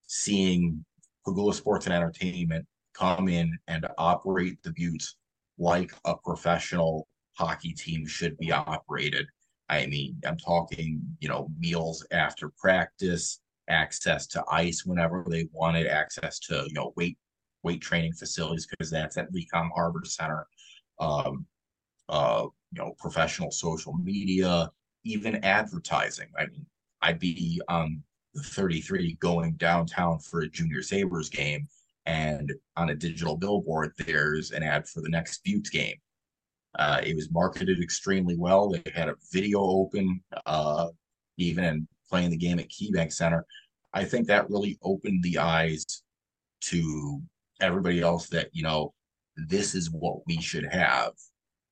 seeing 0.07 0.83
Pegula 1.27 1.53
Sports 1.53 1.85
and 1.85 1.93
Entertainment 1.93 2.65
come 2.93 3.27
in 3.27 3.57
and 3.67 3.85
operate 3.97 4.61
the 4.63 4.71
Beauts 4.71 5.17
like 5.57 5.91
a 6.05 6.15
professional 6.15 7.07
hockey 7.33 7.73
team 7.73 8.07
should 8.07 8.37
be 8.37 8.51
operated. 8.51 9.27
I 9.69 9.85
mean, 9.87 10.19
I'm 10.25 10.37
talking, 10.37 11.01
you 11.19 11.27
know, 11.27 11.49
meals 11.59 12.05
after 12.11 12.49
practice, 12.57 13.41
access 13.69 14.25
to 14.27 14.43
ice 14.49 14.85
whenever 14.85 15.25
they 15.27 15.49
wanted, 15.51 15.87
access 15.87 16.39
to 16.39 16.63
you 16.67 16.73
know 16.73 16.93
weight 16.95 17.17
weight 17.63 17.81
training 17.81 18.13
facilities 18.13 18.65
because 18.65 18.89
that's 18.89 19.17
at 19.17 19.31
Lecom 19.33 19.69
Harbor 19.75 20.03
Center. 20.05 20.47
Um, 20.99 21.45
uh, 22.09 22.45
you 22.71 22.81
know, 22.81 22.93
professional 22.97 23.51
social 23.51 23.93
media, 23.93 24.71
even 25.03 25.43
advertising. 25.43 26.27
I 26.39 26.45
mean, 26.47 26.65
I'd 27.01 27.19
be 27.19 27.61
on 27.67 28.01
the 28.01 28.06
33 28.41 29.17
going 29.19 29.53
downtown 29.53 30.19
for 30.19 30.41
a 30.41 30.49
Junior 30.49 30.81
Sabres 30.81 31.29
game, 31.29 31.67
and 32.05 32.53
on 32.75 32.89
a 32.89 32.95
digital 32.95 33.35
billboard, 33.35 33.91
there's 33.97 34.51
an 34.51 34.63
ad 34.63 34.87
for 34.87 35.01
the 35.01 35.09
next 35.09 35.43
Beauts 35.43 35.69
game. 35.69 35.97
Uh, 36.77 37.01
it 37.03 37.15
was 37.15 37.31
marketed 37.31 37.81
extremely 37.81 38.35
well. 38.37 38.69
They 38.69 38.83
had 38.93 39.09
a 39.09 39.15
video 39.31 39.59
open, 39.59 40.21
uh, 40.45 40.87
even 41.37 41.63
in 41.63 41.87
playing 42.09 42.29
the 42.29 42.37
game 42.37 42.59
at 42.59 42.69
KeyBank 42.69 43.11
Center. 43.11 43.45
I 43.93 44.05
think 44.05 44.27
that 44.27 44.49
really 44.49 44.77
opened 44.83 45.23
the 45.23 45.39
eyes 45.39 45.85
to 46.61 47.21
everybody 47.59 48.01
else 48.01 48.27
that, 48.29 48.49
you 48.53 48.63
know, 48.63 48.93
this 49.35 49.75
is 49.75 49.91
what 49.91 50.25
we 50.27 50.39
should 50.39 50.65
have. 50.65 51.13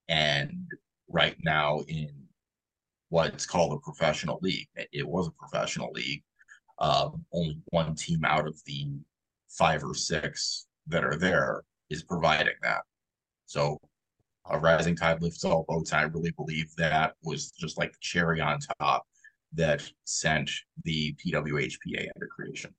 And 0.08 0.68
right 1.08 1.36
now, 1.44 1.82
in 1.88 2.10
what's 3.10 3.46
called 3.46 3.74
a 3.74 3.80
professional 3.80 4.40
league, 4.42 4.68
it 4.76 5.08
was 5.08 5.28
a 5.28 5.32
professional 5.32 5.92
league. 5.92 6.24
Uh, 6.78 7.10
only 7.32 7.58
one 7.68 7.96
team 7.96 8.26
out 8.26 8.48
of 8.48 8.62
the 8.66 8.88
five 9.50 9.84
or 9.84 9.94
six 9.94 10.68
that 10.88 11.04
are 11.04 11.16
there 11.18 11.64
is 11.90 12.04
providing 12.04 12.54
that. 12.62 12.82
So 13.46 13.80
a 14.50 14.60
rising 14.60 14.96
tide 14.96 15.22
lifts 15.22 15.44
all 15.44 15.66
boats. 15.68 15.94
I 15.94 16.04
really 16.04 16.32
believe 16.32 16.74
that 16.78 17.14
was 17.24 17.52
just 17.52 17.78
like 17.78 17.92
the 17.92 17.98
cherry 18.02 18.42
on 18.42 18.60
top 18.80 19.06
that 19.54 19.90
sent 20.04 20.52
the 20.84 21.16
PWHPA 21.16 22.10
into 22.14 22.28
creation. 22.30 22.74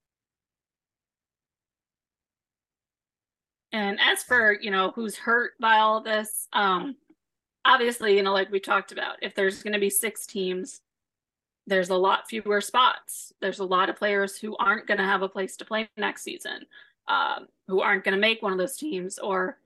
And 3.72 3.98
as 4.00 4.22
for, 4.22 4.56
you 4.60 4.70
know, 4.70 4.92
who's 4.94 5.16
hurt 5.16 5.52
by 5.60 5.78
all 5.78 6.02
this, 6.02 6.48
um, 6.52 6.96
obviously, 7.64 8.16
you 8.16 8.22
know, 8.22 8.32
like 8.32 8.50
we 8.50 8.60
talked 8.60 8.92
about, 8.92 9.16
if 9.22 9.34
there's 9.34 9.62
going 9.62 9.72
to 9.72 9.78
be 9.78 9.90
six 9.90 10.26
teams, 10.26 10.80
there's 11.66 11.90
a 11.90 11.96
lot 11.96 12.28
fewer 12.28 12.60
spots. 12.60 13.32
There's 13.40 13.58
a 13.58 13.64
lot 13.64 13.88
of 13.88 13.96
players 13.96 14.36
who 14.38 14.56
aren't 14.56 14.86
going 14.86 14.98
to 14.98 15.04
have 15.04 15.22
a 15.22 15.28
place 15.28 15.56
to 15.56 15.64
play 15.64 15.88
next 15.96 16.22
season, 16.22 16.66
um, 17.08 17.48
who 17.66 17.80
aren't 17.80 18.04
going 18.04 18.14
to 18.14 18.20
make 18.20 18.42
one 18.42 18.52
of 18.52 18.58
those 18.58 18.76
teams, 18.76 19.18
or 19.18 19.58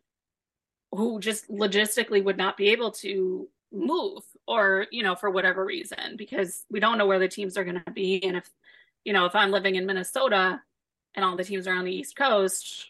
who 0.93 1.21
just 1.21 1.51
logistically 1.51 2.25
would 2.25 2.39
not 2.39 2.57
be 2.57 2.69
able 2.71 2.91
to 2.91 3.49
move, 3.73 4.23
or 4.47 4.87
you 4.91 5.03
know, 5.03 5.15
for 5.15 5.31
whatever 5.31 5.65
reason, 5.65 6.17
because 6.17 6.65
we 6.71 6.81
don't 6.81 6.99
know 6.99 7.07
where 7.07 7.19
the 7.19 7.29
teams 7.29 7.57
are 7.57 7.65
going 7.65 7.83
to 7.85 7.93
be. 7.93 8.23
And 8.25 8.37
if 8.37 8.51
you 9.05 9.13
know, 9.13 9.27
if 9.27 9.35
I'm 9.35 9.51
living 9.51 9.77
in 9.77 9.87
Minnesota 9.87 10.61
and 11.15 11.25
all 11.25 11.37
the 11.37 11.45
teams 11.45 11.67
are 11.67 11.75
on 11.75 11.85
the 11.85 11.95
East 11.95 12.17
Coast, 12.17 12.87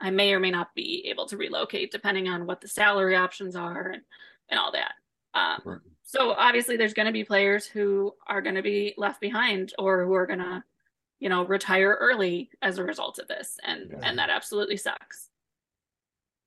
I 0.00 0.10
may 0.10 0.32
or 0.32 0.40
may 0.40 0.50
not 0.50 0.74
be 0.74 1.06
able 1.08 1.26
to 1.26 1.36
relocate 1.36 1.90
depending 1.90 2.28
on 2.28 2.46
what 2.46 2.60
the 2.60 2.68
salary 2.68 3.16
options 3.16 3.56
are 3.56 3.88
and, 3.88 4.02
and 4.48 4.60
all 4.60 4.72
that. 4.72 4.92
Um, 5.34 5.60
right. 5.64 5.78
So 6.08 6.32
obviously, 6.32 6.76
there's 6.76 6.94
going 6.94 7.06
to 7.06 7.12
be 7.12 7.22
players 7.22 7.66
who 7.66 8.14
are 8.26 8.42
going 8.42 8.54
to 8.54 8.62
be 8.62 8.94
left 8.96 9.20
behind 9.20 9.72
or 9.78 10.04
who 10.04 10.14
are 10.14 10.26
going 10.26 10.40
to, 10.40 10.64
you 11.20 11.28
know, 11.28 11.44
retire 11.46 11.96
early 12.00 12.50
as 12.62 12.78
a 12.78 12.84
result 12.84 13.18
of 13.18 13.28
this, 13.28 13.58
and 13.64 13.90
yeah. 13.90 13.98
and 14.02 14.18
that 14.18 14.30
absolutely 14.30 14.76
sucks. 14.76 15.28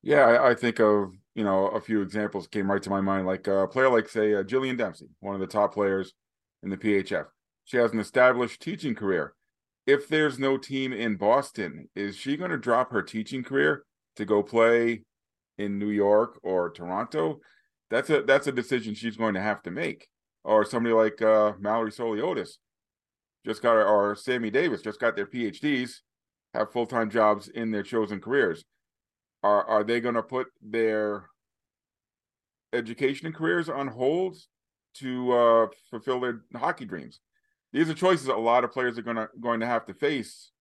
Yeah, 0.01 0.25
I, 0.25 0.49
I, 0.49 0.55
think 0.55 0.79
of 0.79 1.13
you 1.35 1.43
know 1.43 1.67
a 1.67 1.79
few 1.79 2.01
examples 2.01 2.47
came 2.47 2.69
right 2.69 2.81
to 2.81 2.89
my 2.89 3.01
mind, 3.01 3.27
like 3.27 3.47
a 3.47 3.67
player 3.67 3.89
like 3.89 4.09
say 4.09 4.33
uh, 4.33 4.43
Jillian 4.43 4.77
Dempsey, 4.77 5.09
one 5.19 5.35
of 5.35 5.41
the 5.41 5.47
top 5.47 5.73
players 5.73 6.13
in 6.63 6.69
the 6.69 6.77
PHF. 6.77 7.27
She 7.65 7.77
has 7.77 7.93
an 7.93 7.99
established 7.99 8.61
teaching 8.61 8.95
career 8.95 9.35
if 9.87 10.07
there's 10.07 10.39
no 10.39 10.57
team 10.57 10.93
in 10.93 11.15
Boston, 11.15 11.89
is 11.95 12.15
she 12.15 12.37
going 12.37 12.51
to 12.51 12.57
drop 12.57 12.91
her 12.91 13.01
teaching 13.01 13.43
career 13.43 13.83
to 14.15 14.25
go 14.25 14.43
play 14.43 15.03
in 15.57 15.79
New 15.79 15.89
York 15.89 16.39
or 16.43 16.69
Toronto? 16.69 17.39
That's 17.91 18.09
a 18.09 18.23
that's 18.23 18.47
a 18.47 18.51
decision 18.51 18.95
she's 18.95 19.17
going 19.17 19.35
to 19.35 19.41
have 19.41 19.61
to 19.63 19.71
make. 19.71 20.07
Or 20.43 20.65
somebody 20.65 20.95
like 20.95 21.21
uh, 21.21 21.53
Mallory 21.59 21.91
Souliotis 21.91 22.53
just 23.45 23.61
got 23.61 23.73
or 23.73 24.15
Sammy 24.15 24.49
Davis 24.49 24.81
just 24.81 24.99
got 24.99 25.15
their 25.15 25.27
PhDs, 25.27 25.97
have 26.55 26.71
full 26.71 26.87
time 26.87 27.11
jobs 27.11 27.47
in 27.47 27.69
their 27.69 27.83
chosen 27.83 28.19
careers. 28.19 28.65
Are 29.43 29.63
are 29.65 29.83
they 29.83 29.99
going 29.99 30.15
to 30.15 30.23
put 30.23 30.47
their 30.61 31.25
education 32.73 33.27
and 33.27 33.35
careers 33.35 33.69
on 33.69 33.87
hold 33.87 34.37
to 34.95 35.31
uh, 35.31 35.67
fulfill 35.91 36.21
their 36.21 36.41
hockey 36.55 36.85
dreams? 36.85 37.19
these 37.73 37.89
are 37.89 37.93
choices 37.93 38.27
a 38.27 38.35
lot 38.35 38.63
of 38.63 38.71
players 38.71 38.97
are 38.97 39.03
gonna 39.03 39.29
going 39.39 39.59
to 39.59 39.65
have 39.65 39.85
to 39.85 39.93
face 39.93 40.51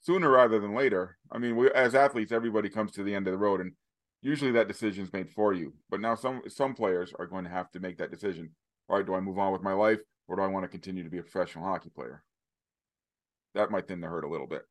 sooner 0.00 0.30
rather 0.30 0.60
than 0.60 0.74
later. 0.74 1.16
I 1.30 1.38
mean, 1.38 1.56
we 1.56 1.70
as 1.70 1.94
athletes, 1.94 2.32
everybody 2.32 2.68
comes 2.68 2.92
to 2.92 3.02
the 3.02 3.14
end 3.14 3.26
of 3.26 3.32
the 3.32 3.38
road, 3.38 3.60
and 3.60 3.72
usually 4.26 4.52
that 4.52 4.68
decision 4.68 5.04
is 5.04 5.12
made 5.12 5.30
for 5.30 5.54
you. 5.54 5.72
But 5.88 6.00
now 6.00 6.16
some 6.16 6.42
some 6.48 6.74
players 6.74 7.12
are 7.18 7.26
going 7.26 7.44
to 7.44 7.50
have 7.50 7.70
to 7.72 7.80
make 7.80 7.98
that 7.98 8.10
decision. 8.10 8.50
All 8.88 8.96
right, 8.96 9.06
do 9.06 9.14
I 9.14 9.20
move 9.20 9.38
on 9.38 9.52
with 9.52 9.62
my 9.62 9.72
life, 9.72 10.00
or 10.26 10.36
do 10.36 10.42
I 10.42 10.48
want 10.48 10.64
to 10.64 10.68
continue 10.68 11.04
to 11.04 11.10
be 11.10 11.18
a 11.18 11.22
professional 11.22 11.64
hockey 11.64 11.90
player? 11.90 12.22
That 13.54 13.70
might 13.70 13.88
thin 13.88 14.00
the 14.00 14.08
hurt 14.08 14.24
a 14.24 14.28
little 14.28 14.46
bit. 14.46 14.62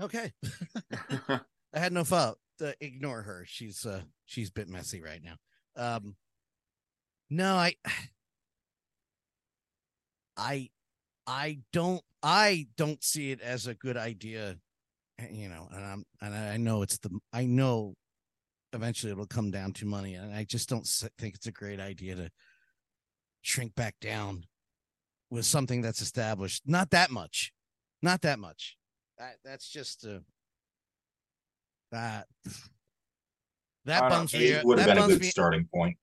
Okay. 0.00 0.32
I 1.72 1.78
had 1.78 1.92
no 1.92 2.04
fault 2.04 2.38
uh, 2.64 2.72
ignore 2.80 3.22
her. 3.22 3.44
She's 3.46 3.84
uh 3.84 4.02
she's 4.24 4.48
a 4.48 4.52
bit 4.52 4.68
messy 4.68 5.02
right 5.02 5.20
now. 5.22 5.36
Um 5.76 6.16
no, 7.28 7.54
I 7.54 7.74
I 10.36 10.70
I 11.26 11.58
don't 11.72 12.02
I 12.22 12.66
don't 12.76 13.02
see 13.02 13.30
it 13.30 13.40
as 13.40 13.66
a 13.66 13.74
good 13.74 13.96
idea, 13.96 14.56
eh, 15.18 15.26
you 15.30 15.48
know, 15.48 15.68
and 15.72 15.84
I'm 15.84 16.04
and 16.20 16.34
I 16.34 16.56
know 16.56 16.82
it's 16.82 16.98
the 16.98 17.10
I 17.32 17.46
know 17.46 17.94
eventually 18.72 19.12
it'll 19.12 19.26
come 19.26 19.50
down 19.50 19.72
to 19.72 19.86
money 19.86 20.14
and 20.14 20.34
I 20.34 20.44
just 20.44 20.68
don't 20.68 20.86
think 21.18 21.34
it's 21.34 21.46
a 21.46 21.52
great 21.52 21.80
idea 21.80 22.14
to 22.14 22.30
shrink 23.42 23.74
back 23.74 23.96
down 24.00 24.44
with 25.30 25.44
something 25.44 25.82
that's 25.82 26.00
established. 26.00 26.62
Not 26.66 26.90
that 26.90 27.10
much. 27.10 27.52
Not 28.02 28.22
that 28.22 28.38
much. 28.38 28.76
That 29.18 29.36
that's 29.44 29.68
just 29.68 30.06
uh 30.06 30.20
that 31.92 32.26
that 33.84 34.08
bums 34.08 34.32
me. 34.32 34.56
Would 34.62 34.78
have 34.78 34.88
been 34.88 34.98
a 34.98 35.06
good 35.06 35.20
me. 35.20 35.26
starting 35.28 35.68
point. 35.72 35.96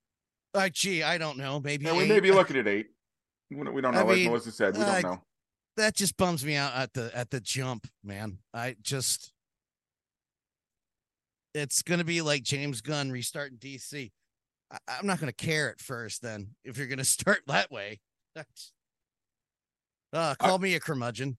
Like, 0.53 0.73
gee, 0.73 1.03
I 1.03 1.17
don't 1.17 1.37
know. 1.37 1.59
Maybe 1.59 1.85
yeah, 1.85 1.95
we 1.95 2.07
may 2.07 2.19
be 2.19 2.31
looking 2.33 2.57
at 2.57 2.67
eight. 2.67 2.87
We 3.49 3.81
don't 3.81 3.93
know. 3.93 3.99
I 3.99 4.03
mean, 4.03 4.27
Melissa 4.27 4.51
said, 4.51 4.77
we 4.77 4.83
don't 4.83 5.03
know. 5.03 5.21
That 5.77 5.95
just 5.95 6.17
bums 6.17 6.43
me 6.43 6.55
out 6.55 6.73
at 6.75 6.93
the 6.93 7.11
at 7.15 7.29
the 7.29 7.39
jump, 7.39 7.87
man. 8.03 8.39
I 8.53 8.75
just 8.81 9.31
it's 11.53 11.81
gonna 11.81 12.03
be 12.03 12.21
like 12.21 12.43
James 12.43 12.81
Gunn 12.81 13.11
restarting 13.11 13.57
DC. 13.57 14.11
I, 14.71 14.77
am 14.99 15.05
not 15.05 15.19
gonna 15.19 15.31
care 15.31 15.69
at 15.69 15.79
first. 15.79 16.21
Then 16.21 16.55
if 16.63 16.77
you're 16.77 16.87
gonna 16.87 17.03
start 17.03 17.41
that 17.47 17.71
way, 17.71 17.99
uh, 18.35 20.35
call 20.39 20.55
I, 20.55 20.57
me 20.57 20.75
a 20.75 20.79
curmudgeon. 20.79 21.37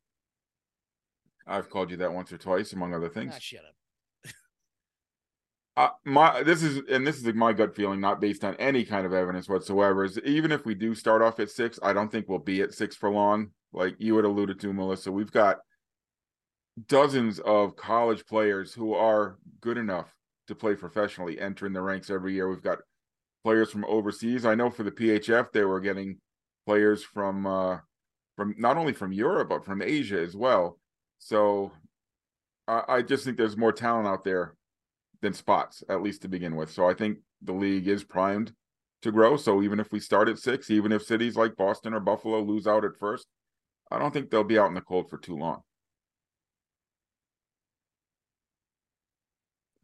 I've 1.46 1.68
called 1.68 1.90
you 1.90 1.96
that 1.98 2.12
once 2.12 2.32
or 2.32 2.38
twice, 2.38 2.72
among 2.72 2.94
other 2.94 3.08
things. 3.08 3.32
Ah, 3.34 3.38
shut 3.40 3.60
up 3.60 3.74
my 6.04 6.42
this 6.42 6.62
is 6.62 6.82
and 6.90 7.06
this 7.06 7.18
is 7.18 7.34
my 7.34 7.52
gut 7.52 7.74
feeling, 7.74 8.00
not 8.00 8.20
based 8.20 8.44
on 8.44 8.54
any 8.56 8.84
kind 8.84 9.06
of 9.06 9.12
evidence 9.12 9.48
whatsoever. 9.48 10.04
Is 10.04 10.18
even 10.24 10.50
if 10.50 10.64
we 10.64 10.74
do 10.74 10.94
start 10.94 11.22
off 11.22 11.38
at 11.40 11.50
six, 11.50 11.78
I 11.82 11.92
don't 11.92 12.10
think 12.10 12.28
we'll 12.28 12.38
be 12.38 12.62
at 12.62 12.74
six 12.74 12.96
for 12.96 13.10
long. 13.10 13.50
Like 13.72 13.94
you 13.98 14.16
had 14.16 14.24
alluded 14.24 14.58
to, 14.60 14.72
Melissa, 14.72 15.12
we've 15.12 15.30
got 15.30 15.58
dozens 16.86 17.38
of 17.40 17.76
college 17.76 18.24
players 18.26 18.72
who 18.72 18.94
are 18.94 19.38
good 19.60 19.78
enough 19.78 20.14
to 20.46 20.54
play 20.54 20.74
professionally 20.74 21.40
entering 21.40 21.72
the 21.72 21.82
ranks 21.82 22.10
every 22.10 22.32
year. 22.34 22.48
We've 22.48 22.62
got 22.62 22.78
players 23.44 23.70
from 23.70 23.84
overseas. 23.84 24.44
I 24.44 24.54
know 24.54 24.70
for 24.70 24.82
the 24.82 24.90
PHF 24.90 25.52
they 25.52 25.64
were 25.64 25.80
getting 25.80 26.18
players 26.66 27.02
from 27.02 27.46
uh 27.46 27.78
from 28.36 28.54
not 28.58 28.76
only 28.76 28.92
from 28.92 29.12
Europe 29.12 29.48
but 29.48 29.64
from 29.64 29.82
Asia 29.82 30.20
as 30.20 30.34
well. 30.34 30.78
So 31.18 31.72
I, 32.66 32.82
I 32.88 33.02
just 33.02 33.24
think 33.24 33.36
there's 33.36 33.56
more 33.56 33.72
talent 33.72 34.08
out 34.08 34.24
there 34.24 34.54
than 35.22 35.32
spots, 35.32 35.82
at 35.88 36.02
least 36.02 36.22
to 36.22 36.28
begin 36.28 36.56
with. 36.56 36.70
So 36.70 36.88
I 36.88 36.94
think 36.94 37.18
the 37.42 37.52
league 37.52 37.88
is 37.88 38.04
primed 38.04 38.52
to 39.02 39.12
grow. 39.12 39.36
So 39.36 39.62
even 39.62 39.80
if 39.80 39.92
we 39.92 40.00
start 40.00 40.28
at 40.28 40.38
six, 40.38 40.70
even 40.70 40.92
if 40.92 41.02
cities 41.02 41.36
like 41.36 41.56
Boston 41.56 41.94
or 41.94 42.00
Buffalo 42.00 42.40
lose 42.40 42.66
out 42.66 42.84
at 42.84 42.96
first, 42.98 43.26
I 43.90 43.98
don't 43.98 44.12
think 44.12 44.30
they'll 44.30 44.44
be 44.44 44.58
out 44.58 44.68
in 44.68 44.74
the 44.74 44.80
cold 44.80 45.08
for 45.08 45.18
too 45.18 45.36
long. 45.36 45.62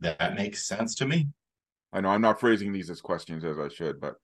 That 0.00 0.34
makes 0.34 0.66
sense 0.66 0.96
to 0.96 1.06
me. 1.06 1.28
I 1.92 2.00
know 2.00 2.10
I'm 2.10 2.20
not 2.20 2.40
phrasing 2.40 2.72
these 2.72 2.90
as 2.90 3.00
questions 3.00 3.44
as 3.44 3.58
I 3.58 3.68
should, 3.68 4.00
but 4.00 4.16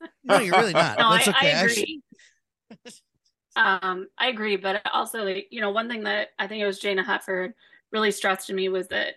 no, 0.24 0.38
you're 0.38 0.58
really 0.58 0.72
not. 0.72 0.98
no, 0.98 1.10
That's 1.10 1.28
I, 1.28 1.30
okay. 1.30 1.52
I 1.52 1.62
agree. 1.62 2.02
um, 3.56 4.08
I 4.18 4.28
agree, 4.28 4.56
but 4.56 4.82
also, 4.92 5.26
you 5.50 5.60
know, 5.60 5.70
one 5.70 5.88
thing 5.88 6.02
that 6.04 6.28
I 6.38 6.46
think 6.48 6.60
it 6.60 6.66
was 6.66 6.80
Jayna 6.80 7.04
Hefford 7.04 7.52
really 7.92 8.10
stressed 8.10 8.48
to 8.48 8.54
me 8.54 8.68
was 8.68 8.88
that 8.88 9.14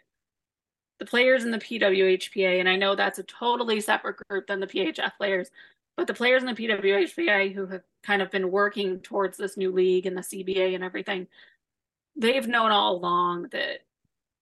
the 1.00 1.06
players 1.06 1.44
in 1.44 1.52
the 1.52 1.58
PWHPA, 1.58 2.60
and 2.60 2.70
I 2.70 2.76
know 2.76 2.96
that's 2.96 3.20
a 3.20 3.24
totally 3.24 3.82
separate 3.82 4.18
group 4.30 4.48
than 4.48 4.60
the 4.60 4.68
PHF 4.68 5.12
players, 5.18 5.50
but 5.98 6.08
the 6.08 6.14
players 6.14 6.44
in 6.44 6.48
the 6.48 6.54
PWHPA 6.54 7.54
who 7.54 7.66
have 7.68 7.84
kind 8.04 8.22
of 8.22 8.32
been 8.32 8.52
working 8.52 9.00
towards 9.00 9.38
this 9.38 9.58
new 9.58 9.72
league 9.72 10.06
and 10.06 10.16
the 10.16 10.22
CBA 10.22 10.76
and 10.76 10.84
everything, 10.84 11.28
they've 12.16 12.48
known 12.48 12.72
all 12.72 12.96
along 12.96 13.50
that, 13.52 13.80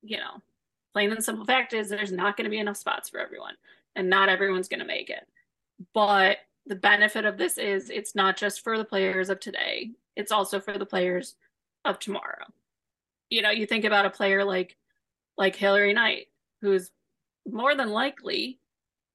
you 0.02 0.18
know, 0.18 0.42
plain 0.94 1.12
and 1.12 1.24
simple 1.24 1.46
fact 1.46 1.74
is 1.74 1.90
there's 1.90 2.12
not 2.12 2.38
going 2.38 2.46
to 2.46 2.52
be 2.52 2.60
enough 2.60 2.78
spots 2.78 3.10
for 3.10 3.20
everyone 3.20 3.56
and 3.96 4.10
not 4.10 4.30
everyone's 4.30 4.68
going 4.68 4.80
to 4.80 4.86
make 4.86 5.10
it. 5.10 5.28
But 5.94 6.38
the 6.66 6.76
benefit 6.76 7.26
of 7.26 7.38
this 7.38 7.58
is 7.58 7.90
it's 7.90 8.16
not 8.16 8.38
just 8.38 8.62
for 8.62 8.78
the 8.78 8.86
players 8.86 9.30
of 9.30 9.40
today, 9.40 9.92
it's 10.16 10.32
also 10.32 10.60
for 10.60 10.78
the 10.78 10.86
players 10.86 11.36
of 11.86 12.00
tomorrow. 12.00 12.46
You 13.30 13.42
know, 13.42 13.50
you 13.50 13.66
think 13.66 13.86
about 13.86 14.06
a 14.06 14.12
player 14.12 14.44
like 14.44 14.76
like 15.38 15.56
Hilary 15.56 15.94
Knight, 15.94 16.28
who's 16.64 16.90
more 17.46 17.76
than 17.76 17.90
likely 17.90 18.60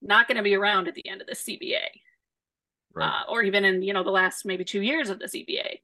not 0.03 0.29
going 0.29 0.37
to 0.37 0.43
be 0.43 0.55
around 0.55 0.87
at 0.87 0.95
the 0.95 1.09
end 1.09 1.21
of 1.21 1.27
the 1.27 1.35
CBA. 1.35 1.87
Right. 2.95 3.09
Uh, 3.09 3.33
or 3.33 3.43
even 3.43 3.65
in, 3.65 3.83
you 3.83 3.93
know, 3.93 4.05
the 4.05 4.11
last 4.11 4.45
maybe 4.45 4.65
two 4.65 4.83
years 4.83 5.09
of 5.09 5.19
the 5.19 5.27
CBA. 5.27 5.81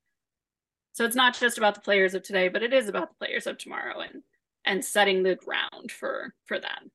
So 0.93 1.05
it's 1.05 1.17
not 1.17 1.37
just 1.37 1.59
about 1.59 1.75
the 1.75 1.81
players 1.81 2.15
of 2.15 2.23
today, 2.23 2.49
but 2.49 2.62
it 2.62 2.73
is 2.73 2.89
about 2.89 3.09
the 3.09 3.27
players 3.27 3.47
of 3.47 3.59
tomorrow 3.59 4.01
and 4.01 4.23
and 4.67 4.85
setting 4.85 5.23
the 5.23 5.35
ground 5.35 5.91
for 5.91 6.35
for 6.47 6.61
them. 6.61 6.91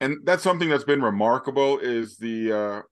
And 0.00 0.18
that's 0.24 0.42
something 0.42 0.68
that's 0.68 0.84
been 0.84 1.02
remarkable 1.02 1.78
is 1.78 2.16
the 2.16 2.52
uh 2.52 2.82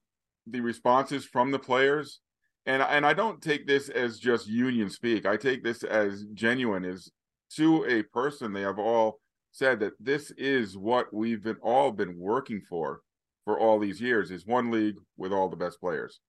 the 0.47 0.61
responses 0.61 1.25
from 1.25 1.51
the 1.51 1.59
players. 1.59 2.19
And 2.65 2.81
and 2.81 3.05
I 3.05 3.13
don't 3.13 3.41
take 3.41 3.67
this 3.67 3.89
as 3.89 4.19
just 4.19 4.47
union 4.47 4.89
speak. 4.89 5.25
I 5.25 5.35
take 5.35 5.63
this 5.63 5.83
as 5.83 6.23
genuine 6.33 6.85
is 6.85 7.11
to 7.55 7.85
a 7.85 8.03
person 8.03 8.53
they 8.53 8.61
have 8.61 8.79
all 8.79 9.19
said 9.51 9.79
that 9.79 9.93
this 9.99 10.31
is 10.37 10.77
what 10.77 11.13
we've 11.13 11.43
been 11.43 11.57
all 11.61 11.91
been 11.91 12.17
working 12.17 12.61
for 12.69 13.01
for 13.45 13.59
all 13.59 13.79
these 13.79 13.99
years 13.99 14.31
is 14.31 14.45
one 14.45 14.69
league 14.71 14.97
with 15.17 15.31
all 15.31 15.49
the 15.49 15.55
best 15.55 15.79
players 15.79 16.19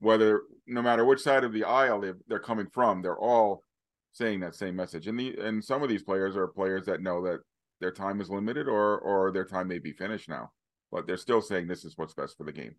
whether 0.00 0.42
no 0.66 0.82
matter 0.82 1.04
which 1.04 1.20
side 1.20 1.44
of 1.44 1.52
the 1.52 1.64
aisle 1.64 2.02
they're, 2.28 2.38
coming 2.38 2.68
from, 2.72 3.02
they're 3.02 3.18
all 3.18 3.64
saying 4.12 4.40
that 4.40 4.54
same 4.54 4.76
message. 4.76 5.06
And 5.06 5.18
the 5.18 5.36
and 5.38 5.62
some 5.62 5.82
of 5.82 5.88
these 5.88 6.02
players 6.02 6.36
are 6.36 6.46
players 6.46 6.86
that 6.86 7.02
know 7.02 7.22
that 7.24 7.40
their 7.80 7.90
time 7.90 8.20
is 8.20 8.30
limited 8.30 8.68
or 8.68 8.98
or 8.98 9.32
their 9.32 9.44
time 9.44 9.68
may 9.68 9.78
be 9.78 9.92
finished 9.92 10.28
now, 10.28 10.50
but 10.90 11.06
they're 11.06 11.16
still 11.16 11.42
saying 11.42 11.66
this 11.66 11.84
is 11.84 11.96
what's 11.96 12.14
best 12.14 12.36
for 12.36 12.44
the 12.44 12.52
game. 12.52 12.74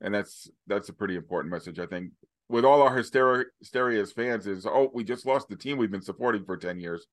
And 0.00 0.14
that's 0.14 0.50
that's 0.66 0.88
a 0.88 0.94
pretty 0.94 1.16
important 1.16 1.52
message, 1.52 1.78
I 1.78 1.86
think. 1.86 2.12
With 2.48 2.64
all 2.64 2.80
our 2.82 2.96
hysteria, 2.96 3.44
hysteria 3.60 4.00
as 4.00 4.12
fans, 4.12 4.46
is 4.46 4.66
oh, 4.66 4.90
we 4.94 5.04
just 5.04 5.26
lost 5.26 5.48
the 5.48 5.56
team 5.56 5.76
we've 5.76 5.90
been 5.90 6.02
supporting 6.02 6.44
for 6.44 6.56
ten 6.56 6.80
years. 6.80 7.06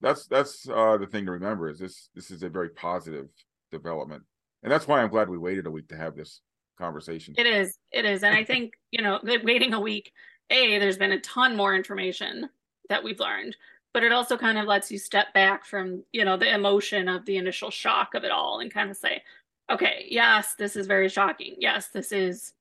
That's 0.00 0.26
that's 0.26 0.68
uh, 0.68 0.96
the 0.96 1.06
thing 1.06 1.26
to 1.26 1.32
remember 1.32 1.68
is 1.68 1.78
this 1.78 2.10
this 2.14 2.30
is 2.30 2.42
a 2.42 2.48
very 2.48 2.70
positive 2.70 3.28
development, 3.72 4.22
and 4.62 4.70
that's 4.70 4.86
why 4.86 5.00
I'm 5.00 5.10
glad 5.10 5.28
we 5.28 5.38
waited 5.38 5.66
a 5.66 5.70
week 5.70 5.88
to 5.88 5.96
have 5.96 6.14
this 6.14 6.40
conversation. 6.78 7.34
It 7.36 7.46
is. 7.46 7.78
It 7.92 8.04
is. 8.04 8.22
And 8.22 8.34
I 8.34 8.44
think, 8.44 8.74
you 8.90 9.02
know, 9.02 9.20
waiting 9.22 9.74
a 9.74 9.80
week, 9.80 10.12
A, 10.50 10.78
there's 10.78 10.96
been 10.96 11.12
a 11.12 11.20
ton 11.20 11.56
more 11.56 11.74
information 11.74 12.48
that 12.88 13.04
we've 13.04 13.20
learned, 13.20 13.56
but 13.92 14.02
it 14.02 14.12
also 14.12 14.38
kind 14.38 14.56
of 14.56 14.66
lets 14.66 14.90
you 14.90 14.98
step 14.98 15.34
back 15.34 15.66
from, 15.66 16.04
you 16.12 16.24
know, 16.24 16.36
the 16.36 16.54
emotion 16.54 17.08
of 17.08 17.26
the 17.26 17.36
initial 17.36 17.70
shock 17.70 18.14
of 18.14 18.24
it 18.24 18.30
all 18.30 18.60
and 18.60 18.72
kind 18.72 18.90
of 18.90 18.96
say, 18.96 19.22
okay, 19.70 20.06
yes, 20.08 20.54
this 20.54 20.76
is 20.76 20.86
very 20.86 21.08
shocking. 21.08 21.56
Yes, 21.58 21.88
this 21.88 22.12
is 22.12 22.54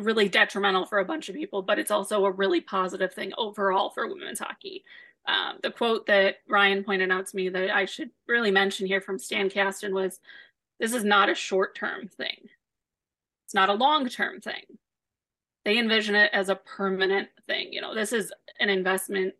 really 0.00 0.28
detrimental 0.28 0.86
for 0.86 0.98
a 0.98 1.04
bunch 1.04 1.28
of 1.28 1.34
people, 1.34 1.62
but 1.62 1.78
it's 1.78 1.90
also 1.90 2.24
a 2.24 2.30
really 2.30 2.60
positive 2.60 3.12
thing 3.12 3.32
overall 3.38 3.90
for 3.90 4.06
women's 4.06 4.38
hockey. 4.38 4.84
Um, 5.26 5.58
the 5.62 5.70
quote 5.70 6.06
that 6.06 6.36
Ryan 6.48 6.84
pointed 6.84 7.10
out 7.10 7.26
to 7.26 7.36
me 7.36 7.48
that 7.48 7.70
I 7.70 7.86
should 7.86 8.10
really 8.28 8.50
mention 8.50 8.86
here 8.86 9.00
from 9.00 9.18
Stan 9.18 9.48
Kasten 9.48 9.94
was, 9.94 10.20
this 10.78 10.92
is 10.92 11.04
not 11.04 11.30
a 11.30 11.34
short 11.34 11.74
term 11.74 12.08
thing. 12.08 12.48
It's 13.46 13.54
not 13.54 13.70
a 13.70 13.74
long 13.74 14.08
term 14.08 14.40
thing. 14.40 14.64
They 15.64 15.78
envision 15.78 16.14
it 16.14 16.30
as 16.34 16.50
a 16.50 16.56
permanent 16.56 17.28
thing. 17.46 17.72
You 17.72 17.80
know, 17.80 17.94
this 17.94 18.12
is 18.12 18.32
an 18.60 18.68
investment 18.68 19.34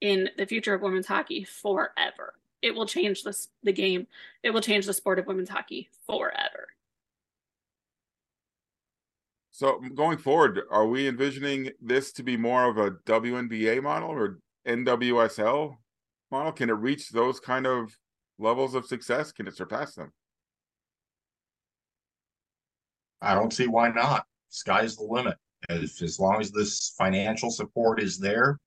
in 0.00 0.28
the 0.36 0.46
future 0.46 0.74
of 0.74 0.82
women's 0.82 1.06
hockey 1.06 1.44
forever. 1.44 2.34
It 2.60 2.74
will 2.74 2.86
change 2.86 3.22
the, 3.22 3.34
the 3.62 3.72
game. 3.72 4.06
It 4.42 4.50
will 4.50 4.60
change 4.60 4.84
the 4.84 4.92
sport 4.92 5.18
of 5.18 5.26
women's 5.26 5.48
hockey 5.48 5.88
forever. 6.06 6.68
So 9.50 9.80
going 9.94 10.18
forward, 10.18 10.60
are 10.70 10.86
we 10.86 11.06
envisioning 11.06 11.70
this 11.80 12.12
to 12.12 12.22
be 12.22 12.36
more 12.36 12.68
of 12.68 12.78
a 12.78 12.92
WNBA 12.92 13.82
model 13.82 14.10
or 14.10 14.38
NWSL 14.66 15.76
model? 16.30 16.52
Can 16.52 16.70
it 16.70 16.74
reach 16.74 17.10
those 17.10 17.40
kind 17.40 17.66
of 17.66 17.96
levels 18.38 18.74
of 18.74 18.86
success? 18.86 19.32
Can 19.32 19.46
it 19.46 19.56
surpass 19.56 19.94
them? 19.94 20.12
I 23.22 23.34
don't 23.34 23.52
see 23.52 23.66
why 23.66 23.90
not. 23.90 24.24
Sky's 24.48 24.96
the 24.96 25.04
limit. 25.04 25.36
If 25.68 26.02
as 26.02 26.18
long 26.18 26.40
as 26.40 26.50
this 26.50 26.94
financial 26.96 27.50
support 27.50 28.02
is 28.02 28.18
there, 28.18 28.58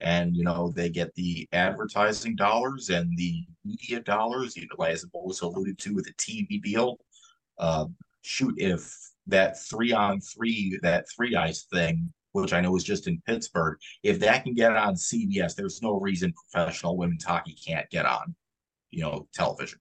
and 0.00 0.36
you 0.36 0.44
know 0.44 0.72
they 0.74 0.88
get 0.88 1.14
the 1.14 1.48
advertising 1.52 2.36
dollars 2.36 2.88
and 2.90 3.16
the 3.18 3.44
media 3.64 4.00
dollars, 4.00 4.56
you 4.56 4.66
know, 4.78 4.84
as 4.84 5.04
was 5.12 5.40
alluded 5.40 5.78
to 5.78 5.94
with 5.94 6.04
the 6.06 6.12
TV 6.14 6.62
deal. 6.62 6.98
Uh, 7.58 7.86
shoot, 8.22 8.54
if 8.56 8.94
that 9.26 9.60
three 9.60 9.92
on 9.92 10.20
three, 10.20 10.78
that 10.82 11.04
three 11.14 11.34
ice 11.34 11.64
thing, 11.72 12.12
which 12.32 12.52
I 12.52 12.60
know 12.60 12.76
is 12.76 12.84
just 12.84 13.06
in 13.06 13.22
Pittsburgh, 13.26 13.78
if 14.02 14.18
that 14.20 14.44
can 14.44 14.54
get 14.54 14.76
on 14.76 14.94
CBS, 14.94 15.54
there's 15.54 15.82
no 15.82 15.98
reason 15.98 16.32
professional 16.32 16.96
women's 16.96 17.24
hockey 17.24 17.54
can't 17.54 17.88
get 17.90 18.06
on, 18.06 18.34
you 18.90 19.02
know, 19.02 19.26
television 19.34 19.78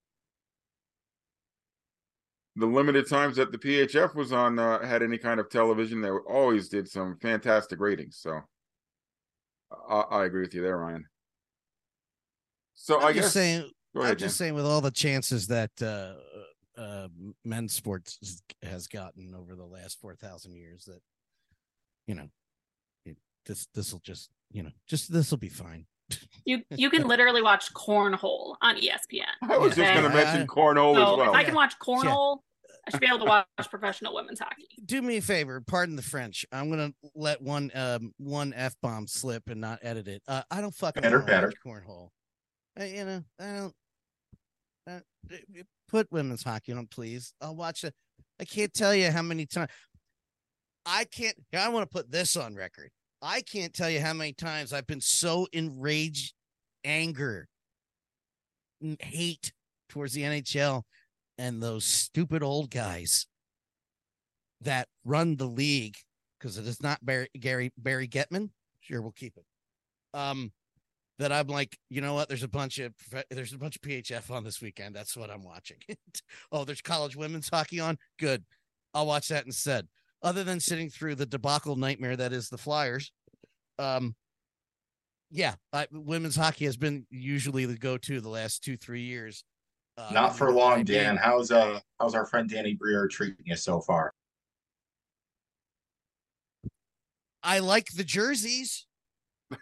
the 2.58 2.66
limited 2.66 3.08
times 3.08 3.36
that 3.36 3.52
the 3.52 3.58
PHF 3.58 4.16
was 4.16 4.34
on 4.34 4.58
uh, 4.58 4.84
had 4.84 5.04
any 5.04 5.18
kind 5.18 5.39
of 5.39 5.48
television, 5.50 6.02
they 6.02 6.10
always 6.10 6.68
did 6.70 6.89
some 6.89 7.16
fantastic 7.22 7.80
ratings. 7.80 8.18
So 8.18 8.41
I, 9.88 10.00
I 10.00 10.26
agree 10.26 10.41
with 10.41 10.56
you 10.56 10.64
there, 10.64 10.78
Ryan. 10.78 11.06
So 12.74 13.00
I'm 13.00 13.08
i 13.08 13.14
guess 13.14 13.32
saying, 13.32 13.70
ahead, 13.95 14.12
I'm 14.12 14.18
just 14.18 14.38
saying, 14.38 14.56
with 14.56 14.66
all 14.66 14.82
the 14.82 14.91
chances 14.91 15.48
that 15.48 15.70
uh, 15.82 16.14
uh, 16.80 17.08
men's 17.45 17.74
sports 17.74 18.41
has 18.64 18.88
gotten 18.88 19.36
over 19.36 19.56
the 19.56 19.66
last 19.66 20.00
four 20.00 20.16
thousand 20.16 20.56
years, 20.56 20.86
that 20.86 21.02
you 22.08 22.16
know, 22.16 22.28
it, 23.05 23.18
this 23.45 23.68
this 23.74 23.91
will 23.91 23.99
just 23.99 24.30
you 24.51 24.64
know, 24.64 24.72
just 24.88 25.12
this 25.12 25.32
will 25.32 25.38
be 25.38 25.49
fine. 25.49 25.86
You 26.45 26.62
you 26.70 26.89
can 26.89 27.05
literally 27.05 27.41
watch 27.41 27.74
cornhole 27.74 28.55
on 28.62 28.78
ESPN. 28.78 29.26
I 29.41 29.58
was 29.58 29.74
okay? 29.74 29.82
just 29.82 29.99
going 29.99 30.10
to 30.10 30.16
mention 30.16 30.47
cornhole 30.47 30.95
so 30.95 31.12
as 31.12 31.18
well. 31.18 31.30
If 31.32 31.36
I 31.36 31.43
can 31.43 31.53
watch 31.53 31.74
cornhole 31.78 32.39
I 32.88 32.91
should 32.91 33.01
be 33.01 33.08
able 33.08 33.20
to 33.20 33.26
watch 33.26 33.45
professional 33.70 34.16
women's 34.16 34.39
hockey. 34.39 34.68
Do 34.86 35.01
me 35.01 35.18
a 35.18 35.22
favor, 35.22 35.62
pardon 35.62 35.95
the 35.95 36.01
French. 36.01 36.45
I'm 36.51 36.70
gonna 36.70 36.93
let 37.16 37.41
one 37.41 37.72
um 37.76 38.14
one 38.18 38.53
f 38.55 38.76
bomb 38.82 39.08
slip 39.08 39.49
and 39.49 39.60
not 39.60 39.80
edit 39.82 40.08
it. 40.08 40.22
Uh, 40.28 40.43
I 40.49 40.62
don't 40.62 40.74
fucking 40.74 41.01
better, 41.01 41.20
better. 41.20 41.51
cornhole. 41.66 42.10
I, 42.78 42.86
you 42.86 43.05
know, 43.05 43.24
I 43.39 43.45
don't. 43.55 43.74
Uh, 44.89 44.99
put 45.89 46.10
women's 46.12 46.43
hockey 46.43 46.72
on, 46.72 46.88
please. 46.88 47.34
I'll 47.41 47.55
watch 47.55 47.84
it. 47.84 47.93
I 48.39 48.45
can't 48.45 48.74
tell 48.74 48.95
you 48.95 49.12
how 49.12 49.22
many 49.22 49.45
times. 49.45 49.70
I 50.88 51.04
can't. 51.04 51.36
I 51.54 51.68
want 51.68 51.90
to 51.90 51.94
put 51.94 52.10
this 52.10 52.38
on 52.38 52.56
record. 52.56 52.90
I 53.22 53.42
can't 53.42 53.74
tell 53.74 53.90
you 53.90 54.00
how 54.00 54.14
many 54.14 54.32
times 54.32 54.72
I've 54.72 54.88
been 54.88 55.02
so 55.02 55.48
enraged, 55.52 56.34
anger, 56.86 57.48
hate 59.00 59.52
towards 59.90 60.14
the 60.14 60.22
NHL 60.22 60.84
and 61.38 61.62
those 61.62 61.84
stupid 61.84 62.42
old 62.42 62.70
guys 62.72 63.28
that 64.62 64.88
run 65.04 65.36
the 65.36 65.46
league 65.46 65.98
because 66.40 66.58
it 66.58 66.66
is 66.66 66.82
not 66.82 67.06
Barry 67.06 67.28
Gary 67.38 67.72
Barry 67.78 68.08
Getman. 68.08 68.52
Sure, 68.80 69.02
we'll 69.02 69.12
keep 69.12 69.36
it. 69.36 69.46
Um, 70.18 70.54
that 71.20 71.34
I'm 71.34 71.48
like, 71.48 71.78
you 71.90 72.00
know 72.00 72.14
what? 72.14 72.30
There's 72.30 72.44
a 72.44 72.48
bunch 72.48 72.80
of 72.80 72.94
there's 73.30 73.54
a 73.54 73.58
bunch 73.58 73.76
of 73.76 73.82
PHF 73.82 74.32
on 74.32 74.46
this 74.46 74.62
weekend. 74.62 74.96
That's 74.96 75.18
what 75.18 75.30
I'm 75.30 75.44
watching. 75.44 75.78
oh, 76.54 76.64
there's 76.64 76.82
college 76.82 77.18
women's 77.18 77.50
hockey 77.50 77.82
on. 77.82 77.98
Good, 78.20 78.46
I'll 78.94 79.08
watch 79.08 79.28
that 79.28 79.46
instead. 79.46 79.88
Other 80.28 80.44
than 80.44 80.60
sitting 80.60 80.90
through 80.90 81.16
the 81.16 81.26
debacle 81.26 81.78
nightmare 81.78 82.18
that 82.18 82.34
is 82.34 82.50
the 82.50 82.58
Flyers, 82.58 83.14
um, 83.80 84.14
yeah, 85.32 85.56
I, 85.72 85.88
women's 85.90 86.36
hockey 86.36 86.66
has 86.66 86.76
been 86.76 87.06
usually 87.10 87.66
the 87.66 87.78
go-to 87.78 88.20
the 88.20 88.28
last 88.28 88.62
two 88.62 88.76
three 88.76 89.04
years 89.04 89.46
uh, 89.98 90.10
Not 90.12 90.38
for 90.38 90.52
long, 90.52 90.84
Dan. 90.84 91.18
How's 91.18 91.50
uh 91.50 91.80
how's 92.00 92.14
our 92.14 92.26
friend 92.26 92.50
Danny 92.50 92.76
Briere 92.76 93.08
treating 93.08 93.46
you 93.46 93.56
so 93.56 93.80
far? 93.82 94.14
I 97.42 97.60
like 97.60 97.88
the 97.96 98.04
jerseys. 98.04 98.86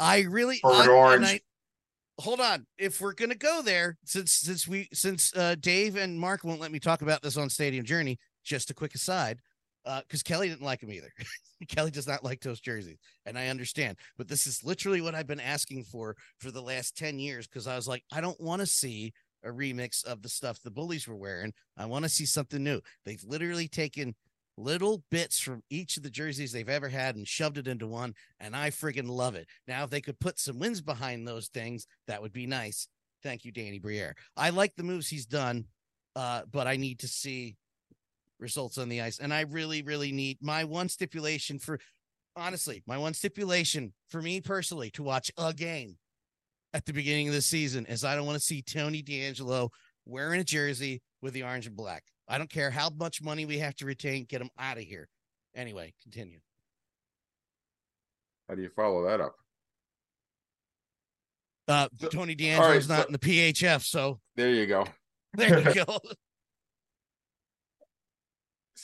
I 0.00 0.20
really 0.22 0.60
I, 0.64 0.88
orange. 0.88 1.26
I, 1.26 1.40
hold 2.18 2.40
on. 2.40 2.66
If 2.76 3.00
we're 3.00 3.14
gonna 3.14 3.34
go 3.34 3.62
there, 3.62 3.96
since 4.04 4.32
since 4.32 4.68
we 4.68 4.88
since 4.92 5.34
uh, 5.34 5.54
Dave 5.58 5.96
and 5.96 6.20
Mark 6.20 6.44
won't 6.44 6.60
let 6.60 6.72
me 6.72 6.78
talk 6.78 7.00
about 7.00 7.22
this 7.22 7.38
on 7.38 7.48
Stadium 7.48 7.86
Journey, 7.86 8.18
just 8.42 8.70
a 8.70 8.74
quick 8.74 8.94
aside 8.94 9.40
because 9.84 10.20
uh, 10.20 10.24
Kelly 10.24 10.48
didn't 10.48 10.64
like 10.64 10.82
him 10.82 10.92
either. 10.92 11.12
Kelly 11.68 11.90
does 11.90 12.06
not 12.06 12.24
like 12.24 12.40
those 12.40 12.60
jerseys, 12.60 12.98
and 13.26 13.38
I 13.38 13.48
understand. 13.48 13.96
But 14.16 14.28
this 14.28 14.46
is 14.46 14.64
literally 14.64 15.00
what 15.00 15.14
I've 15.14 15.26
been 15.26 15.40
asking 15.40 15.84
for 15.84 16.16
for 16.38 16.50
the 16.50 16.62
last 16.62 16.96
ten 16.96 17.18
years 17.18 17.46
because 17.46 17.66
I 17.66 17.76
was 17.76 17.88
like, 17.88 18.04
I 18.12 18.20
don't 18.20 18.40
want 18.40 18.60
to 18.60 18.66
see 18.66 19.12
a 19.44 19.48
remix 19.48 20.04
of 20.04 20.22
the 20.22 20.28
stuff 20.28 20.60
the 20.62 20.70
bullies 20.70 21.08
were 21.08 21.16
wearing. 21.16 21.52
I 21.76 21.86
want 21.86 22.04
to 22.04 22.08
see 22.08 22.26
something 22.26 22.62
new. 22.62 22.80
They've 23.04 23.24
literally 23.24 23.68
taken 23.68 24.14
little 24.56 25.02
bits 25.10 25.40
from 25.40 25.62
each 25.70 25.96
of 25.96 26.02
the 26.02 26.10
jerseys 26.10 26.52
they've 26.52 26.68
ever 26.68 26.88
had 26.88 27.16
and 27.16 27.26
shoved 27.26 27.58
it 27.58 27.66
into 27.66 27.86
one, 27.86 28.14
and 28.38 28.54
I 28.54 28.70
friggin' 28.70 29.08
love 29.08 29.34
it. 29.34 29.48
Now, 29.66 29.84
if 29.84 29.90
they 29.90 30.00
could 30.00 30.20
put 30.20 30.38
some 30.38 30.58
wins 30.58 30.80
behind 30.80 31.26
those 31.26 31.48
things, 31.48 31.86
that 32.06 32.22
would 32.22 32.32
be 32.32 32.46
nice. 32.46 32.86
Thank 33.22 33.44
you, 33.44 33.52
Danny 33.52 33.78
Briere. 33.78 34.14
I 34.36 34.50
like 34.50 34.74
the 34.76 34.82
moves 34.82 35.08
he's 35.08 35.26
done, 35.26 35.66
uh, 36.16 36.42
but 36.50 36.66
I 36.66 36.76
need 36.76 37.00
to 37.00 37.08
see 37.08 37.56
results 38.42 38.76
on 38.76 38.88
the 38.90 39.00
ice. 39.00 39.18
And 39.18 39.32
I 39.32 39.42
really, 39.42 39.82
really 39.82 40.12
need 40.12 40.38
my 40.42 40.64
one 40.64 40.88
stipulation 40.88 41.58
for 41.58 41.78
honestly, 42.36 42.82
my 42.86 42.98
one 42.98 43.14
stipulation 43.14 43.92
for 44.08 44.20
me 44.20 44.40
personally 44.40 44.90
to 44.90 45.02
watch 45.02 45.30
a 45.38 45.54
game 45.54 45.96
at 46.74 46.84
the 46.84 46.92
beginning 46.92 47.28
of 47.28 47.34
the 47.34 47.42
season 47.42 47.86
is 47.86 48.04
I 48.04 48.16
don't 48.16 48.26
want 48.26 48.38
to 48.38 48.44
see 48.44 48.62
Tony 48.62 49.02
DeAngelo 49.02 49.68
wearing 50.06 50.40
a 50.40 50.44
jersey 50.44 51.00
with 51.20 51.32
the 51.34 51.42
orange 51.44 51.66
and 51.66 51.76
black. 51.76 52.02
I 52.28 52.38
don't 52.38 52.50
care 52.50 52.70
how 52.70 52.90
much 52.90 53.22
money 53.22 53.44
we 53.44 53.58
have 53.58 53.74
to 53.76 53.86
retain, 53.86 54.24
get 54.28 54.40
him 54.40 54.50
out 54.58 54.78
of 54.78 54.84
here. 54.84 55.08
Anyway, 55.54 55.92
continue. 56.02 56.38
How 58.48 58.54
do 58.54 58.62
you 58.62 58.70
follow 58.74 59.04
that 59.04 59.20
up? 59.20 59.34
Uh, 61.68 61.88
Tony 62.10 62.34
DeAngelo's 62.34 62.58
right, 62.58 62.96
not 62.96 63.02
so- 63.02 63.06
in 63.06 63.12
the 63.12 63.18
PHF, 63.18 63.82
so 63.84 64.18
There 64.36 64.50
you 64.50 64.66
go. 64.66 64.86
there 65.34 65.60
you 65.60 65.84
go. 65.86 65.98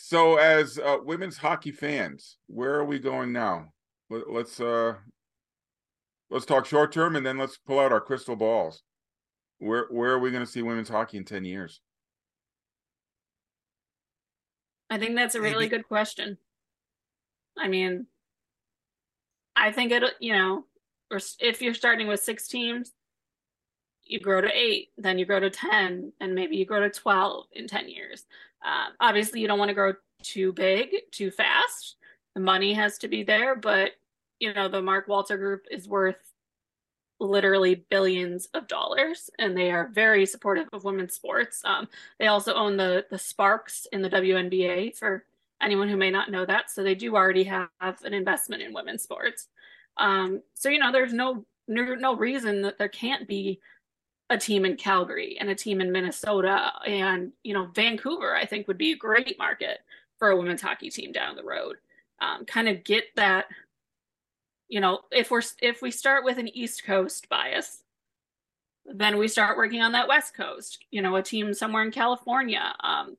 So, 0.00 0.36
as 0.36 0.78
uh, 0.78 0.98
women's 1.04 1.36
hockey 1.36 1.72
fans, 1.72 2.38
where 2.46 2.74
are 2.74 2.84
we 2.84 2.98
going 3.00 3.32
now? 3.32 3.72
Let, 4.08 4.30
let's 4.30 4.60
uh, 4.60 4.94
let's 6.30 6.46
talk 6.46 6.66
short 6.66 6.92
term, 6.92 7.16
and 7.16 7.26
then 7.26 7.36
let's 7.36 7.58
pull 7.58 7.80
out 7.80 7.92
our 7.92 8.00
crystal 8.00 8.36
balls. 8.36 8.82
Where 9.58 9.86
where 9.90 10.12
are 10.12 10.18
we 10.20 10.30
going 10.30 10.44
to 10.44 10.50
see 10.50 10.62
women's 10.62 10.88
hockey 10.88 11.18
in 11.18 11.24
ten 11.24 11.44
years? 11.44 11.80
I 14.88 14.98
think 14.98 15.16
that's 15.16 15.34
a 15.34 15.42
really 15.42 15.68
good 15.68 15.86
question. 15.88 16.38
I 17.58 17.66
mean, 17.68 18.06
I 19.56 19.72
think 19.72 19.90
it'll 19.90 20.10
you 20.20 20.32
know, 20.32 20.64
or 21.10 21.20
if 21.40 21.60
you're 21.60 21.74
starting 21.74 22.06
with 22.06 22.20
six 22.20 22.46
teams, 22.46 22.92
you 24.08 24.20
grow 24.20 24.40
to 24.40 24.50
eight, 24.52 24.90
then 24.96 25.18
you 25.18 25.24
grow 25.24 25.40
to 25.40 25.50
10, 25.50 26.12
and 26.20 26.34
maybe 26.34 26.56
you 26.56 26.64
grow 26.64 26.80
to 26.80 26.90
12 26.90 27.46
in 27.52 27.68
10 27.68 27.88
years. 27.88 28.26
Um, 28.64 28.94
obviously, 29.00 29.40
you 29.40 29.46
don't 29.46 29.58
want 29.58 29.68
to 29.68 29.74
grow 29.74 29.92
too 30.22 30.52
big, 30.52 30.88
too 31.12 31.30
fast. 31.30 31.96
The 32.34 32.40
money 32.40 32.72
has 32.74 32.98
to 32.98 33.08
be 33.08 33.22
there, 33.22 33.54
but, 33.54 33.92
you 34.40 34.52
know, 34.52 34.68
the 34.68 34.82
Mark 34.82 35.08
Walter 35.08 35.36
Group 35.36 35.66
is 35.70 35.88
worth 35.88 36.32
literally 37.20 37.84
billions 37.90 38.46
of 38.54 38.68
dollars, 38.68 39.30
and 39.38 39.56
they 39.56 39.70
are 39.70 39.90
very 39.92 40.24
supportive 40.24 40.68
of 40.72 40.84
women's 40.84 41.14
sports. 41.14 41.62
Um, 41.64 41.88
they 42.18 42.28
also 42.28 42.54
own 42.54 42.76
the 42.76 43.06
the 43.10 43.18
Sparks 43.18 43.86
in 43.92 44.02
the 44.02 44.10
WNBA 44.10 44.96
for 44.96 45.24
anyone 45.60 45.88
who 45.88 45.96
may 45.96 46.10
not 46.10 46.30
know 46.30 46.44
that. 46.46 46.70
So 46.70 46.82
they 46.82 46.94
do 46.94 47.16
already 47.16 47.44
have 47.44 47.68
an 47.80 48.14
investment 48.14 48.62
in 48.62 48.72
women's 48.72 49.02
sports. 49.02 49.48
Um, 49.96 50.42
so 50.54 50.68
you 50.68 50.78
know, 50.78 50.92
there's 50.92 51.12
no, 51.12 51.44
no 51.66 52.16
reason 52.16 52.62
that 52.62 52.78
there 52.78 52.88
can't 52.88 53.26
be 53.26 53.60
a 54.30 54.38
team 54.38 54.64
in 54.64 54.76
Calgary 54.76 55.36
and 55.40 55.48
a 55.48 55.54
team 55.54 55.80
in 55.80 55.92
Minnesota 55.92 56.72
and 56.86 57.32
you 57.42 57.54
know 57.54 57.66
Vancouver. 57.74 58.36
I 58.36 58.46
think 58.46 58.68
would 58.68 58.78
be 58.78 58.92
a 58.92 58.96
great 58.96 59.38
market 59.38 59.80
for 60.18 60.30
a 60.30 60.36
women's 60.36 60.62
hockey 60.62 60.90
team 60.90 61.12
down 61.12 61.36
the 61.36 61.44
road. 61.44 61.76
Um, 62.20 62.44
kind 62.44 62.68
of 62.68 62.84
get 62.84 63.04
that. 63.16 63.46
You 64.68 64.80
know, 64.80 65.00
if 65.10 65.30
we're 65.30 65.42
if 65.62 65.80
we 65.80 65.90
start 65.90 66.24
with 66.24 66.38
an 66.38 66.48
East 66.48 66.84
Coast 66.84 67.28
bias, 67.28 67.82
then 68.84 69.16
we 69.16 69.28
start 69.28 69.56
working 69.56 69.80
on 69.80 69.92
that 69.92 70.08
West 70.08 70.34
Coast. 70.34 70.84
You 70.90 71.00
know, 71.00 71.16
a 71.16 71.22
team 71.22 71.54
somewhere 71.54 71.82
in 71.82 71.90
California. 71.90 72.74
Um, 72.80 73.16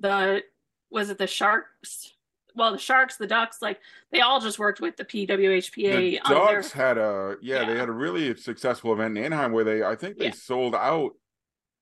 the 0.00 0.42
was 0.90 1.08
it 1.08 1.18
the 1.18 1.26
Sharks? 1.26 2.11
Well, 2.54 2.72
the 2.72 2.78
Sharks, 2.78 3.16
the 3.16 3.26
Ducks, 3.26 3.58
like 3.62 3.80
they 4.10 4.20
all 4.20 4.40
just 4.40 4.58
worked 4.58 4.80
with 4.80 4.96
the 4.96 5.04
PWHPA. 5.04 5.92
The 5.96 6.20
ducks 6.28 6.72
their- 6.72 6.86
had 6.86 6.98
a 6.98 7.36
yeah, 7.40 7.64
they 7.64 7.76
had 7.76 7.88
a 7.88 7.92
really 7.92 8.36
successful 8.36 8.92
event 8.92 9.16
in 9.16 9.24
Anaheim 9.24 9.52
where 9.52 9.64
they 9.64 9.82
I 9.82 9.96
think 9.96 10.18
they 10.18 10.26
Yeah. 10.26 10.32
sold 10.32 10.74
out 10.74 11.12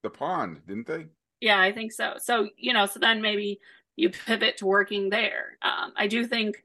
the 0.03 0.11
pond, 0.11 0.63
didn't 0.67 0.87
they? 0.87 1.07
Yeah, 1.41 1.61
I 1.61 1.73
think 1.73 1.93
so. 1.93 2.15
So, 2.19 2.49
you 2.57 2.73
know, 2.73 2.87
so 2.87 2.99
then 3.01 3.21
maybe 3.23 3.61
you 3.97 4.11
pivot 4.11 4.59
to 4.59 4.67
working 4.67 5.11
there. 5.11 5.59
Um, 5.63 5.93
I 5.97 6.07
do 6.07 6.27
think 6.27 6.65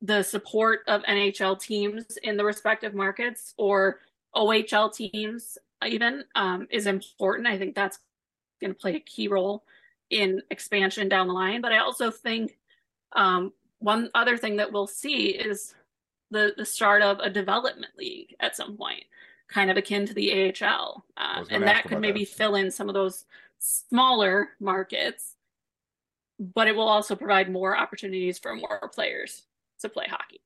the 0.00 0.22
support 0.22 0.80
of 0.86 1.02
NHL 1.04 1.60
teams 1.60 2.04
in 2.22 2.36
the 2.36 2.44
respective 2.44 2.94
markets 2.94 3.54
or 3.58 4.00
OHL 4.34 4.92
teams 4.92 5.58
even 5.86 6.24
um, 6.34 6.66
is 6.70 6.86
important. 6.86 7.48
I 7.48 7.58
think 7.58 7.74
that's 7.74 7.98
going 8.60 8.72
to 8.72 8.78
play 8.78 8.96
a 8.96 9.00
key 9.00 9.28
role 9.28 9.64
in 10.10 10.42
expansion 10.50 11.08
down 11.08 11.26
the 11.28 11.32
line. 11.34 11.60
But 11.60 11.72
I 11.72 11.78
also 11.78 12.10
think 12.10 12.57
um, 13.12 13.52
one 13.78 14.10
other 14.14 14.36
thing 14.36 14.56
that 14.56 14.72
we'll 14.72 14.86
see 14.86 15.28
is 15.28 15.74
the 16.30 16.52
the 16.56 16.64
start 16.64 17.02
of 17.02 17.18
a 17.20 17.30
development 17.30 17.92
league 17.96 18.34
at 18.40 18.54
some 18.56 18.76
point, 18.76 19.04
kind 19.48 19.70
of 19.70 19.76
akin 19.76 20.06
to 20.06 20.14
the 20.14 20.52
AHL, 20.62 21.04
I 21.16 21.38
um, 21.40 21.46
and 21.50 21.62
that 21.64 21.84
could 21.84 22.00
maybe 22.00 22.24
that. 22.24 22.32
fill 22.34 22.54
in 22.56 22.70
some 22.70 22.88
of 22.88 22.94
those 22.94 23.24
smaller 23.58 24.50
markets. 24.60 25.34
But 26.40 26.68
it 26.68 26.76
will 26.76 26.86
also 26.88 27.16
provide 27.16 27.50
more 27.50 27.76
opportunities 27.76 28.38
for 28.38 28.54
more 28.54 28.88
players 28.94 29.42
to 29.80 29.88
play 29.88 30.06
hockey. 30.08 30.40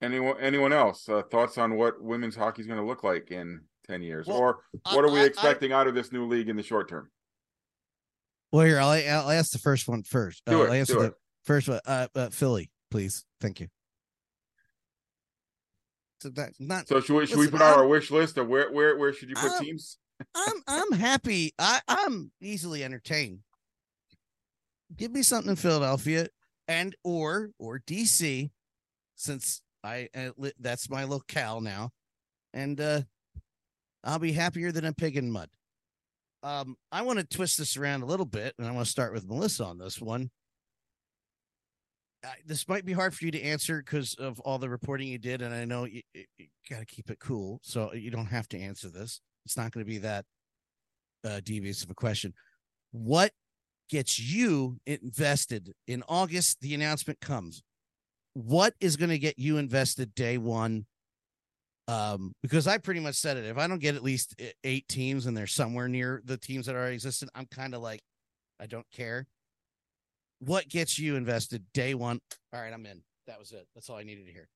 Anyone 0.00 0.36
anyone 0.40 0.72
else 0.72 1.08
uh, 1.08 1.22
thoughts 1.30 1.58
on 1.58 1.76
what 1.76 2.02
women's 2.02 2.34
hockey 2.34 2.60
is 2.62 2.66
going 2.66 2.80
to 2.80 2.84
look 2.84 3.04
like 3.04 3.30
in 3.30 3.60
ten 3.86 4.02
years, 4.02 4.26
Well, 4.26 4.38
or 4.38 4.58
I- 4.84 4.96
what 4.96 5.04
are 5.04 5.10
we 5.12 5.20
I- 5.20 5.22
I- 5.22 5.26
expecting 5.26 5.72
out 5.72 5.86
of 5.86 5.94
this 5.94 6.10
new 6.10 6.26
league 6.26 6.48
in 6.48 6.56
the 6.56 6.62
short 6.64 6.88
term? 6.88 7.10
Well, 8.52 8.66
here 8.66 8.78
I'll, 8.78 8.90
I'll 8.90 9.30
ask 9.30 9.50
the 9.52 9.58
first 9.58 9.88
one 9.88 10.02
first. 10.02 10.42
Do 10.46 10.60
uh, 10.60 10.64
it, 10.64 10.66
I'll 10.66 10.72
answer 10.74 10.92
do 10.94 10.98
the 11.00 11.06
it. 11.06 11.14
first 11.44 11.68
one. 11.68 11.80
Uh, 11.86 12.06
uh, 12.14 12.28
Philly, 12.28 12.70
please. 12.90 13.24
Thank 13.40 13.60
you. 13.60 13.68
So 16.20 16.28
that 16.30 16.52
not 16.60 16.86
So 16.86 17.00
should 17.00 17.16
we 17.16 17.26
should 17.26 17.38
we 17.38 17.48
put 17.48 17.60
out 17.62 17.70
I'm- 17.70 17.78
our 17.80 17.86
wish 17.86 18.10
list 18.10 18.38
or 18.38 18.44
where 18.44 18.70
where 18.70 18.96
where 18.96 19.12
should 19.12 19.28
you 19.28 19.34
put 19.34 19.50
I'm- 19.50 19.64
teams? 19.64 19.98
I'm 20.36 20.62
I'm 20.68 20.92
happy. 20.92 21.52
I 21.58 21.80
I'm 21.88 22.30
easily 22.40 22.84
entertained. 22.84 23.40
Give 24.94 25.10
me 25.10 25.22
something 25.22 25.50
in 25.50 25.56
Philadelphia 25.56 26.28
and 26.68 26.94
or 27.02 27.50
or 27.58 27.80
DC, 27.80 28.50
since 29.16 29.62
I 29.82 30.08
uh, 30.14 30.30
that's 30.60 30.88
my 30.88 31.04
locale 31.04 31.60
now, 31.60 31.90
and 32.54 32.80
uh 32.80 33.00
I'll 34.04 34.20
be 34.20 34.32
happier 34.32 34.70
than 34.70 34.84
a 34.84 34.92
pig 34.92 35.16
in 35.16 35.28
mud. 35.30 35.48
Um, 36.42 36.76
I 36.90 37.02
want 37.02 37.18
to 37.18 37.24
twist 37.24 37.58
this 37.58 37.76
around 37.76 38.02
a 38.02 38.06
little 38.06 38.26
bit, 38.26 38.54
and 38.58 38.66
I 38.66 38.72
want 38.72 38.84
to 38.84 38.90
start 38.90 39.12
with 39.12 39.26
Melissa 39.26 39.64
on 39.64 39.78
this 39.78 40.00
one. 40.00 40.30
I, 42.24 42.34
this 42.44 42.68
might 42.68 42.84
be 42.84 42.92
hard 42.92 43.14
for 43.14 43.24
you 43.24 43.30
to 43.30 43.42
answer 43.42 43.78
because 43.78 44.14
of 44.14 44.40
all 44.40 44.58
the 44.58 44.68
reporting 44.68 45.08
you 45.08 45.18
did, 45.18 45.42
and 45.42 45.54
I 45.54 45.64
know 45.64 45.84
you, 45.84 46.02
you, 46.14 46.24
you 46.38 46.46
got 46.68 46.80
to 46.80 46.86
keep 46.86 47.10
it 47.10 47.20
cool, 47.20 47.60
so 47.62 47.92
you 47.92 48.10
don't 48.10 48.26
have 48.26 48.48
to 48.48 48.58
answer 48.58 48.88
this. 48.88 49.20
It's 49.44 49.56
not 49.56 49.72
going 49.72 49.84
to 49.84 49.90
be 49.90 49.98
that 49.98 50.24
uh, 51.24 51.40
devious 51.44 51.84
of 51.84 51.90
a 51.90 51.94
question. 51.94 52.34
What 52.90 53.32
gets 53.88 54.18
you 54.18 54.78
invested 54.86 55.72
in 55.86 56.02
August? 56.08 56.60
The 56.60 56.74
announcement 56.74 57.20
comes. 57.20 57.62
What 58.34 58.74
is 58.80 58.96
going 58.96 59.10
to 59.10 59.18
get 59.18 59.38
you 59.38 59.58
invested 59.58 60.14
day 60.14 60.38
one? 60.38 60.86
Um, 61.92 62.32
because 62.42 62.66
I 62.66 62.78
pretty 62.78 63.00
much 63.00 63.16
said 63.16 63.36
it. 63.36 63.44
If 63.44 63.58
I 63.58 63.66
don't 63.66 63.80
get 63.80 63.94
at 63.94 64.02
least 64.02 64.40
eight 64.64 64.88
teams 64.88 65.26
and 65.26 65.36
they're 65.36 65.46
somewhere 65.46 65.88
near 65.88 66.22
the 66.24 66.36
teams 66.36 66.66
that 66.66 66.74
already 66.74 66.94
existed, 66.94 67.28
I'm 67.34 67.46
kind 67.46 67.74
of 67.74 67.82
like, 67.82 68.00
I 68.60 68.66
don't 68.66 68.86
care. 68.90 69.26
What 70.38 70.68
gets 70.68 70.98
you 70.98 71.16
invested 71.16 71.64
day 71.74 71.94
one? 71.94 72.18
All 72.52 72.60
right, 72.60 72.72
I'm 72.72 72.86
in. 72.86 73.02
That 73.26 73.38
was 73.38 73.52
it. 73.52 73.66
That's 73.74 73.90
all 73.90 73.96
I 73.96 74.04
needed 74.04 74.26
to 74.26 74.32
hear. 74.32 74.48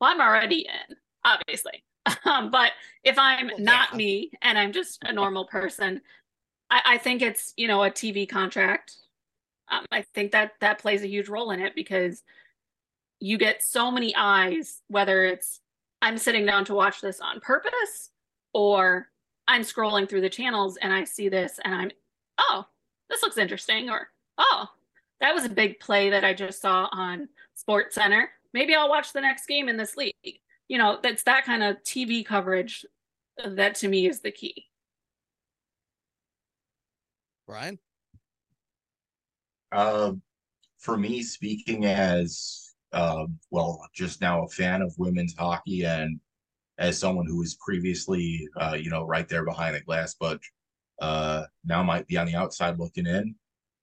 Well, 0.00 0.10
I'm 0.10 0.20
already 0.20 0.66
in, 0.66 0.96
obviously. 1.24 1.82
Um, 2.24 2.52
but 2.52 2.70
if 3.02 3.18
I'm 3.18 3.48
Well, 3.48 3.58
not 3.58 3.88
yeah. 3.90 3.96
me 3.96 4.30
and 4.42 4.56
I'm 4.56 4.72
just 4.72 5.02
a 5.02 5.12
normal 5.12 5.44
person, 5.44 6.00
I, 6.70 6.80
I 6.86 6.98
think 6.98 7.20
it's 7.20 7.52
you 7.56 7.66
know 7.66 7.82
a 7.82 7.90
TV 7.90 8.28
contract. 8.28 8.94
Um, 9.68 9.84
I 9.90 10.02
think 10.02 10.30
that 10.30 10.52
that 10.60 10.78
plays 10.78 11.02
a 11.02 11.08
huge 11.08 11.28
role 11.28 11.50
in 11.50 11.60
it 11.60 11.74
because 11.74 12.22
you 13.18 13.38
get 13.38 13.62
so 13.64 13.90
many 13.90 14.14
eyes, 14.14 14.82
whether 14.86 15.24
it's 15.24 15.60
I'm 16.02 16.18
sitting 16.18 16.46
down 16.46 16.64
to 16.66 16.74
watch 16.74 17.00
this 17.00 17.20
on 17.20 17.40
purpose 17.40 18.10
or 18.52 19.08
I'm 19.48 19.62
scrolling 19.62 20.08
through 20.08 20.20
the 20.22 20.30
channels 20.30 20.76
and 20.76 20.92
I 20.92 21.04
see 21.04 21.28
this 21.28 21.58
and 21.64 21.74
I'm, 21.74 21.90
oh, 22.38 22.66
this 23.08 23.22
looks 23.22 23.38
interesting, 23.38 23.88
or 23.88 24.08
oh, 24.38 24.66
that 25.20 25.34
was 25.34 25.44
a 25.44 25.50
big 25.50 25.78
play 25.80 26.10
that 26.10 26.24
I 26.24 26.34
just 26.34 26.60
saw 26.60 26.88
on 26.92 27.28
Sports 27.54 27.94
Center. 27.94 28.30
Maybe 28.52 28.74
I'll 28.74 28.88
watch 28.88 29.12
the 29.12 29.20
next 29.20 29.46
game 29.46 29.68
in 29.68 29.76
this 29.76 29.96
league. 29.96 30.14
You 30.68 30.78
know, 30.78 30.98
that's 31.02 31.22
that 31.24 31.44
kind 31.44 31.62
of 31.62 31.76
TV 31.84 32.24
coverage 32.24 32.84
that 33.44 33.76
to 33.76 33.88
me 33.88 34.08
is 34.08 34.20
the 34.20 34.30
key. 34.30 34.66
Brian? 37.46 37.78
Um, 39.70 40.22
for 40.78 40.96
me, 40.96 41.22
speaking 41.22 41.84
as 41.84 42.65
uh, 42.96 43.26
well, 43.50 43.86
just 43.94 44.22
now 44.22 44.42
a 44.42 44.48
fan 44.48 44.80
of 44.80 44.94
women's 44.96 45.34
hockey 45.36 45.84
and 45.84 46.18
as 46.78 46.98
someone 46.98 47.26
who 47.26 47.36
was 47.36 47.54
previously, 47.56 48.48
uh, 48.58 48.76
you 48.78 48.88
know, 48.88 49.04
right 49.04 49.28
there 49.28 49.44
behind 49.44 49.76
the 49.76 49.80
glass, 49.82 50.14
but 50.18 50.40
uh, 51.02 51.44
now 51.62 51.82
might 51.82 52.06
be 52.06 52.16
on 52.16 52.26
the 52.26 52.34
outside 52.34 52.78
looking 52.78 53.06
in. 53.06 53.34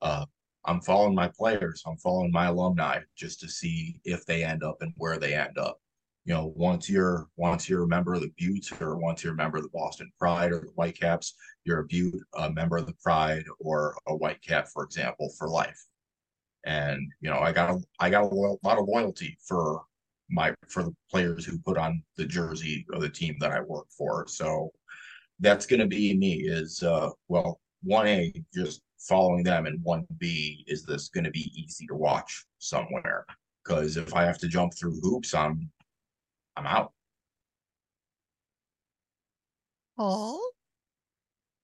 Uh, 0.01 0.26
I'm 0.66 0.82
following 0.82 1.14
my 1.14 1.28
players. 1.28 1.84
I'm 1.86 1.97
following 1.97 2.32
my 2.32 2.47
alumni 2.47 3.01
just 3.16 3.39
to 3.41 3.49
see 3.49 3.99
if 4.03 4.26
they 4.26 4.43
end 4.43 4.64
up 4.64 4.78
and 4.82 4.93
where 4.97 5.20
they 5.20 5.36
end 5.36 5.59
up. 5.59 5.80
You 6.26 6.34
know, 6.34 6.53
once 6.55 6.89
you're 6.89 7.28
once 7.36 7.70
you're 7.70 7.84
a 7.84 7.88
member 7.88 8.16
of 8.16 8.22
the 8.22 8.32
Beauts 8.38 8.72
or 8.82 8.97
once 8.97 9.24
you're 9.24 9.34
a 9.34 9.38
member 9.38 9.57
of 9.57 9.64
the 9.64 9.70
Boston 9.70 10.11
Pride 10.18 10.53
or 10.53 10.61
the 10.61 10.72
Whitecaps, 10.74 11.36
you're 11.66 11.82
a 11.82 11.86
Beaut, 11.86 12.16
a 12.36 12.49
member 12.49 12.78
of 12.78 12.88
the 12.88 12.95
Pride 13.03 13.43
or 13.59 13.95
a 14.07 14.18
Whitecap, 14.18 14.70
for 14.70 14.84
example, 14.84 15.30
for 15.38 15.49
life. 15.49 15.86
And 16.66 17.11
you 17.22 17.30
know, 17.30 17.39
I 17.39 17.51
got 17.51 17.72
a 17.72 17.80
I 17.99 18.09
got 18.09 18.24
a 18.24 18.28
lo- 18.28 18.59
lot 18.64 18.78
of 18.78 18.88
loyalty 18.88 19.38
for 19.47 19.84
my 20.30 20.53
for 20.70 20.84
the 20.84 20.95
players 21.11 21.45
who 21.45 21.59
put 21.59 21.78
on 21.78 22.03
the 22.18 22.26
jersey 22.26 22.86
of 22.93 23.01
the 23.01 23.09
team 23.09 23.36
that 23.39 23.51
I 23.51 23.61
work 23.61 23.88
for. 23.97 24.26
So 24.28 24.72
that's 25.39 25.66
going 25.66 25.82
to 25.82 25.88
be 25.88 26.16
me. 26.16 26.43
Is 26.43 26.82
uh, 26.84 27.09
well, 27.28 27.59
one 27.84 28.07
A 28.07 28.34
just 28.53 28.82
following 28.99 29.43
them, 29.43 29.66
and 29.66 29.84
one 29.84 30.05
B 30.18 30.64
is 30.68 30.84
this 30.86 31.09
going 31.09 31.26
to 31.26 31.32
be 31.32 31.51
easy 31.55 31.86
to 31.88 31.95
watch 31.95 32.45
somewhere? 32.59 33.26
Because 33.64 33.97
if 33.97 34.14
I 34.14 34.24
have 34.24 34.38
to 34.39 34.47
jump 34.47 34.74
through 34.78 34.99
hoops, 35.01 35.34
I'm 35.34 35.70
I'm 36.55 36.66
out. 36.66 36.93
Oh, 39.97 40.41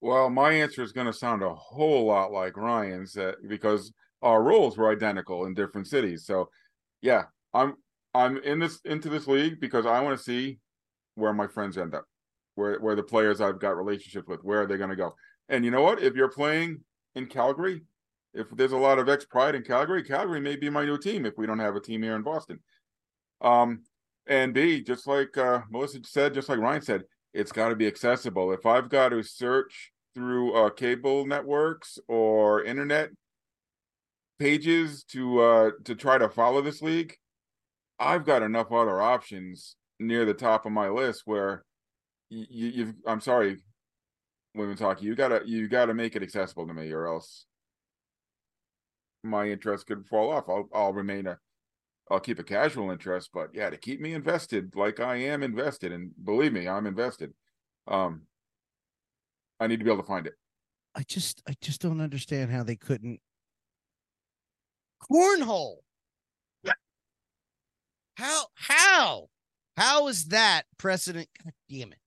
Well, 0.02 0.30
my 0.30 0.52
answer 0.52 0.84
is 0.84 0.91
going 0.91 1.08
to 1.08 1.14
sound 1.14 1.41
a 1.41 1.54
whole 1.54 2.06
lot 2.06 2.32
like 2.32 2.56
Ryan's 2.56 3.18
uh, 3.18 3.34
because 3.47 3.91
our 4.22 4.41
roles 4.43 4.78
were 4.78 4.91
identical 4.91 5.45
in 5.45 5.53
different 5.53 5.88
cities. 5.88 6.26
So, 6.26 6.49
yeah, 7.01 7.24
I'm 7.53 7.76
I'm 8.13 8.38
in 8.38 8.59
this 8.59 8.80
into 8.86 9.09
this 9.09 9.28
league 9.28 9.59
because 9.59 9.86
I 9.86 10.01
want 10.01 10.17
to 10.17 10.24
see 10.24 10.59
where 11.15 11.34
my 11.34 11.47
friends 11.47 11.78
end 11.78 11.93
up, 11.93 12.05
where 12.55 12.80
where 12.80 12.95
the 12.95 13.03
players 13.03 13.41
I've 13.41 13.59
got 13.59 13.78
relationships 13.78 14.28
with, 14.28 14.43
where 14.43 14.63
are 14.63 14.67
they 14.67 14.78
going 14.78 14.89
to 14.89 14.95
go? 14.95 15.15
And 15.47 15.63
you 15.65 15.72
know 15.72 15.82
what? 15.82 16.01
If 16.01 16.15
you're 16.15 16.30
playing 16.30 16.84
in 17.15 17.28
Calgary, 17.28 17.84
if 18.34 18.47
there's 18.51 18.72
a 18.72 18.78
lot 18.78 18.99
of 18.99 19.09
ex 19.09 19.26
Pride 19.26 19.55
in 19.55 19.63
Calgary, 19.63 20.03
Calgary 20.03 20.39
may 20.39 20.55
be 20.55 20.70
my 20.70 20.86
new 20.86 20.97
team 20.97 21.26
if 21.26 21.38
we 21.38 21.47
don't 21.47 21.59
have 21.59 21.76
a 21.76 21.82
team 21.82 22.03
here 22.03 22.15
in 22.15 22.22
Boston. 22.22 22.59
Um, 23.41 23.84
and 24.28 24.53
B, 24.53 24.84
just 24.84 25.07
like 25.07 25.36
uh, 25.38 25.61
Melissa 25.72 25.99
said, 26.03 26.34
just 26.34 26.49
like 26.49 26.59
Ryan 26.59 26.82
said, 26.82 27.03
it's 27.34 27.51
got 27.51 27.70
to 27.70 27.76
be 27.76 27.88
accessible. 27.88 28.51
If 28.51 28.65
I've 28.65 28.89
got 28.89 29.09
to 29.09 29.24
search 29.24 29.91
through 30.13 30.53
uh, 30.53 30.70
cable 30.70 31.26
networks 31.26 31.97
or 32.07 32.63
internet 32.63 33.09
pages 34.40 35.04
to 35.04 35.40
uh, 35.40 35.72
to 35.86 35.96
try 35.96 36.18
to 36.18 36.30
follow 36.30 36.62
this 36.62 36.82
league, 36.82 37.16
I've 38.00 38.26
got 38.26 38.42
enough 38.42 38.72
other 38.72 39.02
options 39.02 39.76
near 40.00 40.26
the 40.26 40.34
top 40.34 40.66
of 40.66 40.72
my 40.72 40.90
list 40.90 41.24
where 41.26 41.64
you, 42.30 42.46
you've. 42.50 42.94
I'm 43.06 43.22
sorry, 43.22 43.58
women's 44.56 44.80
hockey. 44.80 45.06
You 45.06 45.16
gotta 45.16 45.42
you 45.46 45.68
gotta 45.68 45.94
make 45.94 46.16
it 46.16 46.24
accessible 46.24 46.68
to 46.68 46.74
me, 46.74 46.92
or 46.92 47.08
else 47.08 47.46
my 49.24 49.50
interest 49.50 49.88
could 49.88 50.08
fall 50.08 50.32
off. 50.32 50.46
I'll 50.48 50.70
I'll 50.74 50.94
remain 50.94 51.28
a 51.28 51.38
I'll 52.10 52.20
keep 52.20 52.40
a 52.40 52.44
casual 52.44 52.90
interest, 52.92 53.30
but 53.34 53.50
yeah, 53.54 53.70
to 53.70 53.78
keep 53.78 54.02
me 54.02 54.14
invested 54.14 54.76
like 54.76 55.00
I 55.00 55.18
am 55.18 55.44
invested, 55.44 55.92
and 55.92 56.12
believe 56.24 56.54
me, 56.54 56.68
I'm 56.68 56.88
invested. 56.88 57.34
Um, 57.88 58.24
I 59.60 59.68
need 59.68 59.80
to 59.80 59.86
be 59.86 59.92
able 59.92 60.04
to 60.04 60.08
find 60.08 60.26
it. 60.26 60.34
I 60.96 61.04
just 61.04 61.44
I 61.48 61.56
just 61.62 61.82
don't 61.82 62.02
understand 62.02 62.52
how 62.52 62.64
they 62.64 62.76
couldn't 62.76 63.20
cornhole. 65.00 65.78
How 68.16 68.47
how 68.54 69.30
how 69.78 70.08
is 70.10 70.26
that 70.26 70.64
precedent? 70.78 71.30
God 71.41 71.54
damn 71.70 71.93
it! 71.93 72.00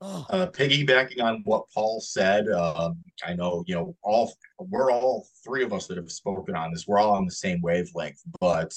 Oh, 0.00 0.24
Uh, 0.30 0.46
piggybacking 0.46 1.20
on 1.20 1.42
what 1.44 1.64
Paul 1.74 2.00
said, 2.00 2.48
um, 2.48 3.02
I 3.26 3.34
know 3.34 3.64
you 3.66 3.74
know 3.74 3.96
all 4.02 4.32
we're 4.60 4.92
all 4.92 5.26
three 5.44 5.64
of 5.64 5.72
us 5.72 5.88
that 5.88 5.96
have 5.96 6.12
spoken 6.12 6.54
on 6.54 6.70
this. 6.72 6.86
We're 6.86 7.00
all 7.00 7.14
on 7.14 7.24
the 7.24 7.32
same 7.32 7.60
wavelength, 7.60 8.22
but 8.40 8.72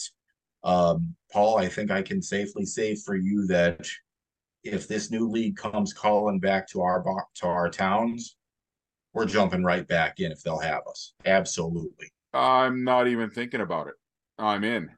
um, 0.64 1.16
Paul, 1.32 1.60
I 1.60 1.68
think 1.68 1.92
I 1.92 2.02
can 2.02 2.20
safely 2.22 2.66
say 2.66 2.96
for 2.96 3.16
you 3.16 3.46
that 3.48 3.88
if 4.64 4.88
this 4.88 5.12
new 5.12 5.30
league 5.30 5.56
comes 5.56 5.94
calling 5.94 6.40
back 6.40 6.68
to 6.70 6.82
our 6.82 7.04
to 7.36 7.46
our 7.46 7.70
towns, 7.70 8.38
we're 9.14 9.26
jumping 9.26 9.64
right 9.64 9.88
back 9.88 10.20
in 10.20 10.32
if 10.32 10.42
they'll 10.42 10.60
have 10.60 10.82
us. 10.90 11.14
Absolutely. 11.26 12.12
I'm 12.34 12.84
not 12.84 13.08
even 13.08 13.30
thinking 13.30 13.62
about 13.62 13.88
it. 13.88 13.94
I'm 14.38 14.64
in. 14.64 14.90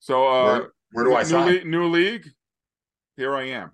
So, 0.00 0.26
uh, 0.28 0.44
Where, 0.44 0.72
where 0.92 1.04
do 1.04 1.14
I 1.14 1.22
new, 1.22 1.28
sign? 1.28 1.46
lea- 1.48 1.64
new 1.64 1.88
league? 1.88 2.28
Here 3.16 3.34
I 3.34 3.44
am. 3.44 3.72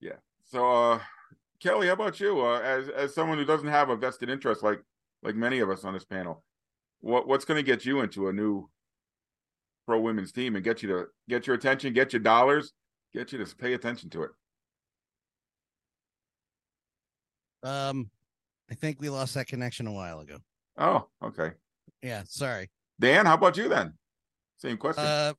Yeah. 0.00 0.16
So, 0.46 0.70
uh, 0.70 1.00
Kelly, 1.60 1.86
how 1.86 1.94
about 1.94 2.20
you? 2.20 2.40
Uh, 2.44 2.60
as 2.60 2.88
as 2.88 3.14
someone 3.14 3.38
who 3.38 3.44
doesn't 3.44 3.68
have 3.68 3.88
a 3.88 3.96
vested 3.96 4.28
interest 4.30 4.62
like 4.62 4.80
like 5.22 5.34
many 5.34 5.60
of 5.60 5.70
us 5.70 5.84
on 5.84 5.94
this 5.94 6.04
panel, 6.04 6.44
what 7.00 7.26
what's 7.26 7.44
going 7.44 7.56
to 7.56 7.62
get 7.62 7.84
you 7.84 8.00
into 8.00 8.28
a 8.28 8.32
new 8.32 8.68
pro 9.86 10.00
women's 10.00 10.32
team 10.32 10.56
and 10.56 10.64
get 10.64 10.82
you 10.82 10.88
to 10.88 11.06
get 11.28 11.46
your 11.46 11.56
attention, 11.56 11.92
get 11.92 12.12
your 12.12 12.20
dollars, 12.20 12.72
get 13.12 13.32
you 13.32 13.42
to 13.44 13.56
pay 13.56 13.74
attention 13.74 14.10
to 14.10 14.22
it? 14.24 14.30
um, 17.62 18.10
I 18.70 18.74
think 18.74 19.00
we 19.00 19.08
lost 19.08 19.34
that 19.34 19.46
connection 19.46 19.86
a 19.86 19.92
while 19.92 20.20
ago. 20.20 20.38
Oh, 20.78 21.08
okay. 21.22 21.52
Yeah, 22.02 22.22
sorry. 22.26 22.70
Dan, 23.00 23.26
how 23.26 23.34
about 23.34 23.56
you 23.56 23.68
then? 23.68 23.94
Same 24.56 24.76
question. 24.76 25.04
Uh, 25.04 25.34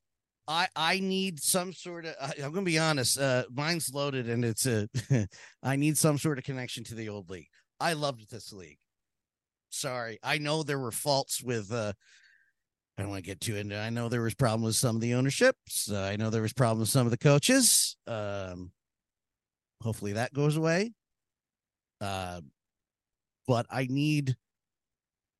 I 0.47 0.67
I 0.75 0.99
need 0.99 1.39
some 1.39 1.73
sort 1.73 2.05
of. 2.05 2.15
I, 2.21 2.33
I'm 2.43 2.51
gonna 2.51 2.63
be 2.63 2.79
honest. 2.79 3.19
Uh, 3.19 3.43
mine's 3.51 3.91
loaded, 3.93 4.29
and 4.29 4.45
it's 4.45 4.65
a. 4.65 4.87
I 5.63 5.75
need 5.75 5.97
some 5.97 6.17
sort 6.17 6.37
of 6.37 6.43
connection 6.43 6.83
to 6.85 6.95
the 6.95 7.09
old 7.09 7.29
league. 7.29 7.47
I 7.79 7.93
loved 7.93 8.29
this 8.29 8.53
league. 8.53 8.77
Sorry, 9.69 10.19
I 10.23 10.37
know 10.37 10.63
there 10.63 10.79
were 10.79 10.91
faults 10.91 11.41
with. 11.41 11.71
uh 11.71 11.93
I 12.97 13.01
don't 13.01 13.11
want 13.11 13.25
to 13.25 13.29
get 13.29 13.41
too 13.41 13.57
into. 13.57 13.77
I 13.77 13.89
know 13.89 14.07
there 14.07 14.21
was 14.21 14.35
problems 14.35 14.67
with 14.67 14.75
some 14.77 14.95
of 14.95 15.01
the 15.01 15.15
ownerships. 15.15 15.91
Uh, 15.91 15.99
I 15.99 16.15
know 16.15 16.29
there 16.29 16.41
was 16.41 16.53
problems 16.53 16.87
with 16.87 16.93
some 16.93 17.05
of 17.05 17.11
the 17.11 17.17
coaches. 17.17 17.97
Um, 18.07 18.71
hopefully 19.81 20.13
that 20.13 20.33
goes 20.33 20.55
away. 20.55 20.93
Uh, 21.99 22.39
but 23.47 23.65
I 23.69 23.87
need 23.89 24.35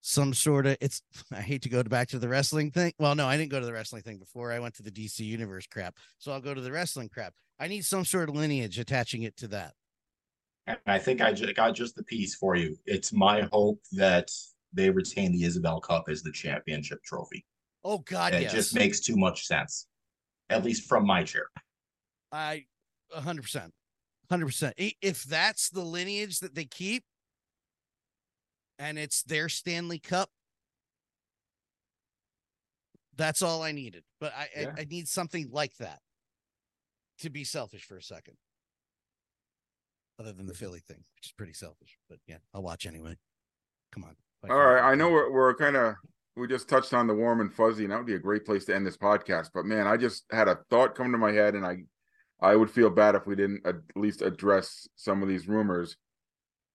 some 0.01 0.35
sort 0.35 0.67
of 0.67 0.77
it's 0.81 1.01
I 1.31 1.41
hate 1.41 1.63
to 1.63 1.69
go 1.69 1.81
back 1.83 2.09
to 2.09 2.19
the 2.19 2.29
wrestling 2.29 2.71
thing. 2.71 2.93
Well, 2.99 3.15
no, 3.15 3.25
I 3.25 3.37
didn't 3.37 3.51
go 3.51 3.59
to 3.59 3.65
the 3.65 3.73
wrestling 3.73 4.03
thing 4.03 4.17
before. 4.17 4.51
I 4.51 4.59
went 4.59 4.75
to 4.75 4.83
the 4.83 4.91
DC 4.91 5.19
universe 5.19 5.65
crap. 5.67 5.95
So 6.19 6.31
I'll 6.31 6.41
go 6.41 6.53
to 6.53 6.61
the 6.61 6.71
wrestling 6.71 7.09
crap. 7.09 7.33
I 7.59 7.67
need 7.67 7.85
some 7.85 8.05
sort 8.05 8.29
of 8.29 8.35
lineage 8.35 8.77
attaching 8.77 9.23
it 9.23 9.35
to 9.37 9.47
that. 9.49 9.73
And 10.67 10.77
I 10.85 10.99
think 10.99 11.21
I 11.21 11.31
ju- 11.31 11.51
got 11.53 11.75
just 11.75 11.95
the 11.95 12.03
piece 12.03 12.35
for 12.35 12.55
you. 12.55 12.75
It's 12.85 13.13
my 13.13 13.47
hope 13.51 13.79
that 13.93 14.29
they 14.73 14.89
retain 14.89 15.31
the 15.31 15.43
Isobel 15.43 15.81
Cup 15.81 16.05
as 16.09 16.21
the 16.21 16.31
championship 16.31 17.03
trophy. 17.03 17.45
Oh 17.83 17.99
god, 17.99 18.33
it 18.33 18.43
yes. 18.43 18.51
just 18.51 18.75
makes 18.75 18.99
too 18.99 19.15
much 19.15 19.45
sense, 19.45 19.87
at 20.49 20.63
least 20.63 20.87
from 20.87 21.05
my 21.05 21.23
chair. 21.23 21.47
I 22.31 22.65
100%. 23.15 23.69
100%. 24.31 24.93
If 25.01 25.23
that's 25.23 25.69
the 25.69 25.83
lineage 25.83 26.39
that 26.39 26.55
they 26.55 26.65
keep 26.65 27.03
and 28.79 28.97
it's 28.97 29.23
their 29.23 29.49
Stanley 29.49 29.99
Cup, 29.99 30.29
that's 33.15 33.41
all 33.41 33.63
I 33.63 33.71
needed. 33.71 34.03
But 34.19 34.33
I, 34.35 34.49
Yeah. 34.55 34.73
I, 34.77 34.81
I 34.81 34.85
need 34.85 35.07
something 35.07 35.49
like 35.51 35.75
that 35.77 35.99
to 37.19 37.29
be 37.29 37.43
selfish 37.43 37.83
for 37.83 37.97
a 37.97 38.01
second. 38.01 38.35
Other 40.19 40.31
than 40.31 40.45
the 40.45 40.53
Philly 40.53 40.79
thing, 40.79 41.03
which 41.15 41.27
is 41.27 41.33
pretty 41.33 41.53
selfish. 41.53 41.97
But 42.09 42.19
yeah, 42.25 42.37
I'll 42.53 42.63
watch 42.63 42.85
anyway. 42.85 43.17
Come 43.91 44.05
on. 44.05 44.15
All 44.49 44.57
right, 44.57 44.91
I 44.91 44.95
know 44.95 45.09
we're 45.09 45.31
we're 45.31 45.55
kind 45.55 45.75
of 45.75 45.95
we 46.37 46.47
just 46.47 46.69
touched 46.69 46.93
on 46.93 47.07
the 47.07 47.13
warm 47.13 47.41
and 47.41 47.53
fuzzy, 47.53 47.83
and 47.83 47.91
that 47.91 47.97
would 47.97 48.05
be 48.05 48.15
a 48.15 48.19
great 48.19 48.45
place 48.45 48.63
to 48.65 48.75
end 48.75 48.85
this 48.85 48.97
podcast. 48.97 49.49
But 49.53 49.65
man, 49.65 49.87
I 49.87 49.97
just 49.97 50.25
had 50.31 50.47
a 50.47 50.59
thought 50.69 50.95
come 50.95 51.11
to 51.11 51.17
my 51.17 51.31
head, 51.31 51.55
and 51.55 51.65
I 51.65 51.79
I 52.41 52.55
would 52.55 52.69
feel 52.69 52.89
bad 52.89 53.15
if 53.15 53.25
we 53.25 53.35
didn't 53.35 53.65
at 53.65 53.75
least 53.95 54.21
address 54.21 54.87
some 54.95 55.21
of 55.21 55.27
these 55.27 55.47
rumors 55.47 55.97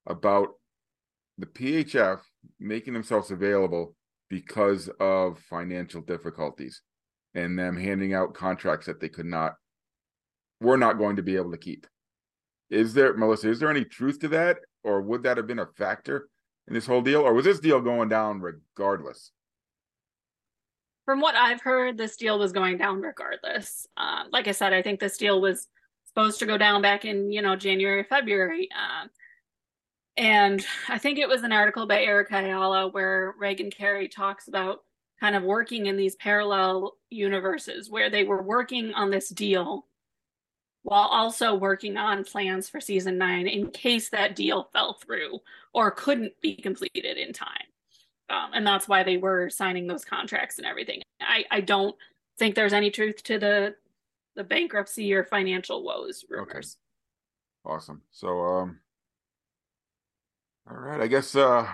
about 0.07 0.49
the 1.41 1.47
PHF 1.47 2.21
making 2.59 2.93
themselves 2.93 3.31
available 3.31 3.95
because 4.29 4.89
of 5.01 5.39
financial 5.39 6.01
difficulties 6.03 6.83
and 7.35 7.59
them 7.59 7.77
handing 7.77 8.15
out 8.15 8.35
contracts 8.35 8.87
that 8.87 9.01
they 9.01 9.09
could 9.09 9.27
not 9.27 9.55
were 10.61 10.77
not 10.77 10.99
going 10.99 11.17
to 11.17 11.23
be 11.23 11.37
able 11.37 11.51
to 11.51 11.57
keep. 11.57 11.87
Is 12.69 12.93
there 12.95 13.17
Melissa, 13.17 13.49
is 13.49 13.59
there 13.59 13.71
any 13.71 13.85
truth 13.85 14.21
to 14.21 14.29
that 14.29 14.59
or 14.85 15.01
would 15.01 15.23
that 15.23 15.39
have 15.39 15.47
been 15.47 15.59
a 15.59 15.67
factor 15.67 16.29
in 16.69 16.75
this 16.75 16.87
whole 16.87 17.03
deal 17.03 17.23
or 17.23 17.33
was 17.33 17.45
this 17.45 17.61
deal 17.61 17.81
going 17.81 18.09
down 18.09 18.41
regardless? 18.41 19.33
From 21.07 21.21
what 21.21 21.35
I've 21.35 21.63
heard, 21.63 21.97
this 21.97 22.17
deal 22.17 22.39
was 22.39 22.53
going 22.53 22.77
down 22.77 23.01
regardless. 23.01 23.87
Uh, 23.97 24.25
like 24.31 24.47
I 24.47 24.53
said, 24.53 24.73
I 24.73 24.83
think 24.83 25.01
this 25.01 25.17
deal 25.17 25.41
was 25.41 25.67
supposed 26.07 26.39
to 26.41 26.47
go 26.47 26.59
down 26.59 26.83
back 26.83 27.05
in 27.05 27.33
you 27.33 27.43
know 27.43 27.57
January, 27.57 28.05
February. 28.05 28.69
Uh, 28.73 29.09
and 30.21 30.65
I 30.89 30.99
think 30.99 31.19
it 31.19 31.29
was 31.29 31.45
an 31.45 31.53
article 31.53 31.87
by 31.87 32.03
Erica 32.03 32.37
Ayala 32.37 32.89
where 32.89 33.35
Reagan 33.39 33.71
Carey 33.71 34.07
talks 34.07 34.49
about 34.49 34.85
kind 35.19 35.35
of 35.35 35.43
working 35.43 35.87
in 35.87 35.97
these 35.97 36.15
parallel 36.17 36.99
universes 37.09 37.89
where 37.89 38.11
they 38.11 38.25
were 38.25 38.43
working 38.43 38.93
on 38.93 39.11
this 39.11 39.31
deal 39.31 39.87
while 40.83 41.09
also 41.09 41.55
working 41.55 41.97
on 41.97 42.25
plans 42.25 42.69
for 42.69 42.83
season 42.83 43.17
nine 43.17 43.47
in 43.47 43.71
case 43.71 44.11
that 44.11 44.37
deal 44.37 44.69
fell 44.75 44.99
through 45.03 45.39
or 45.73 45.91
couldn't 45.91 46.35
be 46.43 46.55
completed 46.55 47.17
in 47.17 47.33
time. 47.33 47.57
Um, 48.29 48.51
and 48.53 48.67
that's 48.67 48.89
why 48.89 49.03
they 49.03 49.17
were 49.17 49.49
signing 49.49 49.87
those 49.87 50.05
contracts 50.05 50.59
and 50.59 50.67
everything. 50.67 51.01
I, 51.23 51.45
I 51.51 51.61
don't 51.63 51.97
think 52.39 52.55
there's 52.55 52.75
any 52.75 52.91
truth 52.91 53.23
to 53.23 53.39
the 53.39 53.75
the 54.37 54.45
bankruptcy 54.45 55.15
or 55.15 55.25
financial 55.25 55.83
woes 55.83 56.27
rumors. 56.29 56.77
Okay. 57.67 57.75
Awesome. 57.75 58.03
So 58.11 58.41
um 58.41 58.81
all 60.69 60.77
right, 60.77 61.01
I 61.01 61.07
guess 61.07 61.37
uh 61.37 61.67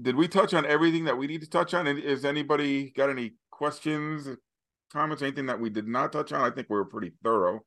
did 0.00 0.16
we 0.16 0.28
touch 0.28 0.54
on 0.54 0.64
everything 0.66 1.04
that 1.04 1.16
we 1.18 1.26
need 1.26 1.42
to 1.42 1.50
touch 1.50 1.74
on? 1.74 1.86
Is 1.86 2.24
anybody 2.24 2.90
got 2.90 3.10
any 3.10 3.34
questions, 3.50 4.28
comments, 4.92 5.22
anything 5.22 5.46
that 5.46 5.60
we 5.60 5.68
did 5.70 5.86
not 5.86 6.12
touch 6.12 6.32
on? 6.32 6.40
I 6.40 6.54
think 6.54 6.68
we 6.70 6.76
were 6.76 6.84
pretty 6.84 7.12
thorough. 7.22 7.60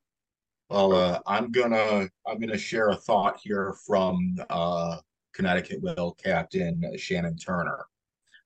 Well, 0.70 0.94
uh, 0.94 1.20
I'm 1.26 1.50
gonna 1.50 2.08
I'm 2.26 2.40
gonna 2.40 2.58
share 2.58 2.88
a 2.88 2.96
thought 2.96 3.38
here 3.42 3.74
from 3.86 4.36
uh, 4.50 4.96
Connecticut 5.34 5.82
Whale 5.82 6.16
Captain 6.24 6.82
Shannon 6.96 7.36
Turner, 7.36 7.86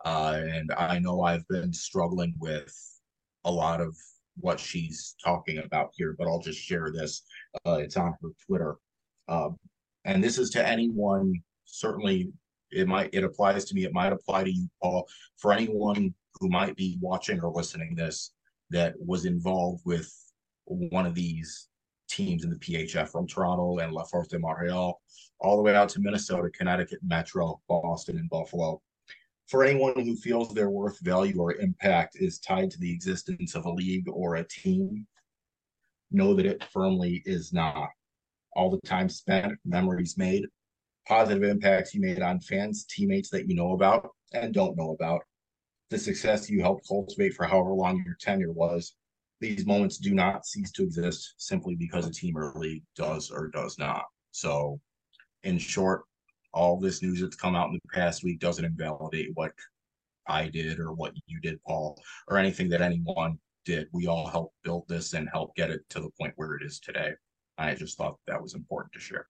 uh, 0.05 0.41
and 0.43 0.73
I 0.73 0.99
know 0.99 1.23
I've 1.23 1.47
been 1.49 1.73
struggling 1.73 2.35
with 2.39 2.75
a 3.45 3.51
lot 3.51 3.81
of 3.81 3.97
what 4.41 4.61
she's 4.61 5.15
talking 5.23 5.59
about 5.59 5.91
here, 5.95 6.15
but 6.19 6.27
I'll 6.27 6.41
just 6.41 6.61
share 6.61 6.91
this. 6.93 7.23
Uh, 7.65 7.75
it's 7.75 7.97
on 7.97 8.15
her 8.21 8.29
Twitter, 8.47 8.77
um, 9.29 9.57
and 10.05 10.23
this 10.23 10.39
is 10.39 10.51
to 10.51 10.67
anyone. 10.67 11.33
Certainly, 11.71 12.33
it 12.71 12.89
might 12.89 13.11
it 13.13 13.25
applies 13.25 13.65
to 13.67 13.75
me. 13.75 13.85
It 13.85 13.93
might 13.93 14.13
apply 14.13 14.45
to 14.45 14.51
you, 14.51 14.69
Paul. 14.83 15.07
For 15.37 15.53
anyone 15.53 16.15
who 16.41 16.49
might 16.49 16.77
be 16.77 16.99
watching 17.01 17.41
or 17.41 17.53
listening 17.53 17.95
this 17.95 18.33
that 18.71 18.95
was 18.99 19.25
involved 19.25 19.83
with 19.85 20.13
one 20.65 21.07
of 21.07 21.15
these 21.15 21.69
teams 22.09 22.45
in 22.45 22.51
the 22.51 22.57
PHF 22.57 23.11
from 23.11 23.27
Toronto 23.27 23.79
and 23.79 23.93
La 23.93 24.05
Force 24.05 24.29
de 24.29 24.39
Montreal, 24.39 25.01
all 25.41 25.57
the 25.57 25.63
way 25.63 25.75
out 25.75 25.89
to 25.91 26.01
Minnesota, 26.01 26.51
Connecticut, 26.51 27.01
Metro, 27.03 27.61
Boston, 27.69 28.19
and 28.19 28.31
Buffalo. 28.31 28.81
For 29.47 29.65
anyone 29.65 29.95
who 29.95 30.17
feels 30.17 30.53
their 30.53 30.71
worth, 30.71 31.01
value, 31.01 31.39
or 31.39 31.55
impact 31.55 32.17
is 32.17 32.39
tied 32.39 32.71
to 32.71 32.79
the 32.79 32.93
existence 32.93 33.55
of 33.55 33.65
a 33.65 33.73
league 33.73 34.09
or 34.09 34.37
a 34.37 34.45
team, 34.45 35.07
know 36.11 36.35
that 36.35 36.47
it 36.47 36.65
firmly 36.65 37.23
is 37.25 37.53
not. 37.53 37.89
All 38.55 38.71
the 38.71 38.81
time 38.87 39.09
spent, 39.09 39.59
memories 39.65 40.19
made, 40.19 40.47
positive 41.09 41.43
impacts 41.43 41.95
you 41.95 42.03
made 42.03 42.21
on 42.21 42.39
fans, 42.39 42.85
teammates 42.85 43.31
that 43.31 43.49
you 43.49 43.55
know 43.55 43.73
about 43.73 44.11
and 44.35 44.53
don't 44.53 44.77
know 44.77 44.93
about, 44.93 45.23
the 45.91 45.99
success 45.99 46.51
you 46.51 46.61
helped 46.61 46.87
cultivate 46.87 47.33
for 47.33 47.47
however 47.47 47.73
long 47.73 48.03
your 48.05 48.17
tenure 48.21 48.53
was, 48.53 48.95
these 49.41 49.67
moments 49.67 49.97
do 49.97 50.15
not 50.15 50.45
cease 50.45 50.71
to 50.73 50.83
exist 50.83 51.35
simply 51.39 51.75
because 51.75 52.07
a 52.07 52.13
team 52.13 52.37
or 52.37 52.53
league 52.57 52.83
does 52.95 53.31
or 53.31 53.49
does 53.49 53.79
not. 53.79 54.05
So, 54.33 54.81
in 55.45 55.59
short, 55.59 56.03
all 56.53 56.79
this 56.79 57.03
news 57.03 57.21
that's 57.21 57.37
come 57.37 57.55
out 57.55 57.69
in 57.69 57.75
the 57.75 57.99
past 57.99 58.23
week 58.23 58.41
doesn't 58.41 58.65
invalidate 58.65 59.31
what 59.35 59.53
I 60.27 60.49
did 60.49 60.79
or 60.79 60.93
what 60.93 61.15
you 61.27 61.41
did, 61.41 61.63
Paul, 61.63 61.99
or 62.27 62.37
anything 62.37 62.69
that 62.71 62.83
anyone 62.83 63.39
did. 63.65 63.89
We 63.93 64.09
all 64.09 64.27
helped 64.27 64.57
build 64.63 64.85
this 64.89 65.15
and 65.15 65.29
help 65.33 65.55
get 65.55 65.71
it 65.71 65.89
to 65.91 66.01
the 66.01 66.11
point 66.21 66.35
where 66.37 66.57
it 66.57 66.63
is 66.67 66.81
today. 66.81 67.13
I 67.57 67.75
just 67.75 67.97
thought 67.97 68.19
that 68.27 68.43
was 68.43 68.55
important 68.55 68.93
to 68.93 69.01
share. 69.01 69.27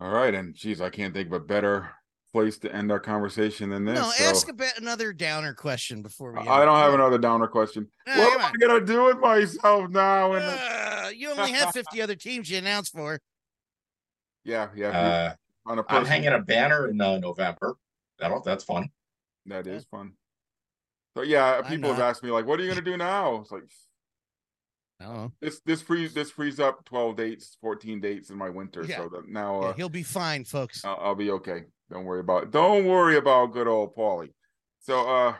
All 0.00 0.10
right, 0.10 0.34
and 0.34 0.54
geez, 0.54 0.80
I 0.80 0.90
can't 0.90 1.12
think 1.12 1.26
of 1.28 1.32
a 1.32 1.40
better 1.40 1.90
place 2.32 2.58
to 2.58 2.72
end 2.74 2.92
our 2.92 3.00
conversation 3.00 3.70
than 3.70 3.84
this. 3.84 3.98
No, 3.98 4.10
so. 4.10 4.24
ask 4.24 4.48
a 4.48 4.52
bit 4.52 4.74
another 4.78 5.12
downer 5.12 5.54
question 5.54 6.02
before 6.02 6.32
we. 6.32 6.40
I 6.40 6.64
don't 6.64 6.76
have 6.76 6.94
another 6.94 7.18
downer 7.18 7.48
question. 7.48 7.88
No, 8.06 8.18
what 8.18 8.34
am 8.34 8.40
on. 8.40 8.52
I 8.54 8.66
gonna 8.66 8.84
do 8.84 9.04
with 9.04 9.18
myself 9.18 9.90
now? 9.90 10.32
And 10.34 10.44
Uh, 10.44 11.08
you 11.14 11.30
only 11.30 11.52
have 11.52 11.72
50 11.74 12.00
other 12.00 12.14
teams 12.14 12.50
you 12.50 12.58
announced 12.58 12.92
for. 12.92 13.18
yeah, 14.44 14.68
yeah. 14.74 14.88
Uh, 14.88 15.34
on 15.66 15.78
a 15.78 15.84
I'm 15.88 16.04
hanging 16.04 16.32
a 16.32 16.40
banner 16.40 16.88
in 16.88 17.00
uh, 17.00 17.18
November. 17.18 17.76
That'll 18.18 18.40
that's 18.40 18.64
fun. 18.64 18.88
That 19.46 19.66
is 19.66 19.84
fun. 19.90 20.12
So 21.16 21.22
yeah, 21.22 21.62
people 21.62 21.90
have 21.90 22.00
asked 22.00 22.22
me 22.22 22.30
like, 22.30 22.46
"What 22.46 22.60
are 22.60 22.62
you 22.62 22.68
gonna 22.68 22.82
do 22.82 22.96
now?" 22.96 23.40
It's 23.40 23.50
like 23.50 23.64
I 25.00 25.04
don't 25.04 25.14
know. 25.14 25.32
this. 25.40 25.60
This 25.60 25.82
frees 25.82 26.12
this 26.12 26.30
frees 26.30 26.58
up 26.58 26.84
twelve 26.84 27.16
dates, 27.16 27.56
fourteen 27.60 28.00
dates 28.00 28.30
in 28.30 28.36
my 28.36 28.48
winter. 28.48 28.84
Yeah. 28.84 28.96
So 28.96 29.08
that 29.10 29.28
now 29.28 29.60
Yeah, 29.60 29.68
uh, 29.68 29.72
he'll 29.74 29.88
be 29.88 30.02
fine, 30.02 30.44
folks. 30.44 30.84
I'll, 30.84 30.98
I'll 31.00 31.14
be 31.14 31.30
okay. 31.30 31.64
Don't 31.90 32.04
worry 32.04 32.20
about. 32.20 32.44
it. 32.44 32.50
Don't 32.50 32.84
worry 32.84 33.16
about 33.16 33.52
good 33.52 33.68
old 33.68 33.94
Paulie. 33.94 34.32
So 34.80 35.36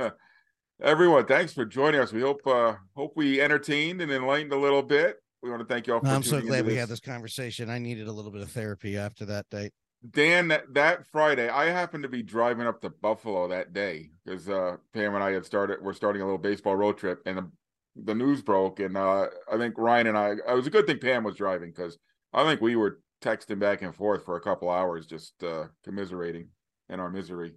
uh, 0.00 0.10
everyone, 0.82 1.26
thanks 1.26 1.52
for 1.52 1.64
joining 1.64 2.00
us. 2.00 2.12
We 2.12 2.22
hope 2.22 2.46
uh 2.46 2.74
hope 2.96 3.12
we 3.16 3.40
entertained 3.40 4.00
and 4.00 4.10
enlightened 4.10 4.52
a 4.52 4.58
little 4.58 4.82
bit. 4.82 5.16
We 5.42 5.50
want 5.50 5.60
to 5.60 5.66
thank 5.66 5.86
you 5.86 5.94
all 5.94 6.00
for. 6.00 6.06
I'm 6.06 6.22
so 6.22 6.40
glad 6.40 6.66
we 6.66 6.76
had 6.76 6.88
this 6.88 7.00
conversation. 7.00 7.68
I 7.68 7.78
needed 7.78 8.06
a 8.06 8.12
little 8.12 8.30
bit 8.30 8.42
of 8.42 8.50
therapy 8.50 8.96
after 8.96 9.24
that 9.26 9.48
date. 9.50 9.72
Dan, 10.10 10.48
that, 10.48 10.74
that 10.74 11.06
Friday, 11.06 11.48
I 11.48 11.66
happened 11.66 12.02
to 12.02 12.08
be 12.08 12.24
driving 12.24 12.66
up 12.66 12.80
to 12.80 12.90
Buffalo 12.90 13.46
that 13.48 13.72
day 13.72 14.10
because 14.24 14.48
uh, 14.48 14.76
Pam 14.92 15.14
and 15.14 15.22
I 15.22 15.30
had 15.30 15.44
started. 15.44 15.78
We're 15.80 15.92
starting 15.92 16.22
a 16.22 16.24
little 16.24 16.38
baseball 16.38 16.74
road 16.74 16.98
trip, 16.98 17.22
and 17.24 17.50
the, 17.94 18.02
the 18.04 18.14
news 18.14 18.42
broke. 18.42 18.80
And 18.80 18.96
uh, 18.96 19.26
I 19.50 19.56
think 19.56 19.74
Ryan 19.78 20.08
and 20.08 20.18
I. 20.18 20.30
It 20.32 20.54
was 20.54 20.66
a 20.66 20.70
good 20.70 20.86
thing 20.86 20.98
Pam 20.98 21.24
was 21.24 21.36
driving 21.36 21.70
because 21.70 21.98
I 22.32 22.44
think 22.44 22.60
we 22.60 22.76
were 22.76 23.00
texting 23.22 23.58
back 23.58 23.82
and 23.82 23.94
forth 23.94 24.24
for 24.24 24.36
a 24.36 24.40
couple 24.40 24.70
hours, 24.70 25.06
just 25.06 25.42
uh, 25.42 25.66
commiserating 25.84 26.48
in 26.88 27.00
our 27.00 27.10
misery. 27.10 27.54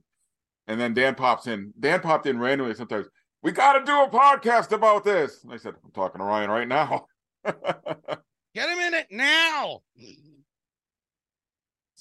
And 0.67 0.79
then 0.79 0.93
Dan 0.93 1.15
pops 1.15 1.47
in. 1.47 1.73
Dan 1.79 2.01
popped 2.01 2.25
in 2.25 2.39
randomly. 2.39 2.73
Sometimes 2.73 3.07
we 3.43 3.51
got 3.51 3.73
to 3.73 3.85
do 3.85 4.01
a 4.01 4.09
podcast 4.09 4.71
about 4.71 5.03
this. 5.03 5.43
And 5.43 5.53
I 5.53 5.57
said, 5.57 5.75
I'm 5.83 5.91
talking 5.91 6.19
to 6.19 6.25
Ryan 6.25 6.49
right 6.49 6.67
now. 6.67 7.05
Get 7.45 8.69
him 8.69 8.79
in 8.79 8.93
it 8.93 9.07
now. 9.11 9.81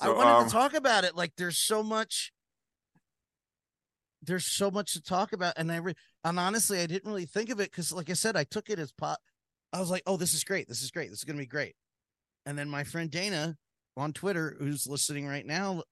I 0.01 0.09
wanted 0.11 0.31
um, 0.31 0.47
to 0.47 0.51
talk 0.51 0.75
about 0.75 1.05
it. 1.05 1.17
Like 1.17 1.33
there's 1.37 1.59
so 1.59 1.83
much 1.83 2.33
there's 4.27 4.47
so 4.47 4.71
much 4.71 4.93
to 4.95 5.03
talk 5.03 5.33
about. 5.33 5.55
And 5.57 5.71
I 5.71 5.77
re- 5.77 5.95
and 6.25 6.39
honestly, 6.39 6.81
I 6.81 6.87
didn't 6.87 7.09
really 7.09 7.27
think 7.27 7.51
of 7.51 7.61
it 7.61 7.71
because 7.71 7.93
like 7.93 8.11
I 8.11 8.15
said, 8.15 8.37
I 8.37 8.45
took 8.45 8.71
it 8.71 8.79
as 8.79 8.93
pot. 8.93 9.19
I 9.73 9.81
was 9.81 9.91
like, 9.91 10.03
oh, 10.07 10.17
this 10.17 10.35
is 10.35 10.45
great. 10.45 10.69
This 10.69 10.83
is 10.83 10.91
great. 10.91 11.11
This 11.11 11.19
is 11.19 11.25
gonna 11.25 11.39
be 11.39 11.47
great. 11.47 11.75
And 12.47 12.59
then 12.59 12.69
my 12.69 12.85
friend 12.85 13.11
Dana 13.11 13.57
on 13.97 14.13
Twitter, 14.13 14.57
who's 14.59 14.87
listening 14.87 15.27
right 15.27 15.47
now, 15.47 15.83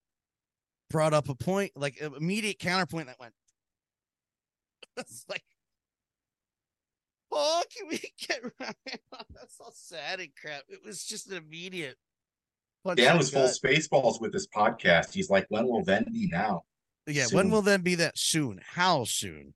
brought 0.90 1.14
up 1.14 1.28
a 1.28 1.34
point, 1.34 1.72
like 1.74 2.00
an 2.00 2.14
immediate 2.16 2.58
counterpoint 2.58 3.06
that 3.06 3.18
went. 3.18 3.34
It's 4.98 5.24
like, 5.26 5.42
oh, 7.30 7.62
can 7.74 7.88
we 7.88 7.98
get 8.28 8.44
on? 8.60 8.74
That's 9.34 9.58
all 9.58 9.72
sad 9.72 10.20
and 10.20 10.28
crap. 10.38 10.64
It 10.68 10.84
was 10.84 11.02
just 11.02 11.30
an 11.30 11.38
immediate. 11.38 11.96
Dan 12.94 13.16
was 13.16 13.30
full 13.30 13.48
spaceballs 13.48 14.20
with 14.20 14.32
this 14.32 14.46
podcast. 14.46 15.14
He's 15.14 15.30
like, 15.30 15.46
when 15.48 15.66
will 15.66 15.84
then 15.84 16.04
be 16.12 16.28
now? 16.30 16.64
Yeah, 17.06 17.26
when 17.32 17.50
will 17.50 17.62
then 17.62 17.82
be 17.82 17.96
that 17.96 18.18
soon? 18.18 18.60
How 18.64 19.04
soon? 19.04 19.54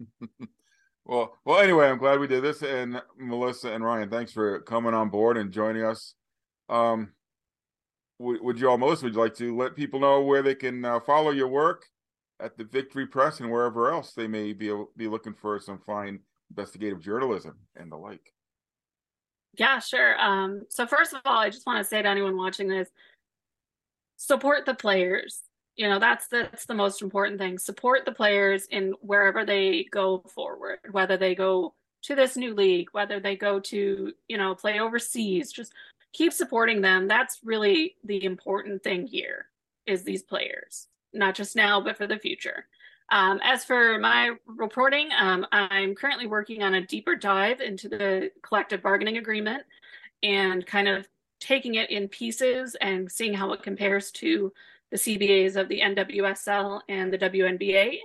Well, 1.06 1.36
well. 1.44 1.58
Anyway, 1.58 1.88
I'm 1.88 1.98
glad 1.98 2.20
we 2.20 2.28
did 2.28 2.44
this, 2.44 2.62
and 2.62 3.02
Melissa 3.18 3.72
and 3.72 3.82
Ryan, 3.82 4.10
thanks 4.10 4.30
for 4.30 4.60
coming 4.60 4.94
on 4.94 5.08
board 5.08 5.36
and 5.36 5.50
joining 5.50 5.82
us. 5.82 6.14
Um, 6.68 7.14
would, 8.20 8.40
would 8.42 8.60
you 8.60 8.70
all, 8.70 8.78
Melissa, 8.78 9.06
would 9.06 9.14
you 9.14 9.20
like 9.20 9.34
to 9.36 9.56
let 9.56 9.74
people 9.74 9.98
know 9.98 10.20
where 10.22 10.42
they 10.42 10.54
can 10.54 10.84
uh, 10.84 11.00
follow 11.00 11.32
your 11.32 11.48
work 11.48 11.84
at 12.38 12.56
the 12.56 12.62
Victory 12.62 13.08
Press 13.08 13.40
and 13.40 13.50
wherever 13.50 13.90
else 13.92 14.12
they 14.12 14.28
may 14.28 14.52
be 14.52 14.72
be 14.96 15.08
looking 15.08 15.34
for 15.34 15.58
some 15.58 15.80
fine 15.84 16.20
investigative 16.50 17.00
journalism 17.00 17.58
and 17.74 17.90
the 17.90 17.96
like? 17.96 18.32
Yeah, 19.54 19.80
sure. 19.80 20.16
Um, 20.20 20.62
so 20.68 20.86
first 20.86 21.12
of 21.12 21.22
all, 21.24 21.38
I 21.38 21.50
just 21.50 21.66
want 21.66 21.78
to 21.78 21.84
say 21.84 22.02
to 22.02 22.08
anyone 22.08 22.36
watching 22.36 22.68
this, 22.68 22.88
support 24.16 24.64
the 24.64 24.74
players. 24.74 25.40
You 25.76 25.88
know, 25.88 25.98
that's 25.98 26.26
that's 26.28 26.66
the 26.66 26.74
most 26.74 27.00
important 27.02 27.38
thing. 27.38 27.58
Support 27.58 28.04
the 28.04 28.12
players 28.12 28.66
in 28.66 28.94
wherever 29.00 29.44
they 29.44 29.86
go 29.90 30.22
forward, 30.34 30.78
whether 30.90 31.16
they 31.16 31.34
go 31.34 31.74
to 32.02 32.14
this 32.14 32.36
new 32.36 32.54
league, 32.54 32.88
whether 32.92 33.20
they 33.20 33.36
go 33.36 33.60
to, 33.60 34.12
you 34.28 34.38
know, 34.38 34.54
play 34.54 34.80
overseas, 34.80 35.52
just 35.52 35.72
keep 36.12 36.32
supporting 36.32 36.80
them. 36.80 37.08
That's 37.08 37.40
really 37.44 37.96
the 38.04 38.24
important 38.24 38.82
thing 38.82 39.06
here 39.06 39.46
is 39.86 40.02
these 40.02 40.22
players, 40.22 40.88
not 41.12 41.34
just 41.34 41.56
now, 41.56 41.80
but 41.80 41.96
for 41.96 42.06
the 42.06 42.18
future. 42.18 42.66
Um, 43.10 43.40
as 43.42 43.64
for 43.64 43.98
my 43.98 44.36
reporting, 44.46 45.08
um, 45.18 45.44
I'm 45.50 45.94
currently 45.94 46.26
working 46.26 46.62
on 46.62 46.74
a 46.74 46.86
deeper 46.86 47.16
dive 47.16 47.60
into 47.60 47.88
the 47.88 48.30
collective 48.42 48.82
bargaining 48.82 49.16
agreement 49.16 49.64
and 50.22 50.64
kind 50.64 50.86
of 50.86 51.08
taking 51.40 51.74
it 51.74 51.90
in 51.90 52.06
pieces 52.06 52.76
and 52.80 53.10
seeing 53.10 53.34
how 53.34 53.52
it 53.52 53.62
compares 53.62 54.12
to 54.12 54.52
the 54.90 54.96
CBAs 54.96 55.56
of 55.56 55.68
the 55.68 55.80
NWSL 55.80 56.80
and 56.88 57.12
the 57.12 57.18
WNBA. 57.18 57.98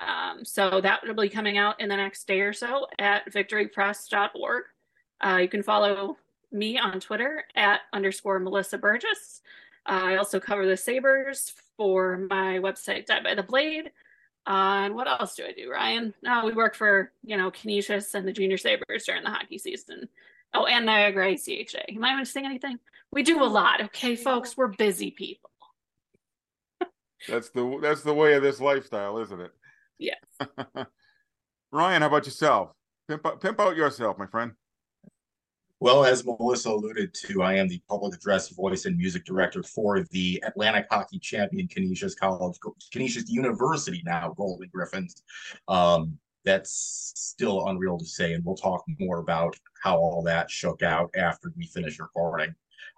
Um, 0.00 0.44
so 0.44 0.80
that 0.80 1.00
will 1.06 1.14
be 1.14 1.28
coming 1.28 1.58
out 1.58 1.80
in 1.80 1.88
the 1.88 1.96
next 1.96 2.26
day 2.26 2.40
or 2.40 2.52
so 2.52 2.86
at 2.98 3.30
victorypress.org. 3.30 4.64
Uh, 5.20 5.36
you 5.36 5.48
can 5.48 5.62
follow 5.62 6.16
me 6.50 6.78
on 6.78 7.00
Twitter 7.00 7.44
at 7.54 7.80
underscore 7.92 8.38
Melissa 8.38 8.78
Burgess. 8.78 9.42
Uh, 9.86 10.00
I 10.04 10.16
also 10.16 10.40
cover 10.40 10.66
the 10.66 10.76
Sabres 10.76 11.52
for 11.76 12.18
my 12.30 12.58
website, 12.58 13.06
Die 13.06 13.22
by 13.22 13.34
the 13.34 13.42
Blade. 13.42 13.90
Uh, 14.46 14.84
and 14.84 14.94
what 14.94 15.06
else 15.06 15.34
do 15.36 15.44
I 15.44 15.52
do, 15.52 15.70
Ryan? 15.70 16.14
No, 16.22 16.46
we 16.46 16.52
work 16.52 16.74
for, 16.74 17.12
you 17.24 17.36
know, 17.36 17.50
Canisius 17.50 18.14
and 18.14 18.26
the 18.26 18.32
Junior 18.32 18.56
Sabres 18.56 19.04
during 19.04 19.22
the 19.22 19.30
hockey 19.30 19.58
season. 19.58 20.08
Oh, 20.54 20.66
and 20.66 20.86
Niagara 20.86 21.32
ACHA. 21.32 21.94
Am 21.94 22.04
I 22.04 22.16
missing 22.16 22.46
anything? 22.46 22.78
We 23.12 23.22
do 23.22 23.42
a 23.42 23.44
lot, 23.44 23.82
okay, 23.82 24.16
folks? 24.16 24.56
We're 24.56 24.68
busy 24.68 25.10
people. 25.10 25.49
That's 27.28 27.50
the 27.50 27.78
that's 27.82 28.02
the 28.02 28.14
way 28.14 28.34
of 28.34 28.42
this 28.42 28.60
lifestyle, 28.60 29.18
isn't 29.18 29.40
it? 29.40 29.52
Yes. 29.98 30.20
Ryan, 31.72 32.02
how 32.02 32.08
about 32.08 32.24
yourself? 32.24 32.72
Pimp 33.08 33.26
out, 33.26 33.40
pimp 33.40 33.60
out 33.60 33.76
yourself, 33.76 34.18
my 34.18 34.26
friend. 34.26 34.52
Well, 35.80 36.04
as 36.04 36.26
Melissa 36.26 36.70
alluded 36.70 37.14
to, 37.14 37.42
I 37.42 37.54
am 37.54 37.66
the 37.66 37.80
public 37.88 38.14
address 38.14 38.50
voice 38.50 38.84
and 38.84 38.98
music 38.98 39.24
director 39.24 39.62
for 39.62 40.02
the 40.10 40.42
Atlantic 40.46 40.86
Hockey 40.90 41.18
Champion 41.18 41.68
Canisius 41.68 42.14
College, 42.14 42.58
Canisius 42.92 43.30
University 43.30 44.02
now, 44.04 44.34
Golden 44.36 44.68
Griffins. 44.72 45.22
Um, 45.68 46.18
that's 46.44 47.12
still 47.16 47.66
unreal 47.68 47.98
to 47.98 48.04
say, 48.04 48.34
and 48.34 48.44
we'll 48.44 48.56
talk 48.56 48.84
more 48.98 49.18
about 49.18 49.56
how 49.82 49.96
all 49.96 50.22
that 50.24 50.50
shook 50.50 50.82
out 50.82 51.10
after 51.16 51.50
we 51.56 51.66
finish 51.66 51.98
recording. 51.98 52.54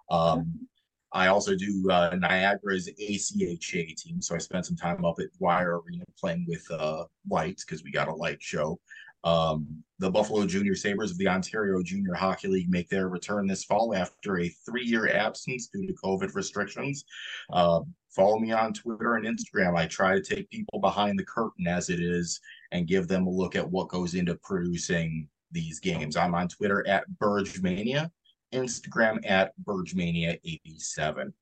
Um, 0.09 0.67
I 1.13 1.27
also 1.27 1.55
do 1.55 1.89
uh, 1.91 2.15
Niagara's 2.15 2.89
ACHA 2.99 3.95
team, 3.95 4.21
so 4.21 4.35
I 4.35 4.39
spent 4.39 4.65
some 4.65 4.75
time 4.75 5.05
up 5.05 5.19
at 5.19 5.31
Dwyer 5.37 5.79
Arena 5.81 6.05
playing 6.19 6.45
with 6.47 6.65
uh, 6.71 7.05
Lights 7.29 7.63
because 7.63 7.83
we 7.83 7.91
got 7.91 8.07
a 8.07 8.13
light 8.13 8.41
show. 8.41 8.79
Um, 9.23 9.83
the 9.99 10.11
Buffalo 10.11 10.45
Junior 10.45 10.75
Sabres 10.75 11.11
of 11.11 11.17
the 11.17 11.29
Ontario 11.29 11.81
Junior 11.81 12.13
Hockey 12.13 12.49
League 12.49 12.69
make 12.69 12.89
their 12.89 13.07
return 13.07 13.47
this 13.47 13.63
fall 13.63 13.95
after 13.95 14.39
a 14.39 14.49
three 14.49 14.83
year 14.83 15.07
absence 15.15 15.67
due 15.67 15.87
to 15.87 15.93
COVID 15.93 16.35
restrictions. 16.35 17.05
Uh, 17.51 17.81
follow 18.09 18.37
me 18.39 18.51
on 18.51 18.73
Twitter 18.73 19.15
and 19.15 19.25
Instagram. 19.25 19.77
I 19.77 19.87
try 19.87 20.15
to 20.15 20.21
take 20.21 20.49
people 20.49 20.79
behind 20.79 21.17
the 21.17 21.25
curtain 21.25 21.67
as 21.67 21.89
it 21.89 22.01
is 22.01 22.41
and 22.71 22.87
give 22.87 23.07
them 23.07 23.27
a 23.27 23.29
look 23.29 23.55
at 23.55 23.69
what 23.69 23.87
goes 23.87 24.15
into 24.15 24.35
producing 24.35 25.29
these 25.51 25.79
games. 25.79 26.17
I'm 26.17 26.35
on 26.35 26.49
Twitter 26.49 26.85
at 26.87 27.05
BurgeMania, 27.21 28.11
Instagram 28.53 29.19
at 29.29 29.53
BurgeMania87. 29.63 31.33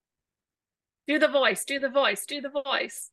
Do 1.08 1.20
the 1.20 1.28
voice, 1.28 1.66
do 1.66 1.80
the 1.80 1.90
voice, 1.90 2.26
do 2.26 2.42
the 2.42 2.50
voice. 2.50 3.10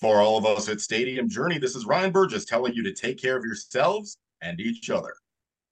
For 0.00 0.20
all 0.20 0.36
of 0.36 0.46
us 0.46 0.68
at 0.68 0.80
Stadium 0.80 1.28
Journey, 1.28 1.58
this 1.58 1.76
is 1.76 1.86
Ryan 1.86 2.12
Buress 2.12 2.46
telling 2.46 2.74
you 2.74 2.82
to 2.82 2.92
take 2.92 3.20
care 3.20 3.36
of 3.36 3.44
yourselves 3.44 4.18
and 4.40 4.60
each 4.60 4.90
other. 4.90 5.14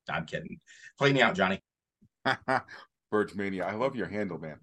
I'm 0.09 0.25
kidding. 0.25 0.61
Play 0.99 1.13
me 1.13 1.23
out, 1.23 1.35
Johnny. 1.35 1.61
Burge 3.11 3.35
Mania. 3.35 3.67
I 3.67 3.75
love 3.75 3.97
your 3.97 4.07
handle, 4.07 4.39
man. 4.39 4.57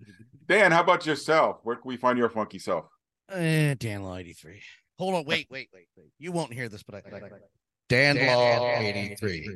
Dan, 0.47 0.71
how 0.71 0.81
about 0.81 1.05
yourself? 1.05 1.59
Where 1.63 1.75
can 1.75 1.87
we 1.87 1.97
find 1.97 2.17
your 2.17 2.29
funky 2.29 2.59
self? 2.59 2.85
Eh, 3.29 3.75
Dan 3.77 4.03
Law 4.03 4.15
83. 4.15 4.61
Hold 4.99 5.15
on, 5.15 5.25
wait, 5.25 5.47
wait, 5.51 5.69
wait, 5.73 5.87
wait. 5.97 6.07
You 6.17 6.31
won't 6.31 6.53
hear 6.53 6.69
this, 6.69 6.81
but 6.81 6.95
I, 6.95 6.99
I 6.99 7.21
Dan, 7.89 8.15
Dan 8.15 8.61
Law 8.61 8.77
83. 8.79 9.47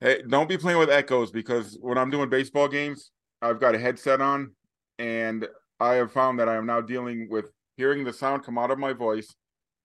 Hey, 0.00 0.22
don't 0.28 0.48
be 0.48 0.56
playing 0.56 0.78
with 0.78 0.90
echoes 0.90 1.30
because 1.32 1.76
when 1.80 1.98
I'm 1.98 2.10
doing 2.10 2.28
baseball 2.28 2.68
games, 2.68 3.10
I've 3.42 3.60
got 3.60 3.74
a 3.74 3.78
headset 3.78 4.20
on 4.20 4.52
and 4.98 5.46
I 5.80 5.94
have 5.94 6.12
found 6.12 6.38
that 6.38 6.48
I 6.48 6.56
am 6.56 6.66
now 6.66 6.80
dealing 6.80 7.28
with 7.30 7.50
hearing 7.76 8.04
the 8.04 8.12
sound 8.12 8.44
come 8.44 8.58
out 8.58 8.70
of 8.70 8.78
my 8.78 8.92
voice, 8.92 9.34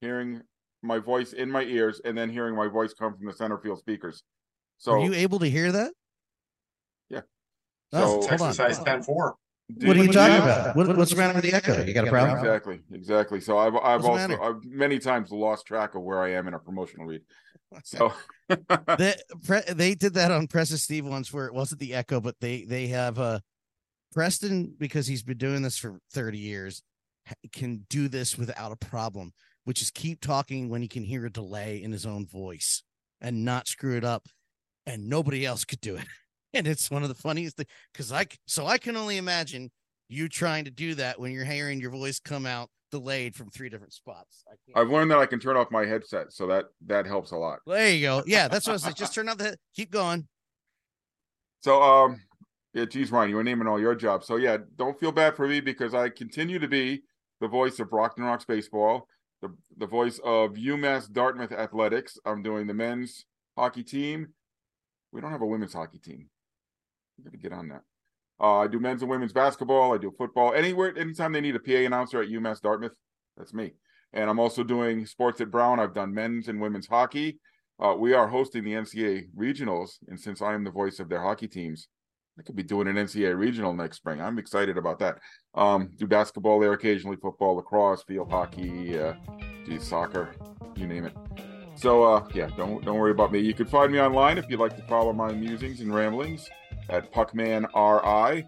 hearing 0.01 0.41
my 0.83 0.99
voice 0.99 1.33
in 1.33 1.49
my 1.49 1.63
ears, 1.63 2.01
and 2.05 2.17
then 2.17 2.29
hearing 2.29 2.55
my 2.55 2.67
voice 2.67 2.93
come 2.93 3.15
from 3.15 3.25
the 3.25 3.33
center 3.33 3.57
field 3.57 3.79
speakers. 3.79 4.23
So 4.77 4.93
Are 4.93 4.99
you 5.05 5.13
able 5.13 5.39
to 5.39 5.49
hear 5.49 5.71
that? 5.71 5.93
Yeah. 7.09 7.21
Oh, 7.93 8.21
So- 8.21 8.27
hold 8.27 8.41
on. 8.41 8.49
Exercise 8.49 8.79
10 8.83 9.03
4. 9.03 9.35
What 9.81 9.97
are 9.97 10.03
you 10.03 10.11
talking 10.11 10.37
about? 10.37 10.75
What, 10.75 10.97
what's 10.97 11.11
the 11.11 11.17
matter 11.17 11.33
with 11.33 11.43
the 11.43 11.53
echo? 11.53 11.83
You 11.83 11.93
got 11.93 12.07
a 12.07 12.11
problem? 12.11 12.37
Exactly, 12.37 12.81
exactly. 12.91 13.39
So 13.39 13.57
I've 13.57 13.75
I've 13.75 14.03
What's 14.03 14.29
also? 14.29 14.41
I've 14.41 14.63
many 14.65 14.99
times 14.99 15.31
lost 15.31 15.65
track 15.65 15.95
of 15.95 16.01
where 16.01 16.21
I 16.21 16.33
am 16.33 16.47
in 16.47 16.53
a 16.53 16.59
promotional 16.59 17.05
read. 17.05 17.21
So 17.83 18.13
they, 18.99 19.15
they 19.69 19.95
did 19.95 20.13
that 20.13 20.29
on 20.29 20.45
Preston 20.45 20.77
& 20.77 20.79
Steve 20.79 21.07
once 21.07 21.33
where 21.33 21.47
it 21.47 21.55
wasn't 21.55 21.79
the 21.79 21.95
echo, 21.95 22.21
but 22.21 22.35
they 22.39 22.65
they 22.65 22.85
have 22.89 23.17
uh 23.17 23.39
Preston 24.13 24.75
because 24.77 25.07
he's 25.07 25.23
been 25.23 25.39
doing 25.39 25.63
this 25.63 25.79
for 25.79 25.99
30 26.11 26.37
years 26.37 26.83
can 27.51 27.85
do 27.89 28.07
this 28.07 28.37
without 28.37 28.71
a 28.71 28.75
problem, 28.75 29.33
which 29.63 29.81
is 29.81 29.91
keep 29.91 30.21
talking 30.21 30.69
when 30.69 30.81
he 30.81 30.87
can 30.87 31.03
hear 31.03 31.25
a 31.25 31.31
delay 31.31 31.81
in 31.81 31.91
his 31.91 32.05
own 32.05 32.27
voice 32.27 32.83
and 33.21 33.45
not 33.45 33.67
screw 33.67 33.97
it 33.97 34.03
up. 34.03 34.27
And 34.85 35.07
nobody 35.07 35.45
else 35.45 35.63
could 35.63 35.81
do 35.81 35.95
it. 35.95 36.05
And 36.53 36.67
it's 36.67 36.91
one 36.91 37.03
of 37.03 37.09
the 37.09 37.15
funniest 37.15 37.57
things 37.57 37.69
because 37.91 38.11
I 38.11 38.27
so 38.45 38.67
I 38.67 38.77
can 38.77 38.95
only 38.95 39.17
imagine 39.17 39.71
you 40.07 40.29
trying 40.29 40.65
to 40.65 40.71
do 40.71 40.95
that 40.95 41.19
when 41.19 41.31
you're 41.31 41.45
hearing 41.45 41.79
your 41.79 41.89
voice 41.89 42.19
come 42.19 42.45
out 42.45 42.69
delayed 42.91 43.35
from 43.35 43.49
three 43.49 43.69
different 43.69 43.91
spots. 43.91 44.43
I. 44.75 44.81
I've 44.81 44.89
learned 44.89 45.09
that 45.09 45.17
I 45.17 45.25
can 45.25 45.39
turn 45.39 45.57
off 45.57 45.71
my 45.71 45.83
headset, 45.85 46.31
so 46.31 46.45
that 46.47 46.65
that 46.85 47.07
helps 47.07 47.31
a 47.31 47.35
lot. 47.35 47.59
There 47.65 47.89
you 47.89 48.01
go. 48.01 48.23
Yeah, 48.27 48.47
that's 48.47 48.67
what 48.67 48.73
I 48.73 48.75
was 48.75 48.85
like. 48.85 48.95
Just 48.95 49.15
turn 49.15 49.29
off 49.29 49.37
the 49.37 49.57
keep 49.75 49.89
going. 49.89 50.27
So 51.61 51.81
um 51.81 52.21
yeah, 52.73 52.85
geez, 52.85 53.11
Ryan, 53.11 53.29
you 53.29 53.35
were 53.35 53.43
naming 53.43 53.67
all 53.67 53.79
your 53.79 53.95
jobs. 53.95 54.27
So 54.27 54.35
yeah, 54.35 54.57
don't 54.77 54.99
feel 54.99 55.11
bad 55.11 55.35
for 55.35 55.47
me 55.47 55.59
because 55.59 55.93
I 55.93 56.09
continue 56.09 56.59
to 56.59 56.67
be 56.67 57.03
the 57.39 57.47
voice 57.47 57.79
of 57.79 57.89
Brockton 57.89 58.25
Rox 58.25 58.45
baseball, 58.45 59.07
the 59.41 59.49
the 59.77 59.87
voice 59.87 60.19
of 60.23 60.53
UMass 60.53 61.11
Dartmouth 61.11 61.51
athletics. 61.51 62.17
I'm 62.25 62.43
doing 62.43 62.67
the 62.67 62.73
men's 62.73 63.25
hockey 63.57 63.83
team. 63.83 64.29
We 65.11 65.21
don't 65.21 65.31
have 65.31 65.41
a 65.41 65.47
women's 65.47 65.73
hockey 65.73 65.99
team. 65.99 66.29
We 67.17 67.25
gonna 67.25 67.37
get 67.37 67.53
on 67.53 67.69
that. 67.69 67.81
Uh, 68.39 68.59
I 68.59 68.67
do 68.67 68.79
men's 68.79 69.01
and 69.01 69.11
women's 69.11 69.33
basketball. 69.33 69.93
I 69.93 69.97
do 69.97 70.13
football. 70.17 70.53
Anywhere, 70.53 70.97
anytime 70.97 71.31
they 71.31 71.41
need 71.41 71.55
a 71.55 71.59
PA 71.59 71.85
announcer 71.85 72.21
at 72.21 72.29
UMass 72.29 72.61
Dartmouth, 72.61 72.93
that's 73.37 73.53
me. 73.53 73.73
And 74.11 74.29
I'm 74.29 74.39
also 74.39 74.63
doing 74.63 75.05
sports 75.05 75.41
at 75.41 75.51
Brown. 75.51 75.79
I've 75.79 75.93
done 75.93 76.13
men's 76.13 76.47
and 76.47 76.59
women's 76.59 76.87
hockey. 76.87 77.39
Uh, 77.81 77.95
we 77.97 78.13
are 78.13 78.27
hosting 78.27 78.63
the 78.63 78.73
NCAA 78.73 79.27
regionals, 79.35 79.97
and 80.07 80.19
since 80.19 80.41
I 80.41 80.53
am 80.53 80.63
the 80.63 80.71
voice 80.71 80.99
of 80.99 81.09
their 81.09 81.21
hockey 81.21 81.47
teams, 81.47 81.87
I 82.37 82.43
could 82.43 82.55
be 82.55 82.63
doing 82.63 82.87
an 82.87 82.95
NCAA 82.95 83.37
regional 83.37 83.73
next 83.73 83.97
spring. 83.97 84.21
I'm 84.21 84.39
excited 84.39 84.77
about 84.77 84.99
that. 84.99 85.17
Um, 85.55 85.89
do 85.97 86.07
basketball 86.07 86.59
there 86.59 86.73
occasionally, 86.73 87.17
football, 87.17 87.55
lacrosse, 87.55 88.03
field 88.03 88.29
hockey, 88.29 88.99
uh, 88.99 89.13
geez, 89.65 89.83
soccer, 89.83 90.35
you 90.75 90.87
name 90.87 91.05
it. 91.05 91.15
So 91.75 92.03
uh, 92.03 92.27
yeah, 92.33 92.49
don't 92.55 92.83
don't 92.85 92.97
worry 92.97 93.11
about 93.11 93.31
me. 93.31 93.39
You 93.39 93.53
can 93.53 93.65
find 93.65 93.91
me 93.91 93.99
online 93.99 94.37
if 94.37 94.45
you'd 94.49 94.59
like 94.59 94.75
to 94.77 94.83
follow 94.83 95.13
my 95.13 95.31
musings 95.31 95.81
and 95.81 95.93
ramblings 95.93 96.49
at 96.89 97.11
Puckman 97.11 97.65
RI. 97.73 98.45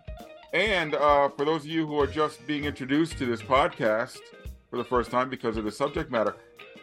And 0.53 0.95
uh, 0.95 1.29
for 1.29 1.45
those 1.45 1.61
of 1.61 1.67
you 1.67 1.86
who 1.86 1.99
are 1.99 2.07
just 2.07 2.45
being 2.47 2.65
introduced 2.65 3.17
to 3.17 3.25
this 3.25 3.41
podcast 3.41 4.19
for 4.69 4.77
the 4.77 4.83
first 4.83 5.11
time 5.11 5.29
because 5.29 5.57
of 5.57 5.65
the 5.65 5.71
subject 5.71 6.11
matter, 6.11 6.36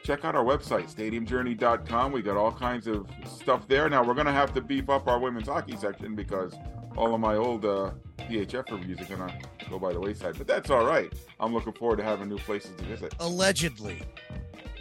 check 0.02 0.24
out 0.24 0.34
our 0.34 0.44
website, 0.44 0.92
stadiumjourney.com. 0.94 2.12
We 2.12 2.22
got 2.22 2.36
all 2.36 2.52
kinds 2.52 2.86
of 2.86 3.06
stuff 3.26 3.66
there. 3.68 3.88
Now, 3.88 4.04
we're 4.04 4.14
going 4.14 4.26
to 4.26 4.32
have 4.32 4.52
to 4.54 4.60
beef 4.60 4.90
up 4.90 5.06
our 5.06 5.18
women's 5.18 5.48
hockey 5.48 5.76
section 5.76 6.14
because 6.14 6.54
all 6.96 7.14
of 7.14 7.20
my 7.20 7.36
old 7.36 7.64
uh, 7.64 7.92
PHF 8.18 8.70
reviews 8.70 9.00
are 9.00 9.16
going 9.16 9.28
to 9.28 9.70
go 9.70 9.78
by 9.78 9.92
the 9.92 10.00
wayside. 10.00 10.36
But 10.36 10.46
that's 10.46 10.70
all 10.70 10.84
right. 10.84 11.12
I'm 11.40 11.54
looking 11.54 11.72
forward 11.72 11.96
to 11.96 12.04
having 12.04 12.28
new 12.28 12.38
places 12.38 12.72
to 12.76 12.84
visit. 12.84 13.14
Allegedly. 13.20 14.02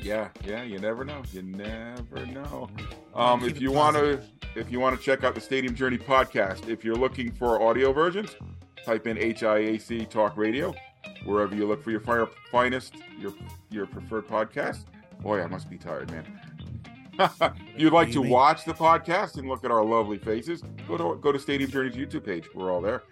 Yeah, 0.02 0.30
yeah, 0.46 0.64
you 0.64 0.80
never 0.80 1.06
know. 1.06 1.22
You 1.32 1.44
never 1.44 2.26
know. 2.26 2.70
Um, 3.14 3.44
if 3.44 3.62
you 3.62 3.72
want 3.72 3.96
to, 3.96 4.22
if 4.56 4.72
you 4.72 4.80
want 4.80 4.98
to 4.98 5.04
check 5.04 5.24
out 5.24 5.36
the 5.36 5.42
Stadium 5.42 5.76
Journey 5.76 5.98
podcast, 5.98 6.68
if 6.68 6.84
you're 6.84 6.96
looking 6.96 7.32
for 7.32 7.62
audio 7.62 7.94
versions, 7.94 8.36
type 8.84 9.06
in 9.06 9.18
HIAC 9.18 10.10
Talk 10.10 10.38
Radio 10.38 10.74
wherever 11.26 11.56
you 11.56 11.68
look 11.68 11.84
for 11.84 11.92
your 11.92 12.00
fire, 12.00 12.28
finest, 12.52 12.96
your 13.20 13.34
your 13.70 13.86
preferred 13.86 14.28
podcast. 14.28 14.86
Boy, 15.22 15.42
I 15.42 15.48
must 15.48 15.70
be 15.70 15.78
tired, 15.78 16.12
man. 16.12 16.26
if 17.20 17.54
you'd 17.78 17.94
like 17.94 18.12
to 18.12 18.22
watch 18.22 18.66
the 18.66 18.74
podcast 18.74 19.38
and 19.38 19.48
look 19.48 19.64
at 19.64 19.72
our 19.72 19.84
lovely 19.84 20.18
faces, 20.18 20.64
go 20.88 20.98
to 20.98 21.20
go 21.22 21.32
to 21.32 21.40
Stadium 21.40 21.70
Journey's 21.70 21.96
YouTube 21.96 22.26
page. 22.26 22.46
We're 22.56 22.72
all 22.72 22.82
there. 22.82 23.04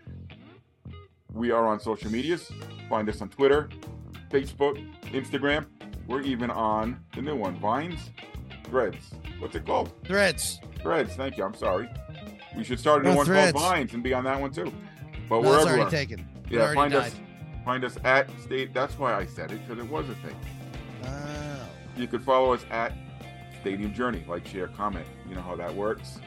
We 1.34 1.52
are 1.52 1.68
on 1.68 1.80
social 1.80 2.12
medias. 2.12 2.52
Find 2.90 3.08
us 3.08 3.22
on 3.22 3.30
Twitter, 3.30 3.70
Facebook, 4.32 4.84
Instagram. 5.12 5.68
We're 6.10 6.22
even 6.22 6.50
on 6.50 7.00
the 7.16 7.22
new 7.22 7.36
one, 7.36 7.56
Vines, 7.60 8.10
Threads. 8.64 9.12
What's 9.38 9.56
it 9.56 9.64
called? 9.66 9.92
Threads. 10.06 10.60
Threads. 10.82 11.14
Thank 11.16 11.38
you. 11.38 11.44
I'm 11.44 11.54
sorry. 11.54 11.88
We 12.58 12.64
should 12.64 12.80
start 12.80 13.02
a 13.04 13.06
new 13.06 13.12
Oh, 13.14 13.18
one 13.18 13.26
Threads. 13.28 13.52
called 13.54 13.64
Vines 13.64 13.94
and 13.94 14.02
be 14.02 14.12
on 14.14 14.24
that 14.24 14.42
one 14.42 14.52
too. 14.52 14.74
But 15.30 15.42
No, 15.44 15.50
we're 15.50 15.60
everywhere. 15.60 15.82
already 15.82 15.92
taken. 15.96 16.28
Yeah, 16.50 16.62
already 16.62 16.76
find 16.76 16.94
died. 16.94 17.02
us. 17.04 17.16
Find 17.64 17.86
us 17.86 17.98
at 18.04 18.28
state. 18.42 18.74
That's 18.74 18.98
why 18.98 19.14
I 19.14 19.28
said 19.28 19.52
it 19.52 19.62
because 19.68 19.84
it 19.84 19.88
was 19.90 20.10
a 20.10 20.16
thing. 20.16 20.36
Oh. 21.06 21.68
You 21.96 22.08
could 22.08 22.24
follow 22.24 22.54
us 22.54 22.66
at 22.72 22.92
Stadium 23.62 23.94
Journey, 23.94 24.24
like, 24.28 24.48
share, 24.48 24.68
comment. 24.70 25.06
You 25.28 25.36
know 25.36 25.42
how 25.42 25.56
that 25.58 25.74
works. 25.76 26.20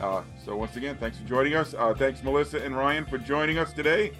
Uh, 0.00 0.22
so 0.44 0.56
once 0.56 0.74
again, 0.74 0.96
thanks 0.98 1.18
for 1.18 1.24
joining 1.28 1.54
us. 1.54 1.72
Uh, 1.78 1.94
thanks 1.94 2.22
Melissa 2.24 2.64
and 2.64 2.74
Ryan 2.76 3.04
for 3.04 3.18
joining 3.18 3.58
us 3.58 3.72
today. 3.72 4.12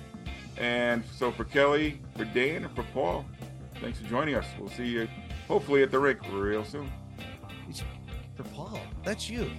And 0.57 1.03
so 1.17 1.33
for 1.33 1.45
Kelly, 1.45 2.01
for 2.17 2.27
Dan, 2.27 2.65
and 2.65 2.77
for 2.77 2.85
Paul, 2.95 3.25
thanks 3.81 3.99
for 3.99 4.09
joining 4.09 4.35
us. 4.35 4.47
We'll 4.59 4.71
see 4.71 4.87
you 4.87 5.09
hopefully 5.49 5.83
at 5.83 5.91
the 5.91 5.99
rink 5.99 6.21
real 6.31 6.65
soon. 6.65 6.91
For 8.37 8.45
Paul. 8.45 8.81
That's 9.05 9.29
you. 9.29 9.51